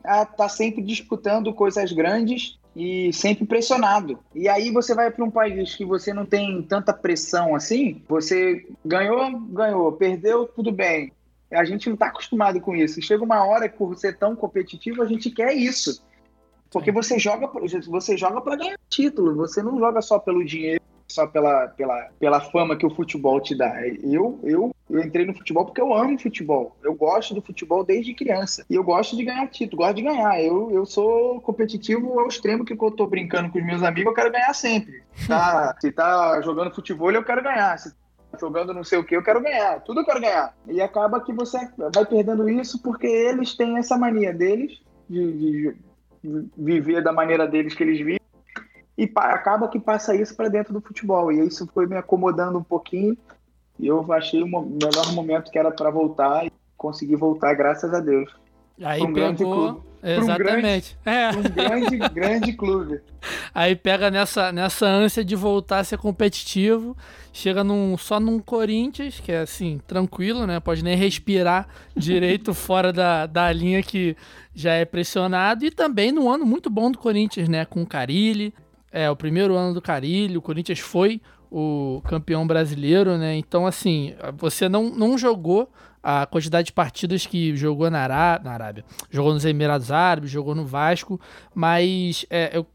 [0.04, 4.20] a estar tá sempre disputando coisas grandes e sempre pressionado.
[4.34, 8.66] E aí você vai para um país que você não tem tanta pressão assim, você
[8.86, 11.12] ganhou, ganhou, perdeu, tudo bem.
[11.52, 13.02] A gente não está acostumado com isso.
[13.02, 16.04] Chega uma hora que por ser tão competitivo, a gente quer isso.
[16.72, 17.50] Porque você joga,
[17.88, 22.40] você joga para ganhar título, você não joga só pelo dinheiro só pela, pela, pela
[22.40, 23.86] fama que o futebol te dá.
[23.88, 26.78] Eu, eu, eu entrei no futebol porque eu amo futebol.
[26.84, 28.66] Eu gosto do futebol desde criança.
[28.70, 30.42] E eu gosto de ganhar título, gosto de ganhar.
[30.42, 34.16] Eu, eu sou competitivo ao extremo que eu tô brincando com os meus amigos, eu
[34.16, 35.04] quero ganhar sempre.
[35.28, 37.78] Tá, se tá jogando futebol, eu quero ganhar.
[37.78, 37.92] Se
[38.32, 39.82] tá jogando não sei o que, eu quero ganhar.
[39.82, 40.54] Tudo eu quero ganhar.
[40.68, 41.58] E acaba que você
[41.94, 44.80] vai perdendo isso porque eles têm essa mania deles
[45.10, 45.74] de,
[46.24, 48.19] de viver da maneira deles que eles vivem
[49.00, 51.32] e acaba que passa isso para dentro do futebol.
[51.32, 53.18] E isso foi me acomodando um pouquinho.
[53.80, 58.02] E eu achei o melhor momento que era para voltar e consegui voltar, graças a
[58.02, 58.30] Deus.
[58.84, 60.36] Aí um pegou, Exatamente.
[60.36, 61.30] Um grande, é.
[61.30, 63.02] um grande, grande clube.
[63.56, 66.96] Aí pega nessa, nessa ânsia de voltar a ser competitivo,
[67.32, 70.60] chega num, só num Corinthians, que é assim, tranquilo, né?
[70.60, 74.16] Pode nem respirar direito fora da, da linha que
[74.54, 75.64] já é pressionado.
[75.66, 77.64] E também num ano muito bom do Corinthians, né?
[77.64, 78.54] Com o Carilli.
[78.92, 81.22] É, o primeiro ano do Carilli, o Corinthians foi
[81.52, 83.36] o campeão brasileiro, né?
[83.36, 85.72] Então, assim, você não, não jogou
[86.02, 90.56] a quantidade de partidas que jogou na, Ará na Arábia, jogou nos Emirados Árabes, jogou
[90.56, 91.20] no Vasco,
[91.54, 92.66] mas é, eu,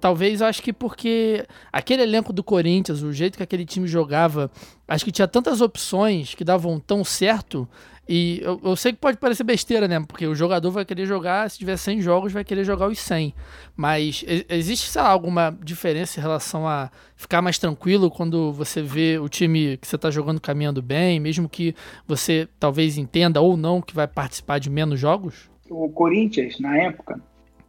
[0.00, 4.50] talvez eu acho que porque aquele elenco do Corinthians, o jeito que aquele time jogava,
[4.86, 7.68] acho que tinha tantas opções que davam tão certo
[8.08, 10.00] e eu, eu, sei que pode parecer besteira, né?
[10.00, 13.34] Porque o jogador vai querer jogar, se tiver 100 jogos, vai querer jogar os 100.
[13.76, 19.18] Mas existe, sei lá, alguma diferença em relação a ficar mais tranquilo quando você vê
[19.18, 21.74] o time que você está jogando caminhando bem, mesmo que
[22.06, 25.50] você talvez entenda ou não que vai participar de menos jogos?
[25.68, 27.20] O Corinthians, na época,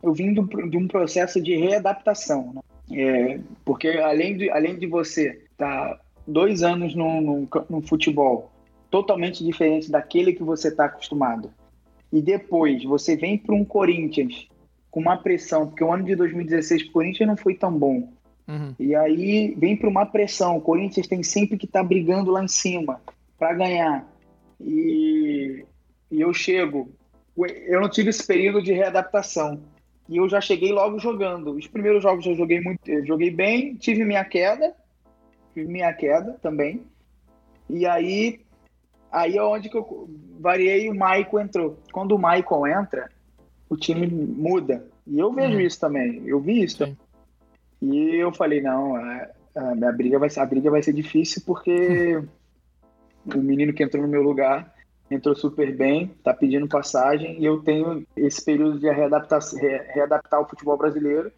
[0.02, 2.54] eu vim de um processo de readaptação.
[2.54, 2.62] Né?
[2.92, 8.50] É, porque além de, além de você estar tá dois anos no, no, no futebol
[8.90, 11.52] totalmente diferente daquele que você está acostumado.
[12.12, 14.48] E depois você vem para um Corinthians
[14.90, 18.12] com uma pressão, porque o ano de 2016 para o Corinthians não foi tão bom.
[18.48, 18.74] Uhum.
[18.80, 20.58] E aí vem para uma pressão.
[20.58, 23.00] O Corinthians tem sempre que estar tá brigando lá em cima
[23.38, 24.08] para ganhar.
[24.60, 25.64] E,
[26.12, 26.92] e eu chego.
[27.38, 29.62] Eu não tive esse período de readaptação.
[30.10, 31.52] E eu já cheguei logo jogando.
[31.52, 34.74] Os primeiros jogos eu joguei muito, eu joguei bem, tive minha queda,
[35.54, 36.82] tive minha queda também.
[37.70, 38.42] E aí
[39.12, 41.80] Aí é onde que eu variei e o Michael entrou.
[41.92, 43.10] Quando o Michael entra,
[43.70, 44.86] o time muda.
[45.06, 45.62] E eu vejo uhum.
[45.62, 46.22] isso também.
[46.26, 46.86] Eu vi isso.
[46.86, 46.98] Sim.
[47.82, 50.94] E eu falei, não, a, é, a, minha briga vai ser, a briga vai ser
[50.94, 52.22] difícil porque
[53.34, 54.74] o menino que entrou no meu lugar
[55.10, 59.40] entrou super bem, tá pedindo passagem e eu tenho esse período de readaptar,
[59.94, 61.32] readaptar o futebol brasileiro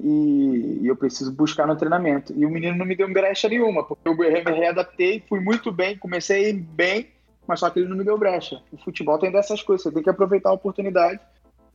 [0.00, 2.32] e, eu preciso buscar no treinamento.
[2.36, 5.98] E o menino não me deu brecha nenhuma, porque eu me readaptei, fui muito bem,
[5.98, 7.08] comecei bem,
[7.46, 8.62] mas só que ele não me deu brecha.
[8.70, 11.20] O futebol tem dessas coisas, você tem que aproveitar a oportunidade.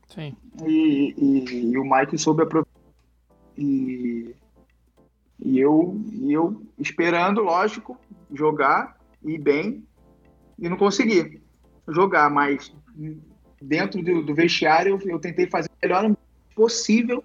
[0.08, 0.36] Sim.
[0.66, 2.72] E, e, e o Mike soube aproveitar.
[3.58, 4.36] E,
[5.40, 7.98] e eu, e eu esperando, lógico,
[8.34, 9.84] jogar e bem,
[10.58, 11.42] e não consegui
[11.88, 12.74] jogar, mas
[13.62, 16.16] dentro do, do vestiário eu, eu tentei fazer o melhor
[16.56, 17.24] possível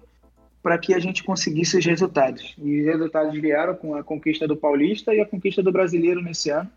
[0.61, 2.55] para que a gente conseguisse os resultados.
[2.57, 6.49] E os resultados vieram com a conquista do Paulista e a conquista do Brasileiro nesse
[6.49, 6.69] ano,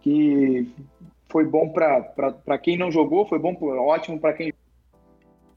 [0.00, 0.66] que
[1.28, 4.52] foi bom para quem não jogou, foi bom, ótimo para quem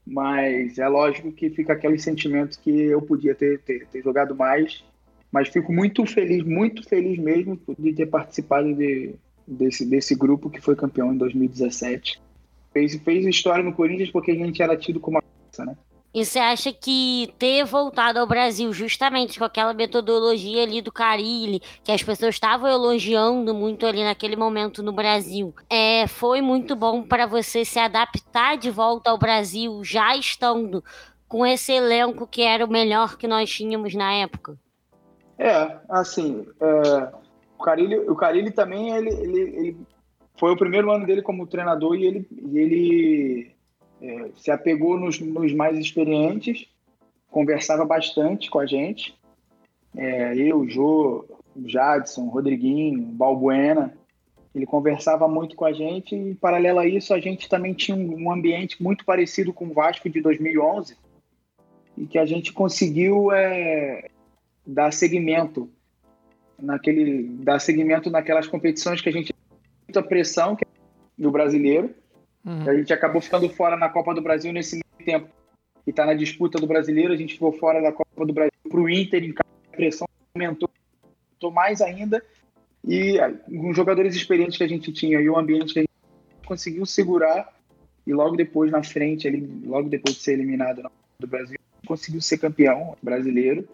[0.06, 4.84] mas é lógico que fica aquele sentimento que eu podia ter, ter, ter, jogado mais,
[5.32, 9.14] mas fico muito feliz, muito feliz mesmo de ter participado de,
[9.46, 12.20] desse, desse grupo que foi campeão em 2017.
[12.72, 15.74] Fez, fez história no Corinthians porque a gente era tido como uma né?
[16.14, 21.60] E você acha que ter voltado ao Brasil justamente com aquela metodologia ali do Carilli,
[21.82, 27.02] que as pessoas estavam elogiando muito ali naquele momento no Brasil, é, foi muito bom
[27.02, 30.84] para você se adaptar de volta ao Brasil, já estando
[31.26, 34.56] com esse elenco que era o melhor que nós tínhamos na época?
[35.36, 37.12] É, assim, é,
[37.58, 39.76] o, Carilli, o Carilli também, ele, ele, ele,
[40.38, 43.53] foi o primeiro ano dele como treinador e ele, e ele
[44.04, 46.68] é, se apegou nos, nos, mais experientes,
[47.30, 49.18] conversava bastante com a gente.
[49.96, 51.24] É, eu, Jô,
[51.64, 53.96] Jadson, Rodriguinho, Balbuena.
[54.54, 57.96] Ele conversava muito com a gente e, em paralelo a isso, a gente também tinha
[57.96, 60.96] um, ambiente muito parecido com o Vasco de 2011
[61.96, 64.08] e que a gente conseguiu é,
[64.66, 65.68] dar seguimento
[66.60, 69.32] naquele dar seguimento naquelas competições que a gente
[69.88, 70.68] muita pressão que é
[71.18, 71.92] do brasileiro
[72.44, 72.68] Uhum.
[72.68, 75.28] A gente acabou ficando fora na Copa do Brasil nesse tempo
[75.86, 77.12] e está na disputa do brasileiro.
[77.12, 80.68] A gente ficou fora da Copa do Brasil para o Inter, em a pressão aumentou,
[81.02, 82.22] aumentou mais ainda.
[82.86, 83.18] E
[83.48, 86.84] com os jogadores experientes que a gente tinha e o ambiente que a gente conseguiu
[86.84, 87.50] segurar,
[88.06, 91.58] e logo depois, na frente, ali, logo depois de ser eliminado na Copa do Brasil,
[91.86, 93.66] conseguiu ser campeão brasileiro.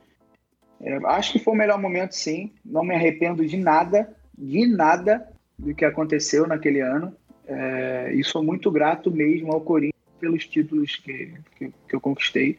[0.81, 2.53] É, acho que foi o melhor momento, sim.
[2.65, 7.15] Não me arrependo de nada, de nada do que aconteceu naquele ano.
[7.53, 12.57] É, e sou muito grato mesmo ao Corinthians pelos títulos que, que, que, eu conquistei.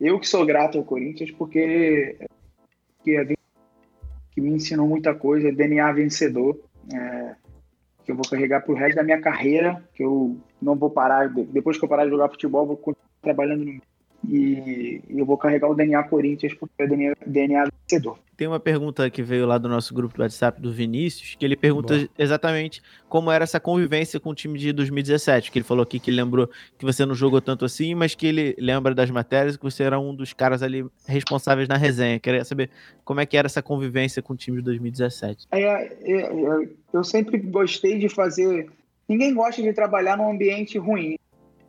[0.00, 2.16] Eu que sou grato ao Corinthians porque
[3.04, 3.26] que, é,
[4.30, 6.58] que me ensinou muita coisa, DNA vencedor,
[6.90, 7.34] é,
[8.04, 11.28] que eu vou carregar para o resto da minha carreira, que eu não vou parar,
[11.28, 13.80] depois que eu parar de jogar futebol, vou continuar trabalhando no
[14.28, 18.18] e eu vou carregar o DNA Corinthians porque é DNA, DNA vencedor.
[18.42, 21.54] Tem uma pergunta que veio lá do nosso grupo do WhatsApp do Vinícius, que ele
[21.54, 22.08] pergunta Boa.
[22.18, 26.10] exatamente como era essa convivência com o time de 2017, que ele falou aqui que
[26.10, 29.84] lembrou que você não jogou tanto assim, mas que ele lembra das matérias que você
[29.84, 32.18] era um dos caras ali responsáveis na resenha.
[32.18, 32.68] Queria saber
[33.04, 35.46] como é que era essa convivência com o time de 2017.
[35.52, 35.86] É, é,
[36.22, 38.68] é, eu sempre gostei de fazer.
[39.08, 41.16] Ninguém gosta de trabalhar num ambiente ruim.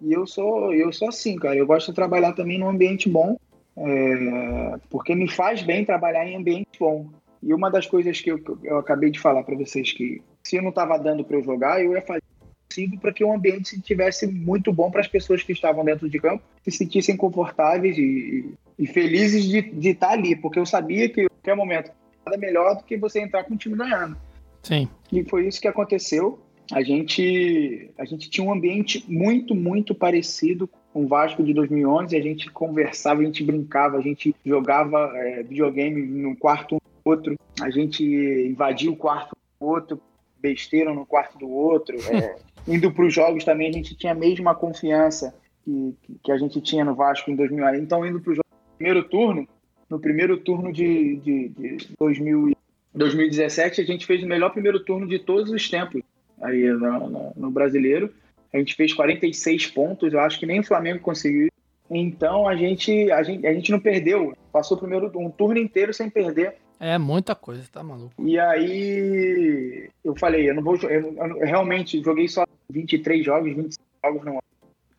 [0.01, 1.55] E eu sou, eu sou assim, cara.
[1.55, 3.38] Eu gosto de trabalhar também num ambiente bom,
[3.78, 7.09] é, porque me faz bem trabalhar em ambiente bom.
[7.41, 10.61] E uma das coisas que eu, eu acabei de falar para vocês que se eu
[10.61, 12.24] não estava dando para eu jogar, eu ia fazer
[12.67, 16.19] possível para que o ambiente estivesse muito bom para as pessoas que estavam dentro de
[16.19, 21.21] campo se sentissem confortáveis e, e felizes de, de estar ali, porque eu sabia que
[21.24, 21.91] em qualquer momento
[22.26, 24.17] nada melhor do que você entrar com o time ganhando.
[24.63, 24.88] Sim.
[25.11, 26.39] E foi isso que aconteceu
[26.71, 32.15] a gente, a gente tinha um ambiente muito, muito parecido com o Vasco de 2011.
[32.15, 37.09] A gente conversava, a gente brincava, a gente jogava é, videogame no quarto um do
[37.09, 40.01] outro, a gente invadia o quarto do outro,
[40.39, 41.97] besteira no quarto do outro.
[42.11, 42.35] É,
[42.67, 45.33] indo para os jogos também, a gente tinha a mesma confiança
[45.63, 47.81] que, que a gente tinha no Vasco em 2011.
[47.81, 48.43] Então, indo para o
[48.77, 49.47] primeiro turno,
[49.89, 52.55] no primeiro turno de, de, de 2000,
[52.93, 56.01] 2017, a gente fez o melhor primeiro turno de todos os tempos
[56.41, 58.13] aí no, no, no brasileiro.
[58.54, 61.49] A gente fez 46 pontos, eu acho que nem o Flamengo conseguiu.
[61.89, 64.36] Então a gente, a gente, a gente não perdeu.
[64.51, 66.56] Passou primeiro um turno inteiro sem perder.
[66.80, 68.14] É muita coisa, tá maluco.
[68.20, 70.76] E aí eu falei, eu não vou.
[70.84, 74.39] Eu, eu realmente joguei só 23 jogos, 25 jogos não.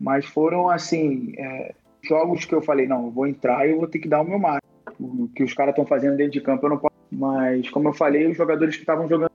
[0.01, 3.87] Mas foram assim, é, jogos que eu falei, não, eu vou entrar e eu vou
[3.87, 4.65] ter que dar o meu máximo.
[4.99, 6.95] O que os caras estão fazendo dentro de campo eu não posso.
[7.11, 9.31] Mas como eu falei, os jogadores que estavam jogando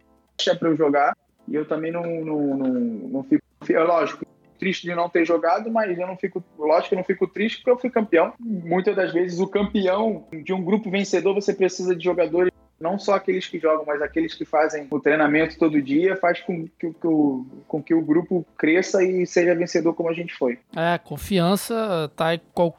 [0.58, 1.18] para eu jogar,
[1.48, 3.44] e eu também não, não, não, não fico.
[3.70, 4.26] É lógico,
[4.60, 6.44] triste de não ter jogado, mas eu não fico.
[6.58, 8.34] Lógico eu não fico triste porque eu fui campeão.
[8.40, 13.16] Muitas das vezes, o campeão de um grupo vencedor, você precisa de jogadores não só
[13.16, 17.08] aqueles que jogam, mas aqueles que fazem o treinamento todo dia, faz com que, que
[17.08, 20.58] o, com que o grupo cresça e seja vencedor como a gente foi.
[20.76, 22.28] É, confiança tá,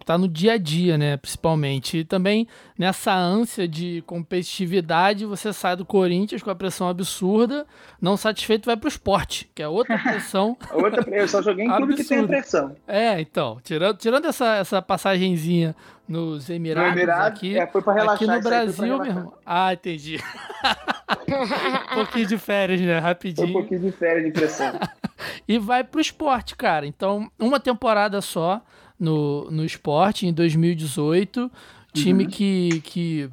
[0.04, 1.16] tá no dia a dia, né?
[1.16, 1.98] Principalmente.
[1.98, 2.46] E também
[2.80, 7.66] nessa ânsia de competitividade, você sai do Corinthians com a pressão absurda,
[8.00, 10.56] não satisfeito, vai pro esporte, que é outra pressão.
[10.72, 12.74] outra pressão, eu só joguei em clube que tem pressão.
[12.88, 15.76] É, então, tirando, tirando essa, essa passagenzinha
[16.08, 17.58] nos Emirados, no Emirados aqui.
[17.58, 18.14] É, foi pra relaxar.
[18.14, 19.34] Aqui no Brasil, meu irmão.
[19.44, 20.16] Ah, entendi.
[21.92, 22.98] um pouquinho de férias, né?
[22.98, 23.48] Rapidinho.
[23.48, 24.72] Um pouquinho de férias de pressão.
[25.46, 26.86] e vai pro esporte, cara.
[26.86, 28.62] Então, uma temporada só
[28.98, 31.50] no, no esporte, em 2018.
[31.92, 32.30] Time uhum.
[32.30, 33.30] que, que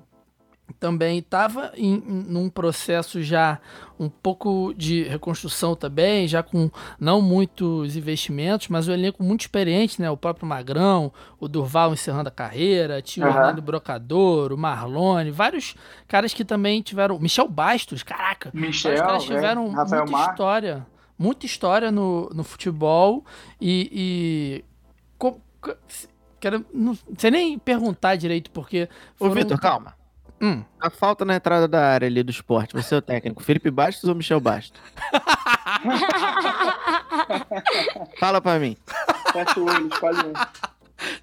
[0.80, 3.60] também estava em, em num processo já
[3.99, 9.99] um pouco de reconstrução também, já com não muitos investimentos, mas o elenco muito experiente,
[9.99, 10.10] né?
[10.10, 15.76] O próprio Magrão, o Durval encerrando a carreira, tinha o Hernando Brocador, o Marlone, vários
[16.08, 17.18] caras que também tiveram.
[17.18, 18.51] Michel Bastos, caraca!
[18.53, 20.30] Michel, os caras tiveram é, muita Mar.
[20.30, 20.86] história.
[21.20, 23.26] Muita história no, no futebol
[23.60, 23.89] e.
[23.91, 24.66] e
[25.18, 25.39] com,
[26.39, 28.88] quero, não sei nem perguntar direito, porque.
[29.15, 29.31] Foram...
[29.31, 29.95] Ô, Vitor, calma.
[30.39, 30.63] Hum.
[30.79, 34.07] A falta na entrada da área ali do esporte, você é o técnico, Felipe Bastos
[34.07, 34.79] ou Michel Bastos?
[38.19, 38.77] Fala pra mim.
[39.33, 40.33] Fecha o olho, um.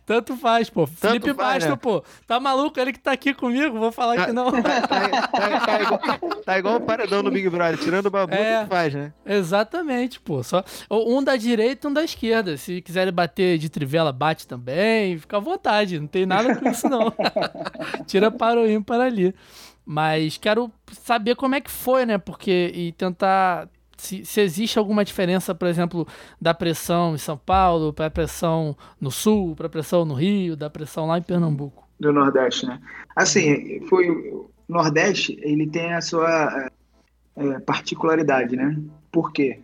[0.06, 0.86] Tanto faz, pô.
[0.86, 1.76] Tanto Felipe Bastos, né?
[1.76, 2.02] pô.
[2.26, 2.78] Tá maluco?
[2.78, 4.50] Ele que tá aqui comigo, vou falar tá, que não.
[4.64, 6.00] Tá, tá, tá, igual,
[6.44, 9.12] tá igual o paredão no Big Brother, tirando o babu, é, faz, né?
[9.26, 10.42] Exatamente, pô.
[10.42, 12.56] Só, um da direita e um da esquerda.
[12.56, 15.18] Se quiserem bater de trivela, bate também.
[15.18, 17.12] Fica à vontade, não tem nada com isso, não.
[18.06, 19.34] Tira para o ímpar ali.
[19.86, 22.16] Mas quero saber como é que foi, né?
[22.16, 22.72] Porque.
[22.74, 23.68] E tentar
[24.04, 26.06] se, se, existe alguma diferença, por exemplo,
[26.40, 30.56] da pressão em São Paulo para a pressão no Sul, para a pressão no Rio,
[30.56, 31.88] da pressão lá em Pernambuco.
[31.98, 32.80] Do Nordeste, né?
[33.16, 36.70] Assim, foi o Nordeste, ele tem a sua
[37.36, 38.78] é, particularidade, né?
[39.10, 39.60] Por quê?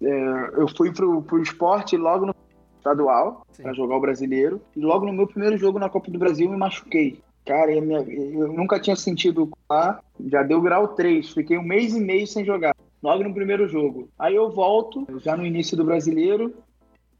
[0.00, 2.34] É, eu fui pro, pro esporte logo no
[2.78, 6.50] estadual para jogar o brasileiro e logo no meu primeiro jogo na Copa do Brasil
[6.50, 7.20] me machuquei.
[7.44, 12.00] Cara, eu, eu nunca tinha sentido lá, já deu grau 3, fiquei um mês e
[12.00, 14.08] meio sem jogar logo no primeiro jogo.
[14.18, 16.54] Aí eu volto, já no início do brasileiro,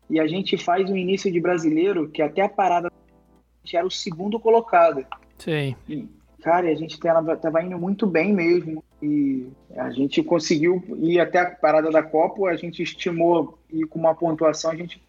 [0.09, 3.87] e a gente faz um início de brasileiro que até a parada a gente era
[3.87, 5.05] o segundo colocado.
[5.39, 5.75] Sim.
[5.89, 6.07] E,
[6.43, 8.85] cara, a gente tava, tava indo muito bem mesmo.
[9.03, 13.99] E a gente conseguiu ir até a parada da Copa, a gente estimou ir com
[13.99, 15.03] uma pontuação, a gente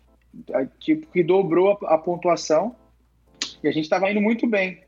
[0.79, 2.75] tipo, que dobrou a, a pontuação.
[3.63, 4.81] E a gente estava indo muito bem.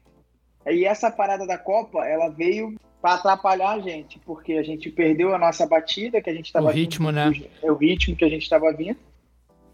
[0.66, 2.76] E essa parada da Copa, ela veio
[3.06, 6.66] para atrapalhar a gente, porque a gente perdeu a nossa batida, que a gente estava.
[6.66, 7.34] O ritmo, vindo, né?
[7.62, 8.98] É o ritmo que a gente estava vindo.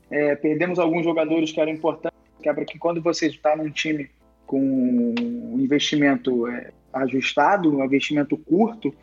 [0.10, 4.10] É, perdemos alguns jogadores que eram importantes, que é que quando você está num time
[4.46, 8.94] com um investimento é, ajustado, um investimento curto,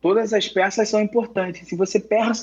[0.00, 1.68] todas as peças são importantes.
[1.68, 2.40] Se você perde,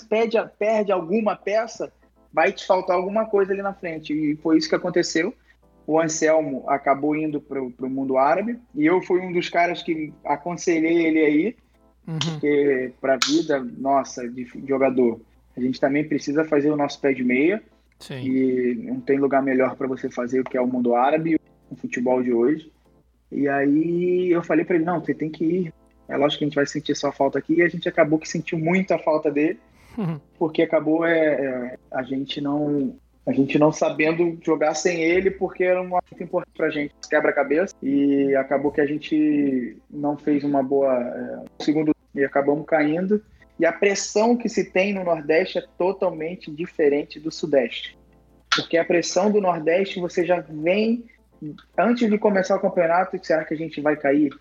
[0.60, 1.92] perde alguma peça,
[2.32, 4.14] vai te faltar alguma coisa ali na frente.
[4.14, 5.34] E foi isso que aconteceu.
[5.92, 10.14] O Anselmo acabou indo para o mundo árabe e eu fui um dos caras que
[10.24, 11.56] aconselhei ele aí,
[12.08, 12.18] uhum.
[12.18, 15.20] porque para a vida nossa de jogador,
[15.58, 17.62] a gente também precisa fazer o nosso pé de meia.
[18.00, 18.22] Sim.
[18.24, 21.38] E não tem lugar melhor para você fazer o que é o mundo árabe,
[21.70, 22.72] o futebol de hoje.
[23.30, 25.74] E aí eu falei para ele, não, você tem que ir.
[26.08, 27.56] É lógico que a gente vai sentir sua falta aqui.
[27.56, 29.60] E a gente acabou que sentiu muito a falta dele,
[29.98, 30.22] uhum.
[30.39, 35.63] porque acabou é, é, a gente não a gente não sabendo jogar sem ele, porque
[35.63, 37.74] era uma muito importante pra gente, quebra-cabeça.
[37.82, 43.24] E acabou que a gente não fez uma boa é, segundo e acabamos caindo.
[43.59, 47.97] E a pressão que se tem no Nordeste é totalmente diferente do Sudeste.
[48.55, 51.05] Porque a pressão do Nordeste você já vem
[51.78, 54.32] antes de começar o campeonato, será que a gente vai cair?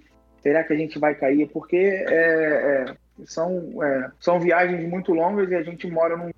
[0.42, 1.48] Será que a gente vai cair?
[1.48, 2.94] Porque é, é,
[3.26, 6.30] são, é, são viagens muito longas e a gente mora num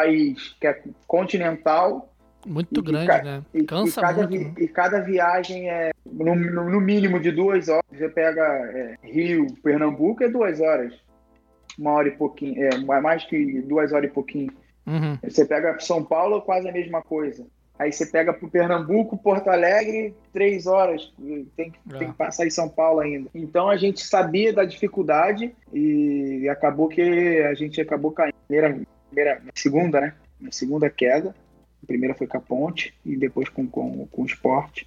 [0.00, 2.12] país que é continental.
[2.46, 3.42] Muito grande, né?
[3.68, 4.44] Cansa e cada, muito.
[4.48, 4.54] Né?
[4.58, 7.84] E cada viagem é no, no, mínimo de duas horas.
[7.92, 10.94] Você pega é, Rio, Pernambuco, é duas horas.
[11.78, 12.56] Uma hora e pouquinho.
[12.64, 14.50] É mais que duas horas e pouquinho.
[14.86, 15.18] Uhum.
[15.22, 17.46] Você pega São Paulo, quase a mesma coisa.
[17.78, 21.12] Aí você pega para Pernambuco, Porto Alegre, três horas.
[21.56, 21.98] Tem, é.
[21.98, 23.30] tem que passar em São Paulo ainda.
[23.34, 27.00] Então a gente sabia da dificuldade e acabou que
[27.42, 28.36] a gente acabou caindo.
[29.10, 30.14] Primeira, primeira segunda, né?
[30.40, 31.34] Na segunda queda.
[31.82, 34.86] A primeira foi com a Ponte e depois com, com, com o Esporte.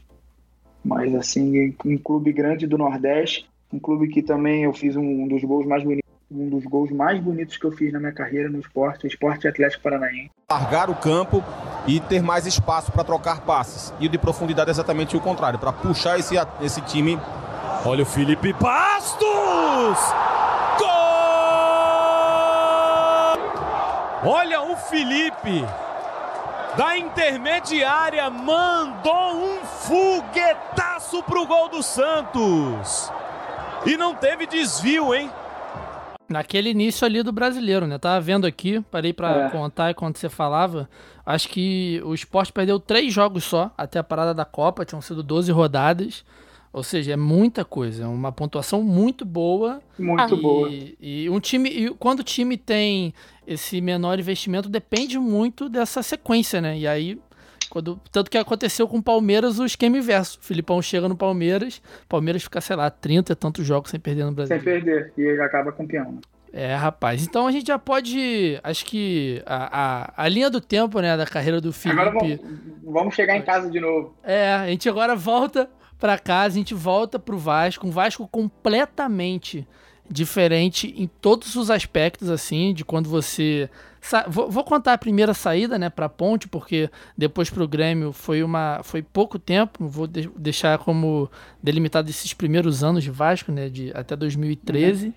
[0.84, 5.28] Mas assim, um clube grande do Nordeste, um clube que também eu fiz um, um
[5.28, 6.04] dos gols mais bonitos
[6.34, 9.84] um dos gols mais bonitos que eu fiz na minha carreira no esporte, esporte Atlético
[9.84, 10.32] Paranaense.
[10.50, 11.44] Largar o campo
[11.88, 13.94] e ter mais espaço para trocar passes.
[14.00, 17.20] E de profundidade é exatamente o contrário, para puxar esse, esse time.
[17.86, 19.20] Olha o Felipe Bastos!
[20.80, 21.14] Gol!
[24.26, 25.66] Olha o Felipe
[26.78, 33.12] da intermediária mandou um foguetaço pro gol do Santos.
[33.86, 35.30] E não teve desvio, hein?
[36.30, 37.98] Naquele início ali do brasileiro, né?
[37.98, 39.50] Tava vendo aqui, parei para é.
[39.50, 40.90] contar enquanto você falava.
[41.26, 45.22] Acho que o esporte perdeu três jogos só até a parada da Copa, tinham sido
[45.22, 46.24] 12 rodadas.
[46.74, 49.80] Ou seja, é muita coisa, é uma pontuação muito boa.
[50.00, 50.70] Muito e, boa.
[50.72, 53.14] E um time, e quando o time tem
[53.46, 56.78] esse menor investimento, depende muito dessa sequência, né?
[56.78, 57.20] E aí
[57.70, 60.38] quando, tanto que aconteceu com o Palmeiras o esquema inverso.
[60.40, 64.26] O Filipão chega no Palmeiras, Palmeiras fica, sei lá, 30 e tantos jogos sem perder
[64.26, 64.56] no Brasil.
[64.56, 66.12] Sem perder, e ele acaba campeão.
[66.12, 66.20] Né?
[66.54, 67.24] É, rapaz.
[67.24, 68.60] Então a gente já pode.
[68.64, 72.00] Acho que a, a, a linha do tempo, né, da carreira do Felipe.
[72.00, 72.40] Agora vamos,
[72.84, 74.16] vamos chegar em casa de novo.
[74.24, 75.68] É, a gente agora volta
[76.00, 79.68] para casa, a gente volta pro Vasco, um Vasco completamente
[80.14, 83.70] diferente em todos os aspectos, assim, de quando você
[84.28, 88.44] Vou, vou, contar a primeira saída, né, para Ponte, porque depois para o Grêmio foi
[88.44, 89.88] uma foi pouco tempo.
[89.88, 95.06] Vou de, deixar como delimitado esses primeiros anos de Vasco, né, de até 2013.
[95.06, 95.14] Uhum.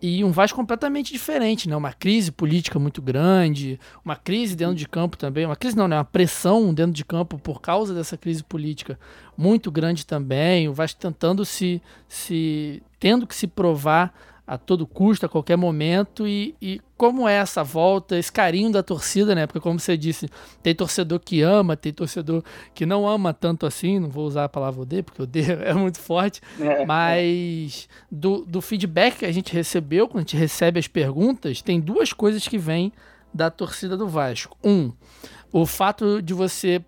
[0.00, 1.74] E um Vasco completamente diferente, né?
[1.74, 5.96] Uma crise política muito grande, uma crise dentro de campo também, uma crise não, né?
[5.96, 8.98] Uma pressão dentro de campo por causa dessa crise política
[9.36, 10.68] muito grande também.
[10.68, 14.12] O Vasco tentando se, se tendo que se provar
[14.48, 18.82] a todo custo, a qualquer momento, e, e, como é essa volta, esse carinho da
[18.82, 19.46] torcida, né?
[19.46, 20.26] Porque, como você disse,
[20.62, 22.42] tem torcedor que ama, tem torcedor
[22.74, 26.00] que não ama tanto assim, não vou usar a palavra odeio, porque odeio é muito
[26.00, 28.04] forte, é, mas é.
[28.10, 32.14] Do, do feedback que a gente recebeu, quando a gente recebe as perguntas, tem duas
[32.14, 32.90] coisas que vêm
[33.34, 34.56] da torcida do Vasco.
[34.64, 34.90] Um,
[35.52, 36.82] o fato de você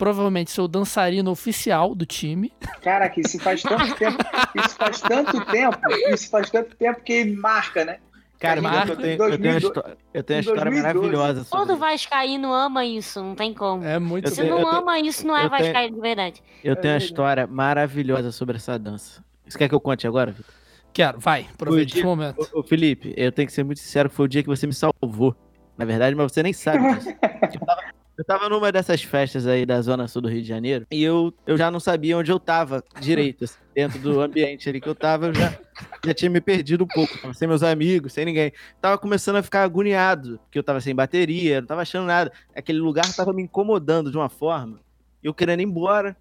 [0.00, 2.50] provavelmente ser o dançarino oficial do time.
[2.80, 4.16] Cara, isso faz tanto tempo.
[4.54, 5.78] Isso faz tanto tempo.
[6.10, 7.98] Isso faz tanto tempo que marca, né?
[8.38, 12.50] Cara, marca, eu, tenho, eu, tenho história, eu tenho uma história maravilhosa sobre Todo Vascaíno
[12.50, 13.84] ama isso, não tem como.
[13.84, 16.42] É muito Se não ama isso, não é Vascaíno de verdade.
[16.64, 19.22] Eu tenho uma história maravilhosa sobre essa dança.
[19.46, 20.54] Você quer que eu conte agora, Vitor?
[20.94, 22.48] Quero, vai, aproveite esse momento.
[22.54, 25.36] Ô, Felipe, eu tenho que ser muito sincero, foi o dia que você me salvou.
[25.76, 27.10] Na verdade, mas você nem sabe disso.
[27.10, 27.82] eu, tava,
[28.20, 31.32] eu tava numa dessas festas aí da Zona Sul do Rio de Janeiro e eu,
[31.46, 34.94] eu já não sabia onde eu tava direito, assim, dentro do ambiente ali que eu
[34.94, 35.58] tava, eu já,
[36.04, 38.52] já tinha me perdido um pouco, tava sem meus amigos, sem ninguém.
[38.78, 42.30] Tava começando a ficar agoniado, porque eu tava sem bateria, não tava achando nada.
[42.54, 44.80] Aquele lugar tava me incomodando de uma forma,
[45.22, 46.14] eu querendo ir embora.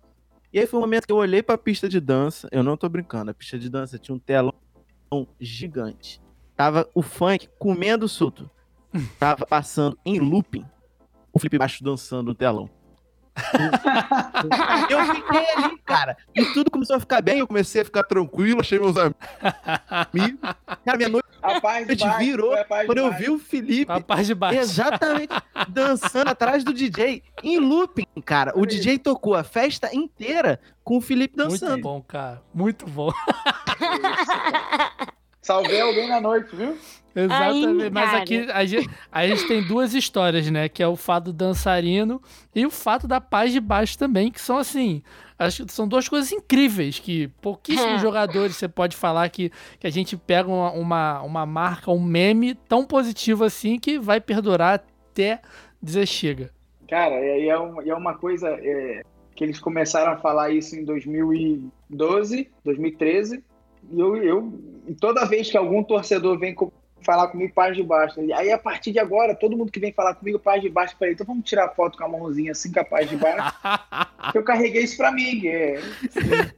[0.53, 2.87] E aí foi um momento que eu olhei pra pista de dança, eu não tô
[2.87, 4.53] brincando, a pista de dança tinha um telão
[5.37, 6.21] gigante.
[6.55, 8.49] Tava o funk comendo solto.
[9.19, 10.65] Tava passando em looping
[11.39, 12.69] o Felipe Baixo dançando no telão.
[14.89, 16.17] eu fiquei ali, cara.
[16.35, 19.17] E tudo começou a ficar bem, eu comecei a ficar tranquilo, achei meus amigos.
[20.85, 23.29] Cara, minha noite A paz de baixo, virou foi a paz de quando eu vi
[23.29, 24.59] o Felipe A parte de baixo.
[24.59, 25.33] Exatamente.
[25.69, 27.23] Dançando atrás do DJ.
[27.41, 28.51] Em looping, cara.
[28.55, 31.81] O DJ tocou a festa inteira com o Felipe Muito dançando.
[31.81, 32.41] bom, cara.
[32.53, 33.11] Muito bom.
[35.49, 36.77] Salvei alguém na noite, viu?
[37.15, 37.83] Exatamente.
[37.85, 40.69] Aí, Mas aqui a gente, a gente tem duas histórias, né?
[40.69, 42.21] Que é o fato do dançarino
[42.53, 45.01] e o fato da paz de baixo também, que são assim.
[45.39, 49.89] Acho que são duas coisas incríveis que pouquíssimos jogadores você pode falar que, que a
[49.89, 55.41] gente pega uma, uma, uma marca, um meme tão positivo assim que vai perdurar até
[55.81, 56.51] dizer chega.
[56.87, 59.01] Cara, e é, uma, é uma coisa é,
[59.35, 63.43] que eles começaram a falar isso em 2012, 2013.
[63.91, 64.53] E eu, eu
[64.99, 66.71] toda vez que algum torcedor vem com-
[67.05, 68.19] falar comigo, paz de baixo.
[68.21, 70.95] E aí, a partir de agora, todo mundo que vem falar comigo, paz de baixo,
[70.99, 73.55] falei, então vamos tirar foto com a mãozinha assim, com a paz de baixo.
[74.35, 75.45] eu carreguei isso pra mim.
[75.47, 75.79] é.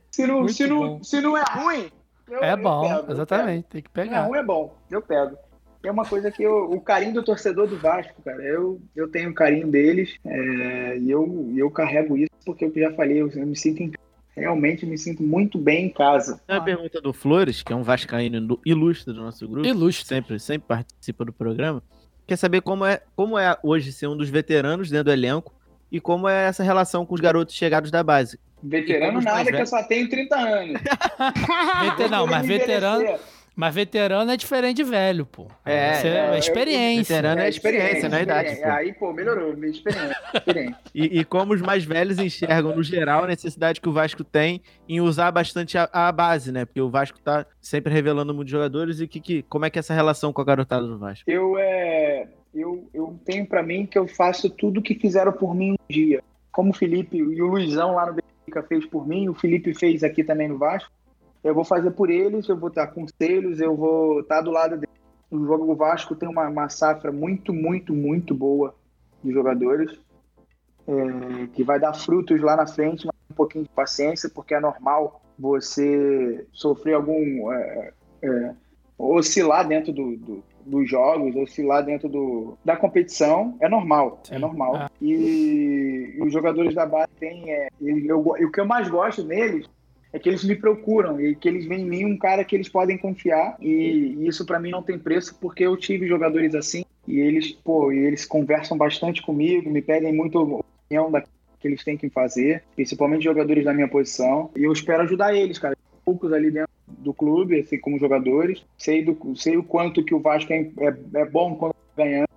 [0.09, 1.03] se, não, Muito se, não, bom.
[1.03, 1.91] se não é ruim,
[2.29, 3.67] eu, É eu bom, pego, eu exatamente.
[3.69, 4.07] Tem que pego.
[4.07, 4.27] Se não é pegar.
[4.29, 4.75] ruim, é bom.
[4.89, 5.37] Eu pego.
[5.83, 9.31] É uma coisa que eu, o carinho do torcedor do Vasco, cara, eu, eu tenho
[9.31, 13.47] o carinho deles é, e eu, eu carrego isso porque eu já falei, eu, eu
[13.47, 13.91] me sinto em,
[14.35, 16.41] realmente me sinto muito bem em casa.
[16.47, 19.67] Tem uma pergunta do Flores, que é um vascaíno ilu- ilustre do nosso grupo.
[19.67, 20.07] Ilustre.
[20.07, 21.83] Sempre, sempre participa do programa.
[22.27, 25.53] Quer saber como é, como é hoje ser um dos veteranos dentro do elenco
[25.91, 28.39] e como é essa relação com os garotos chegados da base.
[28.63, 30.81] Veterano nada, que eu só tenho 30 anos.
[32.09, 33.25] Não, mas veterano, envelhecer.
[33.55, 35.47] Mas veterano é diferente de velho, pô.
[35.65, 37.15] É, Isso é, é, experiência.
[37.15, 38.67] veterano é experiência, não é idade, pô.
[38.69, 40.17] Aí, pô, melhorou, minha experiência.
[40.33, 40.77] experiência.
[40.93, 44.61] E, e como os mais velhos enxergam, no geral, a necessidade que o Vasco tem
[44.87, 46.65] em usar bastante a, a base, né?
[46.65, 49.81] Porque o Vasco tá sempre revelando muitos jogadores e que, que, como é que é
[49.81, 51.29] essa relação com a garotada do Vasco?
[51.29, 55.71] Eu, é, eu, eu tenho pra mim que eu faço tudo que fizeram por mim
[55.71, 56.21] um dia.
[56.51, 60.03] Como o Felipe e o Luizão lá no Benfica fez por mim, o Felipe fez
[60.03, 60.91] aqui também no Vasco.
[61.43, 64.95] Eu vou fazer por eles, eu vou dar conselhos, eu vou estar do lado deles.
[65.31, 68.75] O jogo do Vasco tem uma, uma safra muito, muito, muito boa
[69.23, 69.97] de jogadores,
[70.87, 74.59] é, que vai dar frutos lá na frente, mas um pouquinho de paciência, porque é
[74.59, 77.51] normal você sofrer algum.
[77.51, 78.55] é, é,
[78.97, 84.37] oscilar dentro do, do- dos jogos, oscilar dentro do, da competição, é normal, Sim, é
[84.37, 84.75] normal.
[84.75, 84.87] é.
[85.01, 88.87] E, e os jogadores da base têm, é, eu, go- e o que eu mais
[88.87, 89.65] gosto neles
[90.13, 92.69] é que eles me procuram e que eles veem em mim um cara que eles
[92.69, 96.83] podem confiar e, e isso pra mim não tem preço porque eu tive jogadores assim
[97.07, 101.83] e eles, pô, e eles conversam bastante comigo, me pedem muito opinião da que eles
[101.83, 105.77] têm que fazer, principalmente jogadores da minha posição e eu espero ajudar eles, cara.
[106.03, 108.65] Poucos ali dentro do clube, assim como jogadores.
[108.77, 112.27] Sei, do, sei o quanto que o Vasco é, é, é bom quando tá ganhando.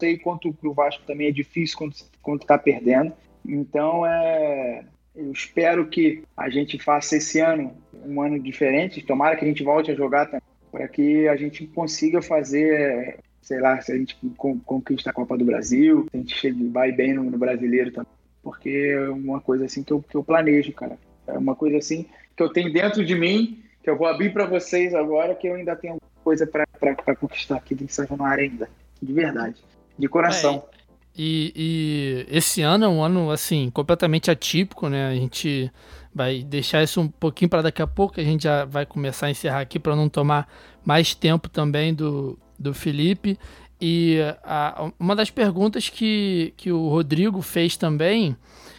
[0.00, 3.12] Sei quanto que o Vasco também é difícil quando, quando tá perdendo.
[3.46, 4.84] Então, é,
[5.14, 9.04] eu espero que a gente faça esse ano um ano diferente.
[9.04, 13.60] Tomara que a gente volte a jogar também, para que a gente consiga fazer, sei
[13.60, 16.92] lá, se a gente con- conquista a Copa do Brasil, se a gente chega, vai
[16.92, 18.12] bem no, no brasileiro também.
[18.42, 20.96] Porque é uma coisa assim que eu, que eu planejo, cara.
[21.26, 22.06] É uma coisa assim
[22.36, 25.54] que eu tenho dentro de mim, que eu vou abrir para vocês agora, que eu
[25.54, 28.68] ainda tenho coisa para conquistar aqui em São Januário ainda.
[29.02, 29.56] De verdade.
[29.98, 30.64] De coração.
[31.16, 31.52] E,
[32.30, 35.08] e esse ano é um ano, assim, completamente atípico, né?
[35.08, 35.70] A gente
[36.14, 39.30] vai deixar isso um pouquinho para daqui a pouco, a gente já vai começar a
[39.30, 40.48] encerrar aqui para não tomar
[40.84, 43.38] mais tempo também do, do Felipe.
[43.80, 48.36] E a- uma das perguntas que, que o Rodrigo fez também,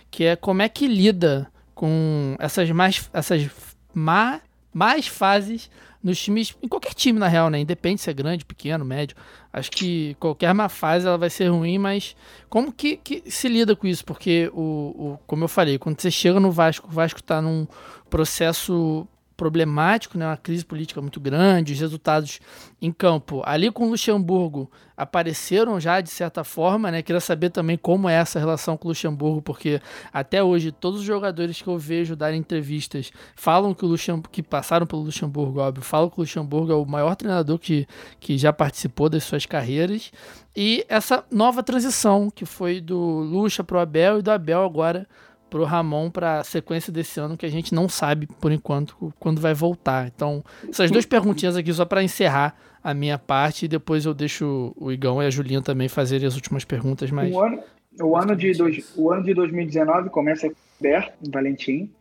[0.09, 3.49] que é como é que lida com essas mais, essas
[3.93, 4.39] má,
[4.73, 5.69] mais fases
[6.03, 7.59] nos times, em qualquer time na real, né?
[7.59, 9.15] Independe se é grande, pequeno, médio.
[9.53, 12.15] Acho que qualquer má fase ela vai ser ruim, mas
[12.49, 14.03] como que, que se lida com isso?
[14.03, 17.67] Porque, o, o, como eu falei, quando você chega no Vasco, o Vasco está num
[18.09, 19.07] processo
[19.41, 20.27] problemático, né?
[20.27, 22.39] uma crise política muito grande, os resultados
[22.79, 27.01] em campo ali com o Luxemburgo apareceram já de certa forma, né?
[27.01, 29.81] Queria saber também como é essa relação com o Luxemburgo, porque
[30.13, 34.43] até hoje todos os jogadores que eu vejo darem entrevistas falam que o Luxemburgo, que
[34.43, 37.87] passaram pelo Luxemburgo, óbvio, falam que o Luxemburgo é o maior treinador que,
[38.19, 40.11] que já participou das suas carreiras.
[40.55, 45.07] E essa nova transição que foi do Luxa pro Abel e do Abel agora
[45.51, 49.41] pro Ramon para a sequência desse ano que a gente não sabe por enquanto quando
[49.41, 50.07] vai voltar.
[50.07, 54.73] Então, essas duas perguntinhas aqui só para encerrar a minha parte e depois eu deixo
[54.77, 57.59] o Igão e a Julinha também fazerem as últimas perguntas, mas O, ano,
[58.01, 60.49] o, ano de dois, o ano de 2019 começa
[60.79, 61.91] aberto, em Valentim,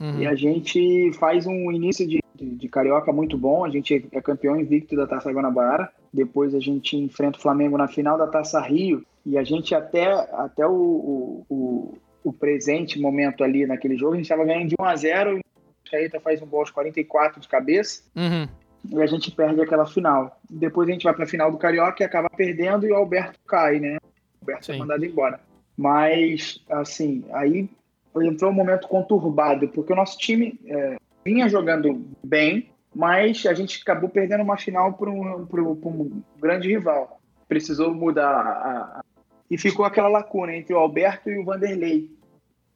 [0.00, 0.18] Uhum.
[0.20, 3.64] e a gente faz um início de, de, de Carioca muito bom.
[3.64, 5.92] A gente é campeão invicto da Taça Guanabara.
[6.12, 9.04] Depois a gente enfrenta o Flamengo na final da Taça Rio.
[9.24, 14.16] E a gente até, até o, o, o, o presente momento ali naquele jogo, a
[14.16, 17.48] gente estava ganhando de 1 a 0 o Caeta faz um gol aos 44 de
[17.48, 18.48] cabeça Uhum.
[18.90, 20.40] e a gente perde aquela final.
[20.48, 23.38] Depois a gente vai para a final do Carioca e acaba perdendo e o Alberto
[23.46, 23.96] cai, né?
[23.96, 24.78] O Alberto é Sim.
[24.80, 25.40] mandado embora.
[25.76, 27.68] Mas, assim, aí
[28.16, 33.80] entrou um momento conturbado, porque o nosso time é, vinha jogando bem, mas a gente
[33.82, 37.20] acabou perdendo uma final para um, um grande rival.
[37.48, 39.02] Precisou mudar a- a-
[39.50, 42.10] e ficou aquela lacuna entre o Alberto e o Vanderlei.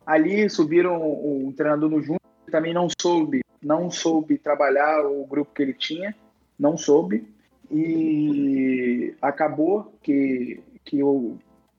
[0.05, 5.62] Ali subiram o, treinador no que também não soube, não soube trabalhar o grupo que
[5.62, 6.14] ele tinha,
[6.59, 7.26] não soube.
[7.70, 11.36] E acabou que, que o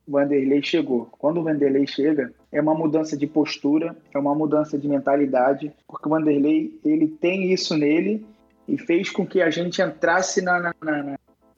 [0.07, 1.07] Vanderlei chegou.
[1.18, 6.07] Quando o Vanderlei chega, é uma mudança de postura, é uma mudança de mentalidade, porque
[6.07, 8.26] o Vanderlei ele tem isso nele
[8.68, 11.18] e fez com que a gente entrasse na, na, na-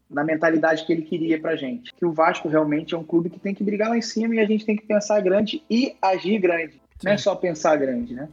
[0.10, 1.94] na- mentalidade que ele queria pra gente.
[1.94, 4.40] Que o Vasco realmente é um clube que tem que brigar lá em cima e
[4.40, 6.82] a gente tem que pensar grande e agir grande.
[7.04, 7.24] Não é Sim.
[7.24, 8.28] só pensar grande, né?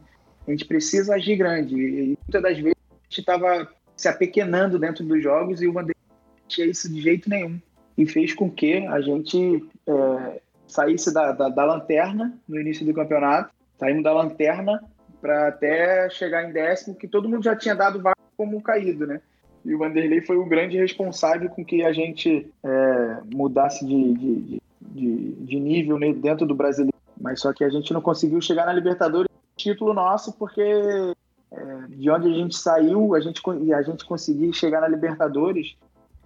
[0.47, 1.75] A gente precisa agir grande.
[1.75, 5.95] E muitas das vezes a gente estava se apequenando dentro dos jogos e o Vanderlei
[6.09, 7.59] não tinha isso de jeito nenhum.
[7.97, 12.93] E fez com que a gente é, saísse da, da, da lanterna no início do
[12.93, 13.51] campeonato.
[13.79, 14.83] Saímos da lanterna
[15.21, 19.07] para até chegar em décimo, que todo mundo já tinha dado o Vasco como caído,
[19.07, 19.19] né?
[19.67, 24.61] E o Vanderlei foi o grande responsável com que a gente é, mudasse de, de,
[24.81, 26.95] de- de, nível né, dentro do brasileiro.
[27.19, 32.09] Mas só que a gente não conseguiu chegar na Libertadores, título nosso, porque é, de
[32.09, 33.41] onde a gente saiu, a gente,
[33.73, 35.75] a gente conseguir chegar na Libertadores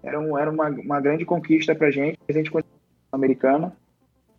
[0.02, 2.18] era, um, era uma, uma grande conquista pra gente.
[2.28, 2.76] A gente conseguiu
[3.10, 3.72] americana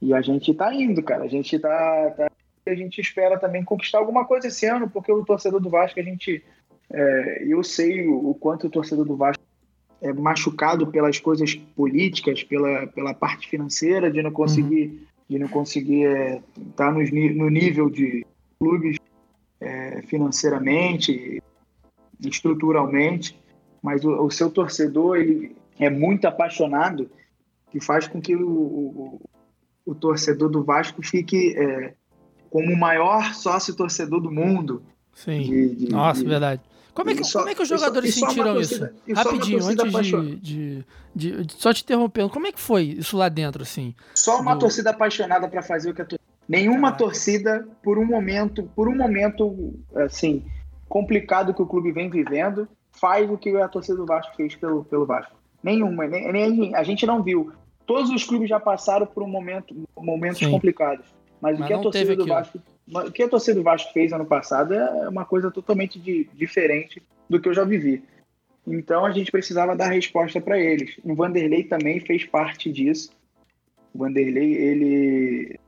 [0.02, 1.26] e a gente tá indo, cara.
[1.26, 2.28] A gente tá, tá
[2.66, 6.04] a gente espera também conquistar alguma coisa esse ano, porque o torcedor do Vasco, a
[6.04, 6.44] gente.
[6.91, 9.43] É, eu sei o, quanto o torcedor do Vasco
[10.01, 16.41] é machucado pelas coisas políticas, pela, pela parte financeira, de não conseguir, de não conseguir
[16.69, 18.26] estar no, no nível de
[18.60, 18.97] clubes
[19.61, 21.41] é, financeiramente,
[22.23, 23.39] estruturalmente,
[23.81, 27.10] mas o, o seu torcedor ele é muito apaixonado
[27.72, 29.22] que faz com que o, o,
[29.85, 31.93] o torcedor do Vasco fique é,
[32.49, 34.84] como o maior sócio torcedor do mundo.
[35.14, 35.41] Sim.
[35.41, 36.61] De- de- Nossa, de- verdade.
[36.94, 39.15] Como é que, só- como é que os jogadores só sentiram torcida- isso?
[39.15, 43.30] Rapidinho, antes de, de, de- de- Só te interrompendo, como é que foi isso lá
[43.30, 43.95] dentro, assim?
[44.14, 46.24] Só uma do- torcida apaixonada para fazer o que a torcida.
[46.48, 46.98] Nenhuma Caraca.
[46.98, 50.44] torcida, por um momento, por um momento assim
[50.90, 54.84] complicado que o clube vem vivendo, faz o que a torcida do Vasco fez pelo,
[54.84, 55.32] pelo Vasco.
[55.64, 57.52] Nenhuma, nem, nem- a gente não viu.
[57.86, 60.52] Todos os clubes já passaram por um momento, momentos Sim.
[60.52, 61.06] complicados.
[61.44, 62.26] Mas, Mas o que a torcida do.
[62.26, 66.30] Vasco, o que a torcida do Vasco fez ano passado é uma coisa totalmente di-
[66.34, 68.02] diferente do que eu já vivi.
[68.65, 70.98] Então a gente precisava dar resposta para eles.
[71.03, 73.11] O Vanderlei também fez parte disso.
[73.94, 75.60] O Vanderlei ele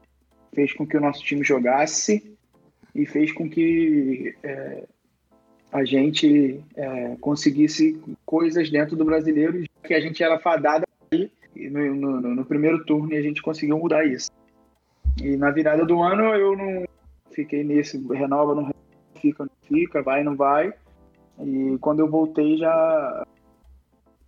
[0.53, 2.37] fez com que o nosso time jogasse
[2.95, 4.85] e fez com que é,
[5.73, 11.29] a gente é, conseguisse coisas dentro do brasileiro que a gente era fadada aí
[11.69, 14.31] no, no- no primeiro turno e a gente conseguiu mudar isso.
[15.21, 16.85] E na virada do ano eu não
[17.31, 18.75] fiquei nesse renova, não renova,
[19.19, 20.73] fica, não fica, vai, não vai.
[21.39, 23.25] E quando eu voltei já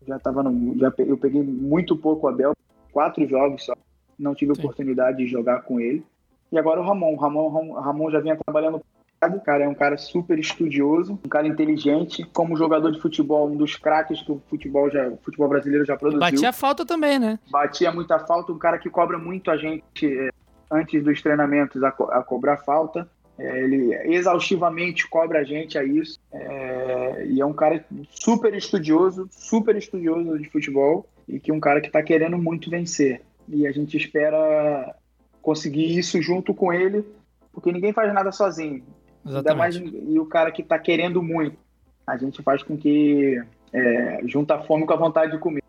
[0.07, 2.53] já tava no, já eu peguei muito pouco o Abel,
[2.91, 3.73] quatro jogos só,
[4.17, 4.61] não tive Sim.
[4.61, 6.03] oportunidade de jogar com ele.
[6.51, 8.81] E agora o Ramon, o Ramon, Ramon- Ramon já vinha trabalhando
[9.19, 13.57] o cara é um cara super estudioso, um cara inteligente, como jogador de futebol, um
[13.57, 17.39] dos craques que o futebol já, o futebol brasileiro já produziu Batia falta também, né?
[17.49, 20.29] batia muita falta, um cara que cobra muito a gente é,
[20.69, 23.09] antes dos treinamentos a, co- a cobrar falta.
[23.39, 26.19] É, ele exaustivamente cobra a gente a isso.
[26.31, 31.59] É, e é um cara super estudioso, super estudioso de futebol e que é um
[31.59, 33.21] cara que está querendo muito vencer.
[33.47, 34.95] E a gente espera
[35.41, 37.05] conseguir isso junto com ele,
[37.53, 38.83] porque ninguém faz nada sozinho.
[39.25, 40.11] Ainda mais Exatamente.
[40.11, 41.57] e o cara que está querendo muito.
[42.05, 43.41] A gente faz com que
[43.73, 45.61] é, junta a fome com a vontade de comer.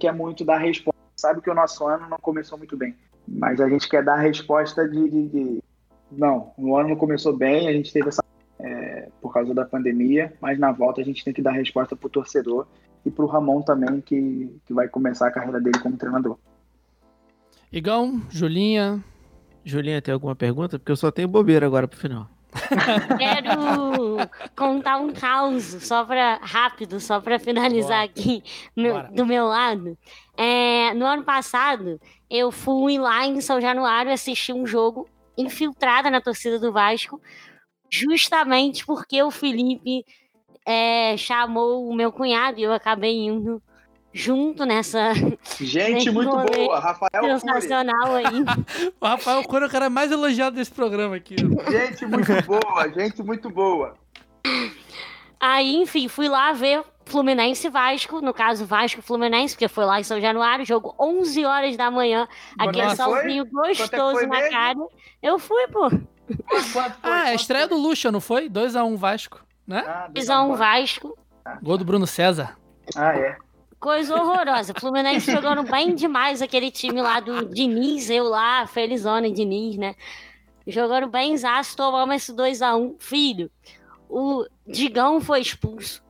[0.00, 0.98] Quer muito dar resposta.
[1.16, 2.94] Sabe que o nosso ano não começou muito bem.
[3.26, 5.62] Mas a gente quer dar a resposta de, de- de-
[6.12, 8.22] Não, o ano não começou bem, a gente teve essa.
[8.58, 12.08] é, por causa da pandemia, mas na volta a gente tem que dar resposta pro
[12.08, 12.66] torcedor
[13.04, 16.38] e pro Ramon também, que, que vai começar a carreira dele como treinador.
[17.72, 19.02] Igão, Julinha.
[19.64, 20.78] Julinha, tem alguma pergunta?
[20.78, 22.28] Porque eu só tenho bobeira agora pro final.
[23.18, 28.04] Quero contar um caos, só para rápido, só para finalizar Bora.
[28.04, 28.42] aqui
[28.76, 29.98] meu- do meu lado.
[30.36, 32.00] É, no ano passado,
[32.34, 37.20] eu fui lá em São Januário assistir um jogo infiltrada na torcida do Vasco,
[37.90, 40.04] justamente porque o Felipe
[40.66, 43.62] é, chamou o meu cunhado e eu acabei indo
[44.12, 45.12] junto nessa
[45.58, 47.40] Gente Gente, muito rolê boa, Rafael Cury.
[47.40, 48.44] sensacional aí.
[49.00, 51.36] O Rafael Coro é o cara mais elogiado desse programa aqui.
[51.40, 51.70] ó.
[51.70, 53.94] Gente muito boa, gente muito boa.
[55.40, 59.84] Aí, enfim, fui lá ver Fluminense e Vasco, no caso Vasco e Fluminense, porque foi
[59.84, 62.26] lá em São Januário, jogo 11 horas da manhã,
[62.58, 62.96] aquele foi?
[62.96, 64.50] solzinho é que gostoso foi na mesmo?
[64.50, 64.78] cara.
[65.22, 65.90] Eu fui, pô.
[65.90, 66.82] Foi?
[67.02, 67.84] Ah, é a estreia do foi?
[67.84, 68.48] Lucha, não foi?
[68.48, 69.84] 2x1 Vasco, né?
[69.86, 71.16] Ah, Fiz a um Vasco.
[71.62, 72.56] Gol do Bruno César.
[72.96, 73.36] Ah, é.
[73.78, 74.72] Coisa horrorosa.
[74.72, 79.94] Fluminense jogando bem demais aquele time lá do Diniz, eu lá, Felizona e Diniz, né?
[80.66, 82.94] Jogando bem zaço, tomamos esse 2x1.
[82.98, 83.50] Filho,
[84.08, 86.02] o Digão foi expulso.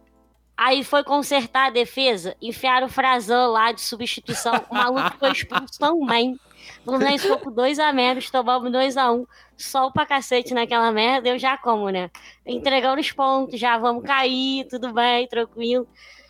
[0.56, 4.64] Aí foi consertar a defesa, enfiaram o Frazão lá de substituição.
[4.70, 6.39] O maluco foi expulso também.
[6.81, 9.26] O Fluminense ficou com 2 a menos, tomamos 2 a 1 um.
[9.56, 12.10] Sol pra cacete naquela merda, eu já como, né?
[12.47, 15.86] Entregando os pontos, já vamos cair, tudo bem, tranquilo.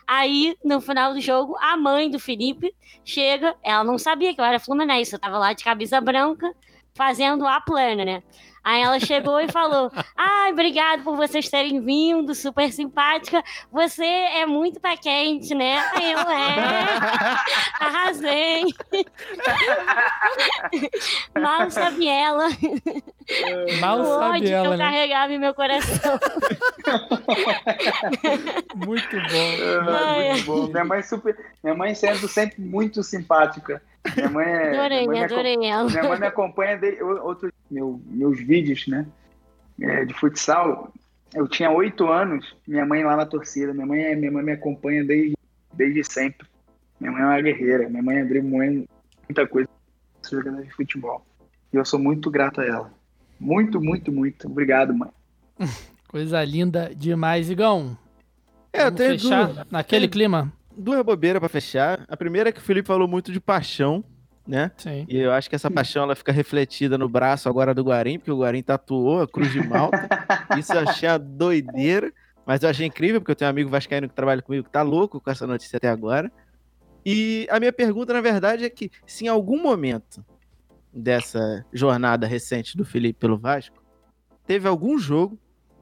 [0.06, 2.74] Aí, no final do jogo, a mãe do Felipe
[3.05, 6.52] chega, ela não sabia que eu era Fluminense, eu tava lá de camisa branca,
[6.94, 8.22] fazendo a plana, né?
[8.65, 13.45] Aí ela chegou e falou: Ai, obrigado por vocês terem vindo, super simpática.
[13.70, 15.77] Você é muito pé quente, né?
[15.95, 16.86] Aí eu é.
[17.78, 18.65] Arrasei.
[21.39, 22.49] Mal sabe ela.
[23.81, 24.85] Mal o sabe ódio que ela, eu né?
[24.85, 26.19] carregava em meu coração.
[28.74, 29.91] Muito bom.
[29.91, 30.66] Ah, Ai, muito bom.
[30.69, 33.82] Minha mãe super, minha mãe sendo sempre muito simpática.
[34.16, 35.90] Minha mãe é, Adorei, minha mãe me adorei ela.
[35.90, 39.06] Minha mãe me acompanha desde outros meu, meus vídeos, né?
[39.81, 40.93] é, de futsal.
[41.35, 43.72] Eu tinha oito anos, minha mãe lá na torcida.
[43.72, 45.36] Minha mãe, é- minha mãe me acompanha desde,
[45.72, 46.47] desde sempre.
[47.01, 47.89] Minha mãe é uma guerreira.
[47.89, 48.86] Minha mãe abriu mãe,
[49.28, 49.68] muita coisa
[50.31, 51.24] jogando de futebol.
[51.72, 52.93] E eu sou muito grato a ela.
[53.39, 54.47] Muito, muito, muito.
[54.47, 55.10] Obrigado, mãe.
[56.09, 57.98] Coisa linda demais, Igão.
[58.72, 60.52] É, eu tenho fechar naquele clima?
[60.76, 62.05] Duas bobeiras pra fechar.
[62.09, 64.05] A primeira é que o Felipe falou muito de paixão,
[64.46, 64.70] né?
[64.76, 65.06] Sim.
[65.09, 68.30] E eu acho que essa paixão ela fica refletida no braço agora do Guarim, porque
[68.30, 70.09] o Guarim tatuou a Cruz de Malta.
[70.59, 72.12] Isso eu achei uma doideira,
[72.46, 74.82] mas eu achei incrível, porque eu tenho um amigo vascaíno que trabalha comigo que tá
[74.82, 76.30] louco com essa notícia até agora.
[77.05, 80.24] E a minha pergunta, na verdade, é que se em algum momento
[80.92, 83.82] dessa jornada recente do Felipe pelo Vasco,
[84.46, 85.38] teve algum jogo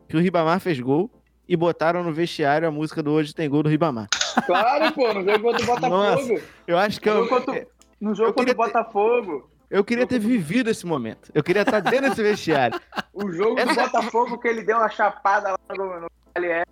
[0.09, 1.10] que o Ribamar fez gol
[1.48, 4.09] e botaram no vestiário a música do Hoje Tem Gol do Ribamar.
[4.47, 6.41] Claro, pô, no jogo contra o Botafogo.
[6.67, 7.67] Eu acho que No eu, jogo contra,
[8.01, 9.51] no jogo eu contra o Botafogo.
[9.71, 11.31] eu queria ter vivido esse momento.
[11.35, 12.81] Eu queria estar dentro desse vestiário.
[13.13, 16.67] O jogo do Essa- Botafogo que ele deu uma chapada lá no, no LR.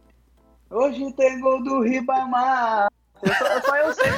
[0.71, 2.89] Hoje tem gol do Ribamar.
[3.23, 4.11] Eu só, só eu sei.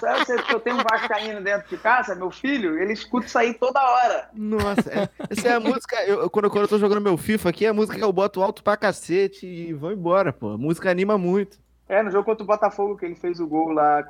[0.00, 3.26] Só eu sei porque eu tenho um vascaíno dentro de casa, meu filho, ele escuta
[3.26, 4.28] isso aí toda hora.
[4.34, 5.96] Nossa, é- essa é a música.
[6.06, 8.42] eu- quando, quando eu tô jogando meu FIFA aqui, é a música que eu boto
[8.42, 10.50] alto pra cacete e vou embora, pô.
[10.54, 11.58] A música anima muito.
[11.88, 14.04] É, no jogo contra o Botafogo que ele fez o gol lá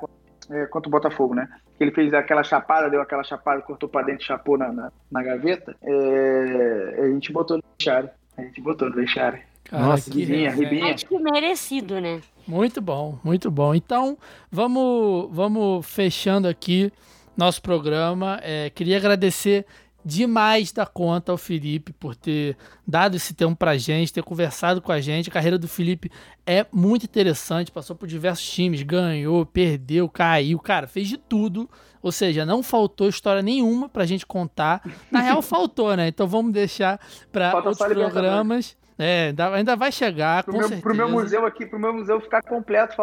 [0.49, 1.47] é, contra o Botafogo, né?
[1.77, 5.23] Que ele fez aquela chapada, deu aquela chapada, cortou pra dentro, chapou na, na, na
[5.23, 5.75] gaveta.
[5.81, 8.09] É, a gente botou no vestiário.
[8.37, 9.39] A gente botou no vestiário.
[9.65, 10.51] Cara, Nossa, que Ribinha.
[10.51, 10.93] Ribinha.
[10.93, 12.21] Acho que merecido, né?
[12.47, 13.75] Muito bom, muito bom.
[13.75, 14.17] Então,
[14.51, 16.91] vamos, vamos fechando aqui
[17.37, 18.39] nosso programa.
[18.41, 19.65] É, queria agradecer
[20.09, 24.91] demais da conta ao Felipe por ter dado esse tempo pra gente, ter conversado com
[24.91, 25.29] a gente.
[25.29, 26.11] A carreira do Felipe
[26.45, 31.69] é muito interessante, passou por diversos times, ganhou, perdeu, caiu, cara, fez de tudo.
[32.01, 34.81] Ou seja, não faltou história nenhuma pra gente contar.
[35.11, 36.07] Na real, faltou, né?
[36.07, 36.99] Então vamos deixar
[37.31, 38.13] pra Falta outros Libertadores.
[38.13, 38.77] programas.
[38.97, 40.81] É, ainda- ainda vai chegar, Pro com meu, certeza.
[40.87, 42.95] pro meu museu aqui, pro meu museu ficar completo,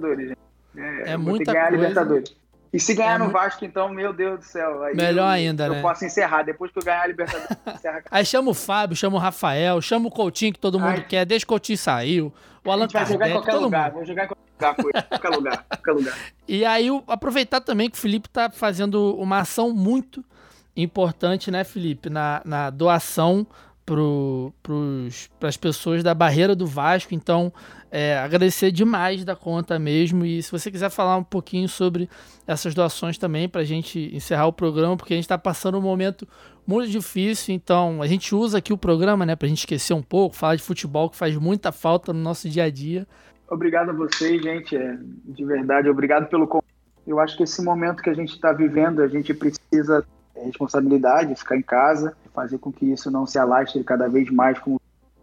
[0.00, 0.36] gente.
[0.76, 1.70] É ter muita coisa.
[1.70, 2.36] Libertadores.
[2.72, 4.82] E se ganhar É no Vasco, então, meu Deus do céu.
[4.82, 5.82] aí Melhor eu- ainda, eu né?
[5.82, 6.42] posso encerrar.
[6.42, 8.02] Depois que eu ganhar a Libertadores, encerra.
[8.10, 11.06] Aí chama o Fábio, chama o Rafael, chama o Coutinho que todo mundo Ai.
[11.06, 12.32] quer, desde que o Coutinho saiu,
[12.64, 13.84] o A Allan gente vai jogar em Kardec, qualquer todo lugar.
[13.86, 13.92] mundo.
[13.94, 16.18] Vou jogar em qualquer lugar, qualquer lugar, qualquer lugar.
[16.48, 20.24] E aí aproveitar também que o Felipe tá fazendo uma ação muito
[20.76, 23.46] importante, né, Felipe, na, na doação
[23.84, 27.14] para as pessoas da barreira do Vasco.
[27.14, 27.52] Então,
[27.90, 30.24] é, agradecer demais da conta mesmo.
[30.24, 32.08] E se você quiser falar um pouquinho sobre
[32.46, 35.82] essas doações também, para a gente encerrar o programa, porque a gente está passando um
[35.82, 36.26] momento
[36.66, 37.54] muito difícil.
[37.54, 40.56] Então, a gente usa aqui o programa né, para a gente esquecer um pouco, falar
[40.56, 43.06] de futebol que faz muita falta no nosso dia a dia.
[43.50, 44.76] Obrigado a vocês, gente.
[44.76, 44.96] é,
[45.26, 46.72] de verdade, obrigado pelo convite.
[47.06, 51.56] Eu acho que esse momento que a gente está vivendo, a gente precisa responsabilidade, ficar
[51.56, 54.80] em casa, fazer com que isso não se alastre cada vez mais como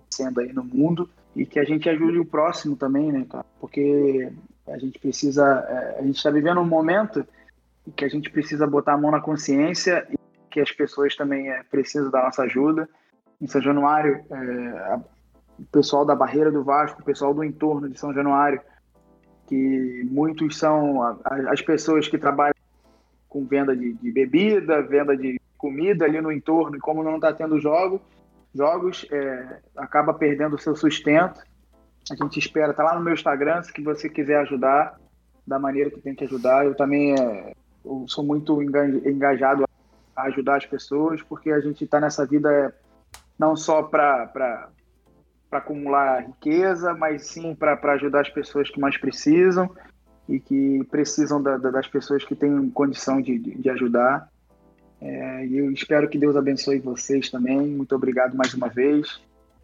[0.10, 3.46] sendo aí no mundo e que a gente ajude o próximo também, né, cara?
[3.60, 4.32] Porque
[4.68, 7.26] a gente precisa, é, a gente está vivendo um momento
[7.88, 10.18] em que a gente precisa botar a mão na consciência e
[10.50, 12.90] que as pessoas também é, precisam da nossa ajuda.
[13.42, 15.00] Em São Januário, é,
[15.60, 18.62] o pessoal da barreira do Vasco, o pessoal do entorno de São Januário
[19.50, 21.02] que muitos são
[21.50, 22.54] as pessoas que trabalham
[23.28, 27.34] com venda de, de bebida, venda de comida ali no entorno, e como não está
[27.34, 28.02] tendo jogo,
[28.56, 31.42] jogos, é, acaba perdendo o seu sustento.
[32.10, 34.98] A gente espera, tá lá no meu Instagram, se você quiser ajudar
[35.46, 36.66] da maneira que tem que ajudar.
[36.66, 37.54] Eu também é,
[37.84, 39.66] eu sou muito engajado
[40.16, 42.74] a ajudar as pessoas, porque a gente está nessa vida é,
[43.38, 44.70] não só para
[45.52, 49.70] acumular riqueza, mas sim para ajudar as pessoas que mais precisam
[50.28, 54.30] e que precisam da, da, das pessoas que têm condição de, de, de ajudar.
[55.02, 57.60] É, e eu espero que Deus abençoe vocês também.
[57.60, 59.20] Muito obrigado mais uma vez.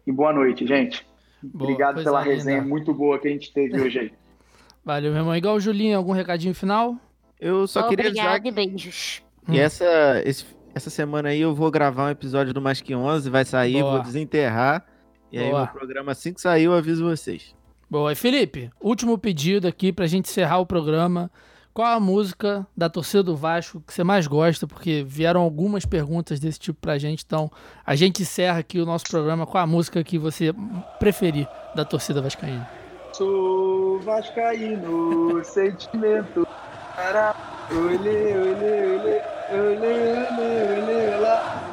[0.06, 1.06] E boa noite, gente.
[1.42, 2.34] Boa, obrigado pela linda.
[2.34, 4.12] resenha muito boa que a gente teve hoje aí.
[4.84, 5.36] Valeu, meu irmão.
[5.36, 6.96] Igual o Julinho, algum recadinho final?
[7.40, 8.50] Eu só queria avisar que...
[8.50, 9.22] beijos.
[9.48, 9.54] E hum.
[9.54, 13.44] essa, esse, essa semana aí eu vou gravar um episódio do Mais Que 11, vai
[13.44, 13.92] sair, Boa.
[13.92, 14.86] vou desenterrar.
[15.30, 15.62] E Boa.
[15.62, 17.54] aí o programa assim que sair eu aviso vocês.
[17.90, 18.12] Boa.
[18.12, 21.30] E Felipe, último pedido aqui pra gente encerrar o programa.
[21.76, 24.66] Qual a música da torcida do Vasco que você mais gosta?
[24.66, 27.22] Porque vieram algumas perguntas desse tipo pra gente.
[27.22, 27.50] Então,
[27.84, 30.54] a gente encerra aqui o nosso programa com a música que você
[30.98, 32.66] preferir da torcida vascaína.
[33.12, 36.48] Sou vascaíno, sentimento.
[37.70, 39.20] Olê, olê, olê, olê,
[39.52, 40.48] olê, olê,
[40.80, 41.65] olê, olê,